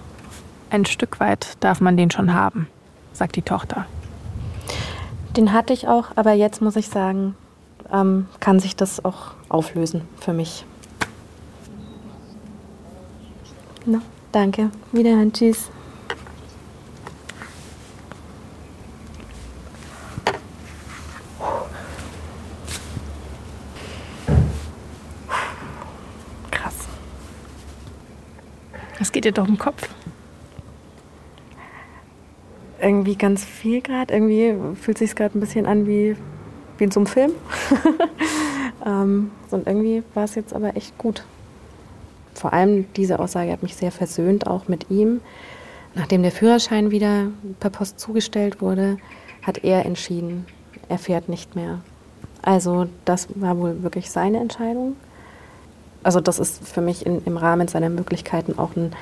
Ein 0.69 0.85
Stück 0.85 1.19
weit 1.19 1.57
darf 1.59 1.81
man 1.81 1.97
den 1.97 2.11
schon 2.11 2.33
haben, 2.33 2.67
sagt 3.13 3.35
die 3.35 3.41
Tochter. 3.41 3.85
Den 5.37 5.53
hatte 5.53 5.73
ich 5.73 5.87
auch, 5.87 6.07
aber 6.15 6.33
jetzt 6.33 6.61
muss 6.61 6.75
ich 6.75 6.89
sagen, 6.89 7.35
ähm, 7.91 8.27
kann 8.39 8.59
sich 8.59 8.75
das 8.75 9.03
auch 9.03 9.31
auflösen 9.49 10.07
für 10.19 10.33
mich. 10.33 10.65
Na? 13.85 14.01
Danke. 14.31 14.69
Wiederhören. 14.91 15.33
Tschüss. 15.33 15.69
Krass. 26.51 26.75
Was 28.99 29.10
geht 29.21 29.35
dir 29.35 29.41
doch 29.43 29.47
im 29.47 29.59
Kopf? 29.59 29.87
Irgendwie 32.81 33.15
ganz 33.15 33.45
viel 33.45 33.81
gerade. 33.81 34.11
Irgendwie 34.11 34.55
fühlt 34.75 34.97
sich 34.97 35.15
gerade 35.15 35.37
ein 35.37 35.39
bisschen 35.39 35.67
an 35.67 35.85
wie, 35.85 36.15
wie 36.79 36.83
in 36.83 36.91
so 36.91 37.01
einem 37.01 37.07
Film. 37.07 37.31
ähm, 38.85 39.29
und 39.51 39.67
irgendwie 39.67 40.01
war 40.15 40.23
es 40.23 40.33
jetzt 40.33 40.53
aber 40.53 40.75
echt 40.75 40.97
gut. 40.97 41.23
Vor 42.33 42.51
allem 42.51 42.91
diese 42.95 43.19
Aussage 43.19 43.51
hat 43.51 43.61
mich 43.61 43.75
sehr 43.75 43.91
versöhnt, 43.91 44.47
auch 44.47 44.67
mit 44.67 44.89
ihm. 44.89 45.21
Nachdem 45.93 46.23
der 46.23 46.31
Führerschein 46.31 46.89
wieder 46.89 47.27
per 47.59 47.69
Post 47.69 47.99
zugestellt 47.99 48.59
wurde, 48.59 48.97
hat 49.43 49.63
er 49.63 49.85
entschieden, 49.85 50.47
er 50.89 50.97
fährt 50.97 51.29
nicht 51.29 51.55
mehr. 51.55 51.81
Also 52.41 52.87
das 53.05 53.27
war 53.35 53.59
wohl 53.59 53.83
wirklich 53.83 54.09
seine 54.09 54.39
Entscheidung. 54.39 54.95
Also 56.03 56.19
das 56.19 56.39
ist 56.39 56.67
für 56.67 56.81
mich 56.81 57.05
in, 57.05 57.23
im 57.25 57.37
Rahmen 57.37 57.67
seiner 57.67 57.89
Möglichkeiten 57.89 58.57
auch 58.57 58.75
ein, 58.75 58.95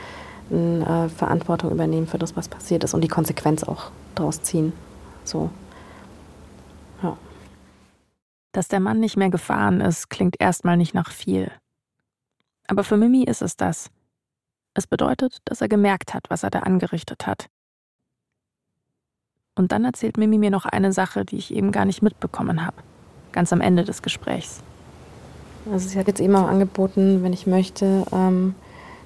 ein 0.52 0.82
äh, 0.82 1.10
Verantwortung 1.10 1.72
übernehmen 1.72 2.08
für 2.08 2.18
das, 2.18 2.36
was 2.36 2.50
passiert 2.50 2.84
ist 2.84 2.94
und 2.94 3.02
die 3.02 3.08
Konsequenz 3.08 3.64
auch 3.64 3.92
daraus 4.16 4.42
ziehen. 4.42 4.74
So. 5.24 5.50
Ja. 7.02 7.18
Dass 8.52 8.68
der 8.68 8.80
Mann 8.80 9.00
nicht 9.00 9.16
mehr 9.16 9.30
gefahren 9.30 9.80
ist, 9.80 10.10
klingt 10.10 10.40
erstmal 10.40 10.76
nicht 10.76 10.94
nach 10.94 11.12
viel. 11.12 11.52
Aber 12.68 12.84
für 12.84 12.98
Mimi 12.98 13.24
ist 13.24 13.42
es 13.42 13.56
das. 13.56 13.90
Es 14.74 14.86
bedeutet, 14.86 15.40
dass 15.46 15.62
er 15.62 15.68
gemerkt 15.68 16.14
hat, 16.14 16.30
was 16.30 16.44
er 16.44 16.50
da 16.50 16.60
angerichtet 16.60 17.26
hat. 17.26 17.48
Und 19.56 19.72
dann 19.72 19.84
erzählt 19.84 20.18
Mimi 20.18 20.38
mir 20.38 20.52
noch 20.52 20.66
eine 20.66 20.94
Sache, 20.94 21.26
die 21.26 21.38
ich 21.38 21.54
eben 21.54 21.72
gar 21.72 21.86
nicht 21.86 22.02
mitbekommen 22.02 22.66
habe. 22.66 22.78
Ganz 23.32 23.52
am 23.52 23.62
Ende 23.62 23.84
des 23.84 24.02
Gesprächs. 24.02 24.64
Also 25.72 25.90
sie 25.90 26.00
hat 26.00 26.08
jetzt 26.08 26.20
eben 26.20 26.36
auch 26.36 26.48
angeboten, 26.48 27.24
wenn 27.24 27.34
ich 27.34 27.48
möchte, 27.48 28.06
ähm, 28.12 28.56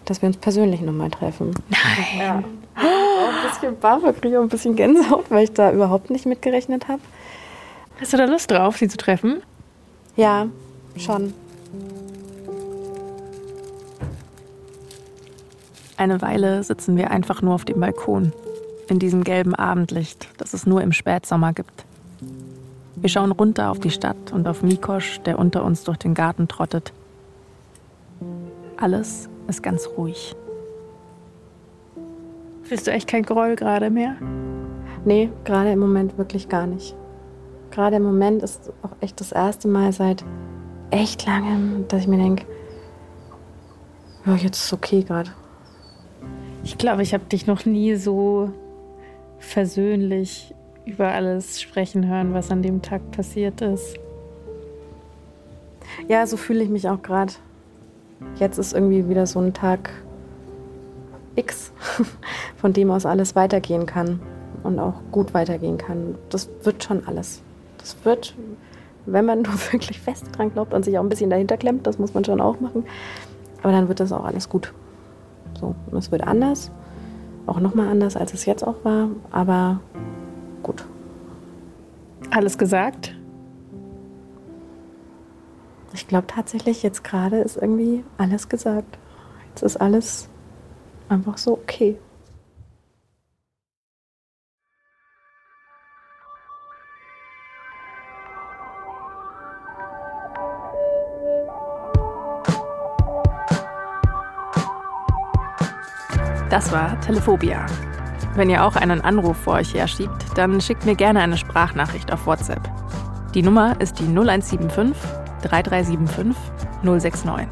dass 0.06 0.22
wir 0.22 0.28
uns 0.28 0.38
persönlich 0.38 0.82
nochmal 0.82 1.10
treffen. 1.10 1.54
Nein. 1.70 2.20
Ja. 2.20 2.44
Auch 2.76 3.30
ein 3.30 3.50
bisschen 3.50 4.10
ich 4.10 4.22
kriege 4.22 4.40
auch 4.40 4.44
ein 4.44 4.50
bisschen 4.50 4.76
Gänsehaut, 4.76 5.26
weil 5.30 5.44
ich 5.44 5.54
da 5.54 5.72
überhaupt 5.72 6.10
nicht 6.10 6.26
mitgerechnet 6.26 6.88
habe. 6.88 7.02
Hast 8.00 8.14
du 8.14 8.18
da 8.18 8.26
Lust 8.26 8.50
drauf, 8.50 8.78
sie 8.78 8.88
zu 8.88 8.98
treffen? 8.98 9.42
Ja, 10.16 10.48
schon. 10.98 11.34
Eine 15.96 16.22
Weile 16.22 16.64
sitzen 16.64 16.98
wir 16.98 17.12
einfach 17.12 17.42
nur 17.42 17.54
auf 17.54 17.66
dem 17.66 17.80
Balkon, 17.80 18.34
in 18.90 19.00
diesem 19.00 19.24
gelben 19.24 19.56
Abendlicht, 19.56 20.28
das 20.38 20.54
es 20.54 20.66
nur 20.66 20.82
im 20.82 20.92
Spätsommer 20.92 21.54
gibt. 21.54 21.86
Wir 23.04 23.10
schauen 23.10 23.34
runter 23.34 23.70
auf 23.70 23.80
die 23.80 23.92
Stadt 23.92 24.32
und 24.32 24.48
auf 24.48 24.64
Mikosch, 24.64 25.20
der 25.26 25.38
unter 25.38 25.66
uns 25.66 25.84
durch 25.84 25.98
den 25.98 26.14
Garten 26.14 26.48
trottet. 26.48 26.94
Alles 28.78 29.28
ist 29.50 29.62
ganz 29.62 29.90
ruhig. 29.98 30.34
Fühlst 32.62 32.88
du 32.88 32.92
echt 32.92 33.10
kein 33.10 33.24
Groll 33.24 33.58
gerade 33.58 33.90
mehr? 33.90 34.16
Nee, 35.04 35.30
gerade 35.44 35.74
im 35.74 35.80
Moment 35.80 36.18
wirklich 36.18 36.48
gar 36.48 36.66
nicht. 36.66 36.96
Gerade 37.72 37.98
im 37.98 38.04
Moment 38.04 38.42
ist 38.42 38.72
auch 38.84 38.96
echt 39.02 39.20
das 39.20 39.34
erste 39.34 39.68
Mal 39.68 39.92
seit 39.92 40.24
echt 40.90 41.26
langem, 41.26 41.84
dass 41.90 42.04
ich 42.04 42.08
mir 42.08 42.20
denke, 42.20 42.46
ja, 44.26 44.36
jetzt 44.36 44.64
ist 44.64 44.72
okay 44.72 45.04
gerade. 45.04 45.32
Ich 46.64 46.78
glaube, 46.78 47.02
ich 47.02 47.14
habe 47.14 47.26
dich 47.26 47.48
noch 47.48 47.66
nie 47.66 47.96
so 47.96 48.54
versöhnlich 49.40 50.56
über 50.86 51.10
alles 51.10 51.62
sprechen 51.62 52.08
hören, 52.08 52.34
was 52.34 52.52
an 52.52 52.62
dem 52.62 52.82
Tag 52.82 53.12
passiert 53.12 53.62
ist. 53.62 53.98
Ja, 56.08 56.26
so 56.28 56.38
fühle 56.38 56.64
ich 56.64 56.70
mich 56.70 56.90
auch 56.90 57.02
gerade. 57.02 57.34
Jetzt 58.36 58.58
ist 58.58 58.74
irgendwie 58.74 59.10
wieder 59.10 59.26
so 59.26 59.40
ein 59.40 59.54
Tag 59.54 59.90
X, 61.36 61.72
von 62.58 62.74
dem 62.74 62.92
aus 62.92 63.06
alles 63.06 63.36
weitergehen 63.36 63.86
kann 63.86 64.20
und 64.64 64.80
auch 64.80 64.96
gut 65.12 65.34
weitergehen 65.34 65.78
kann. 65.78 66.16
Das 66.30 66.50
wird 66.64 66.84
schon 66.84 67.06
alles. 67.08 67.42
Das 67.78 67.96
wird, 68.04 68.36
wenn 69.06 69.26
man 69.26 69.42
nur 69.44 69.54
wirklich 69.72 70.00
fest 70.00 70.28
dran 70.32 70.52
glaubt 70.52 70.74
und 70.74 70.86
sich 70.86 70.98
auch 70.98 71.04
ein 71.04 71.10
bisschen 71.10 71.30
dahinter 71.30 71.58
klemmt, 71.58 71.88
das 71.88 72.00
muss 72.00 72.14
man 72.14 72.24
schon 72.24 72.42
auch 72.42 72.60
machen. 72.60 72.86
Aber 73.62 73.72
dann 73.72 73.88
wird 73.88 74.00
das 74.00 74.12
auch 74.12 74.26
alles 74.26 74.50
gut. 74.50 74.74
So, 75.60 75.76
und 75.90 75.98
es 75.98 76.12
wird 76.12 76.24
anders, 76.24 76.72
auch 77.46 77.60
nochmal 77.60 77.88
anders, 77.88 78.18
als 78.18 78.34
es 78.34 78.46
jetzt 78.46 78.66
auch 78.66 78.84
war, 78.84 79.10
aber. 79.32 79.80
Alles 82.36 82.58
gesagt? 82.58 83.16
Ich 85.94 86.08
glaube 86.08 86.26
tatsächlich, 86.26 86.82
jetzt 86.82 87.04
gerade 87.04 87.38
ist 87.38 87.58
irgendwie 87.58 88.04
alles 88.18 88.50
gesagt. 88.50 88.98
Jetzt 89.50 89.62
ist 89.62 89.78
alles 89.78 90.30
einfach 91.10 91.38
so 91.38 91.54
okay. 91.54 92.00
Das 106.50 106.72
war 106.72 107.00
Telephobia. 107.02 107.68
Wenn 108.36 108.50
ihr 108.50 108.66
auch 108.66 108.76
einen 108.76 109.02
Anruf 109.02 109.38
vor 109.38 109.56
euch 109.56 109.74
herschiebt, 109.76 110.26
dann 110.36 110.60
schickt 110.60 110.86
mir 110.86 110.96
gerne 110.96 111.20
eine 111.22 111.38
Sprachnachricht 111.38 112.12
auf 112.12 112.26
WhatsApp. 112.26 112.68
Die 113.34 113.44
Nummer 113.44 113.80
ist 113.80 114.00
die 114.00 114.06
0175 114.06 114.96
3375 115.44 116.36
069. 116.84 117.48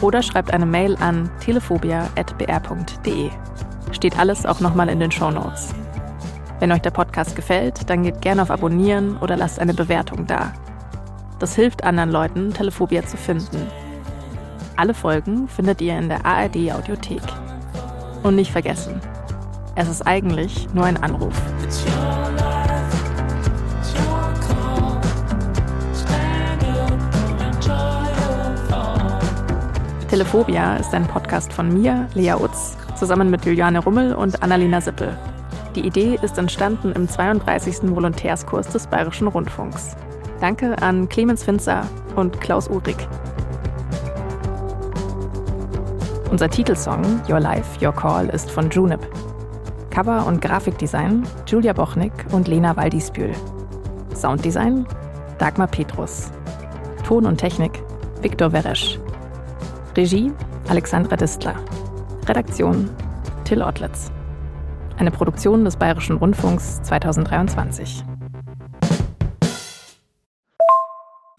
Oder 0.00 0.22
schreibt 0.22 0.52
eine 0.52 0.66
Mail 0.66 0.96
an 1.00 1.30
telephobia.br.de. 1.40 3.30
Steht 3.92 4.18
alles 4.18 4.44
auch 4.44 4.60
nochmal 4.60 4.88
in 4.88 5.00
den 5.00 5.12
Show 5.12 5.30
Notes. 5.30 5.74
Wenn 6.58 6.72
euch 6.72 6.82
der 6.82 6.90
Podcast 6.90 7.34
gefällt, 7.34 7.88
dann 7.88 8.02
gebt 8.02 8.20
gerne 8.20 8.42
auf 8.42 8.50
Abonnieren 8.50 9.16
oder 9.18 9.36
lasst 9.36 9.58
eine 9.58 9.74
Bewertung 9.74 10.26
da. 10.26 10.52
Das 11.38 11.54
hilft 11.56 11.84
anderen 11.84 12.10
Leuten, 12.10 12.52
Telephobia 12.52 13.04
zu 13.04 13.16
finden. 13.16 13.66
Alle 14.76 14.94
Folgen 14.94 15.48
findet 15.48 15.80
ihr 15.80 15.98
in 15.98 16.08
der 16.08 16.24
ARD 16.24 16.72
Audiothek. 16.72 17.22
Und 18.22 18.36
nicht 18.36 18.52
vergessen, 18.52 19.00
es 19.74 19.88
ist 19.88 20.06
eigentlich 20.06 20.68
nur 20.74 20.84
ein 20.84 21.02
Anruf. 21.02 21.34
Telephobia 30.08 30.76
ist 30.76 30.92
ein 30.92 31.06
Podcast 31.06 31.52
von 31.52 31.72
mir, 31.72 32.06
Lea 32.12 32.34
Utz, 32.34 32.76
zusammen 32.96 33.30
mit 33.30 33.46
Juliane 33.46 33.78
Rummel 33.78 34.14
und 34.14 34.42
Annalena 34.42 34.80
Sippel. 34.80 35.16
Die 35.74 35.86
Idee 35.86 36.18
ist 36.20 36.36
entstanden 36.36 36.92
im 36.92 37.08
32. 37.08 37.94
Volontärskurs 37.94 38.68
des 38.68 38.86
Bayerischen 38.86 39.26
Rundfunks. 39.28 39.96
Danke 40.38 40.76
an 40.82 41.08
Clemens 41.08 41.44
Finzer 41.44 41.86
und 42.14 42.38
Klaus 42.42 42.68
Uhrig. 42.68 43.08
Unser 46.30 46.50
Titelsong 46.50 47.22
Your 47.26 47.40
Life, 47.40 47.82
Your 47.82 47.94
Call 47.94 48.28
ist 48.28 48.50
von 48.50 48.68
Junip. 48.68 49.00
Cover 49.92 50.26
und 50.26 50.40
Grafikdesign 50.40 51.28
Julia 51.46 51.74
Bochnik 51.74 52.12
und 52.32 52.48
Lena 52.48 52.74
Waldispül. 52.76 53.34
Sounddesign 54.14 54.86
Dagmar 55.38 55.66
Petrus. 55.66 56.30
Ton 57.06 57.26
und 57.26 57.36
Technik 57.36 57.82
Viktor 58.22 58.52
Weresch. 58.54 58.98
Regie 59.94 60.32
Alexandra 60.70 61.14
Distler. 61.16 61.56
Redaktion 62.26 62.88
Till 63.44 63.60
Ottlitz. 63.60 64.10
Eine 64.96 65.10
Produktion 65.10 65.62
des 65.66 65.76
Bayerischen 65.76 66.16
Rundfunks 66.16 66.80
2023. 66.84 68.02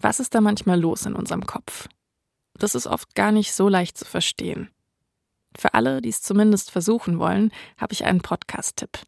Was 0.00 0.20
ist 0.20 0.32
da 0.32 0.40
manchmal 0.40 0.80
los 0.80 1.06
in 1.06 1.16
unserem 1.16 1.44
Kopf? 1.44 1.88
Das 2.56 2.76
ist 2.76 2.86
oft 2.86 3.16
gar 3.16 3.32
nicht 3.32 3.52
so 3.52 3.68
leicht 3.68 3.98
zu 3.98 4.04
verstehen. 4.04 4.70
Für 5.56 5.74
alle, 5.74 6.00
die 6.00 6.08
es 6.08 6.22
zumindest 6.22 6.70
versuchen 6.70 7.18
wollen, 7.18 7.50
habe 7.78 7.92
ich 7.92 8.04
einen 8.04 8.20
Podcast-Tipp. 8.20 8.98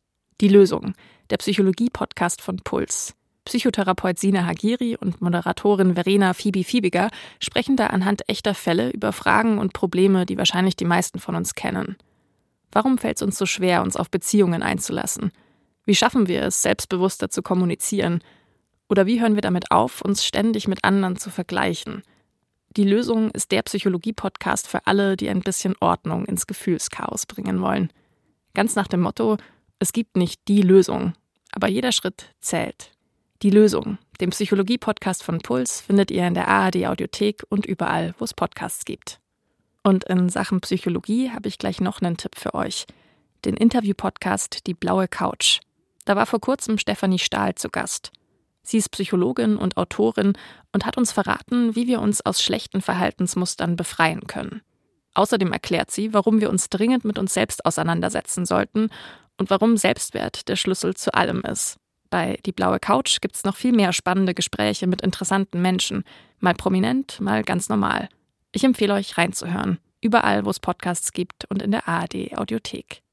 Die 0.41 0.49
Lösung, 0.49 0.95
der 1.31 1.39
Psychologie-Podcast 1.39 2.41
von 2.41 2.59
Puls. 2.59 3.15
Psychotherapeut 3.47 4.19
Sina 4.19 4.45
Hagiri 4.45 4.97
und 4.97 5.21
Moderatorin 5.21 5.95
Verena 5.95 6.35
Phoebe 6.35 6.65
Fiebiger 6.65 7.11
sprechen 7.41 7.77
da 7.77 7.87
anhand 7.87 8.29
echter 8.29 8.55
Fälle 8.55 8.91
über 8.91 9.13
Fragen 9.13 9.59
und 9.59 9.73
Probleme, 9.73 10.27
die 10.27 10.37
wahrscheinlich 10.37 10.77
die 10.77 10.85
meisten 10.85 11.21
von 11.21 11.37
uns 11.37 11.55
kennen. 11.55 11.97
Warum 12.73 12.99
fällt 12.99 13.17
es 13.17 13.23
uns 13.23 13.39
so 13.39 13.47
schwer, 13.47 13.83
uns 13.83 13.97
auf 13.97 14.11
Beziehungen 14.11 14.63
einzulassen? 14.63 15.31
Wie 15.85 15.95
schaffen 15.95 16.27
wir 16.27 16.43
es, 16.43 16.63
selbstbewusster 16.63 17.31
zu 17.31 17.43
kommunizieren? 17.43 18.21
Oder 18.89 19.07
wie 19.07 19.21
hören 19.21 19.37
wir 19.37 19.43
damit 19.43 19.71
auf, 19.71 20.03
uns 20.03 20.25
ständig 20.25 20.67
mit 20.67 20.85
anderen 20.85 21.17
zu 21.17 21.31
vergleichen? 21.31 22.03
Die 22.77 22.85
Lösung 22.85 23.31
ist 23.31 23.53
der 23.53 23.63
Psychologie-Podcast 23.63 24.69
für 24.69 24.87
alle, 24.87 25.17
die 25.17 25.31
ein 25.31 25.41
bisschen 25.41 25.75
Ordnung 25.81 26.27
ins 26.27 26.47
Gefühlschaos 26.47 27.25
bringen 27.25 27.63
wollen. 27.63 27.91
Ganz 28.53 28.77
nach 28.77 28.87
dem 28.87 29.01
Motto, 29.01 29.39
es 29.79 29.95
gibt 29.95 30.19
nicht 30.19 30.47
die 30.47 30.61
Lösung, 30.61 31.15
aber 31.53 31.69
jeder 31.69 31.91
Schritt 31.91 32.35
zählt. 32.43 32.93
Die 33.41 33.49
Lösung, 33.49 33.97
den 34.21 34.29
Psychologie-Podcast 34.29 35.23
von 35.23 35.39
Puls, 35.39 35.81
findet 35.81 36.11
ihr 36.11 36.27
in 36.27 36.35
der 36.35 36.49
ARD-Audiothek 36.49 37.45
und 37.49 37.65
überall, 37.65 38.15
wo 38.19 38.27
es 38.27 38.35
Podcasts 38.35 38.85
gibt. 38.85 39.21
Und 39.83 40.05
in 40.05 40.29
Sachen 40.29 40.61
Psychologie 40.61 41.31
habe 41.31 41.49
ich 41.49 41.57
gleich 41.57 41.81
noch 41.81 42.03
einen 42.03 42.19
Tipp 42.19 42.35
für 42.37 42.53
euch. 42.53 42.85
Den 43.47 43.57
Interview-Podcast 43.57 44.67
Die 44.67 44.75
blaue 44.75 45.09
Couch. 45.09 45.61
Da 46.05 46.15
war 46.15 46.27
vor 46.27 46.43
kurzem 46.43 46.77
Stefanie 46.77 47.21
Stahl 47.21 47.55
zu 47.55 47.71
Gast. 47.71 48.13
Sie 48.67 48.79
ist 48.79 48.89
Psychologin 48.89 49.57
und 49.57 49.77
Autorin 49.77 50.33
und 50.73 50.85
hat 50.85 50.99
uns 50.99 51.13
verraten, 51.13 51.77
wie 51.77 51.87
wir 51.87 52.01
uns 52.01 52.21
aus 52.27 52.43
schlechten 52.43 52.83
Verhaltensmustern 52.83 53.77
befreien 53.77 54.27
können. 54.27 54.61
Außerdem 55.15 55.53
erklärt 55.53 55.93
sie, 55.93 56.13
warum 56.13 56.41
wir 56.41 56.51
uns 56.51 56.69
dringend 56.69 57.05
mit 57.05 57.17
uns 57.17 57.33
selbst 57.33 57.65
auseinandersetzen 57.65 58.45
sollten 58.45 58.91
und 59.39 59.51
warum 59.51 59.77
Selbstwert 59.77 60.49
der 60.49 60.57
Schlüssel 60.57 60.95
zu 60.95 61.15
allem 61.15 61.43
ist. 61.43 61.79
Bei 62.11 62.39
Die 62.45 62.53
blaue 62.53 62.81
Couch 62.81 63.21
gibt 63.21 63.37
es 63.37 63.45
noch 63.45 63.57
viel 63.57 63.73
mehr 63.73 63.93
spannende 63.93 64.35
Gespräche 64.35 64.89
mit 64.89 65.01
interessanten 65.01 65.63
Menschen, 65.63 66.03
mal 66.41 66.55
prominent, 66.55 67.21
mal 67.21 67.45
ganz 67.45 67.69
normal. 67.69 68.09
Ich 68.51 68.65
empfehle 68.65 68.95
euch 68.95 69.17
reinzuhören, 69.17 69.79
überall, 70.01 70.45
wo 70.45 70.51
es 70.51 70.59
Podcasts 70.59 71.13
gibt 71.13 71.45
und 71.51 71.63
in 71.63 71.71
der 71.71 71.87
ARD 71.87 72.37
Audiothek. 72.37 73.06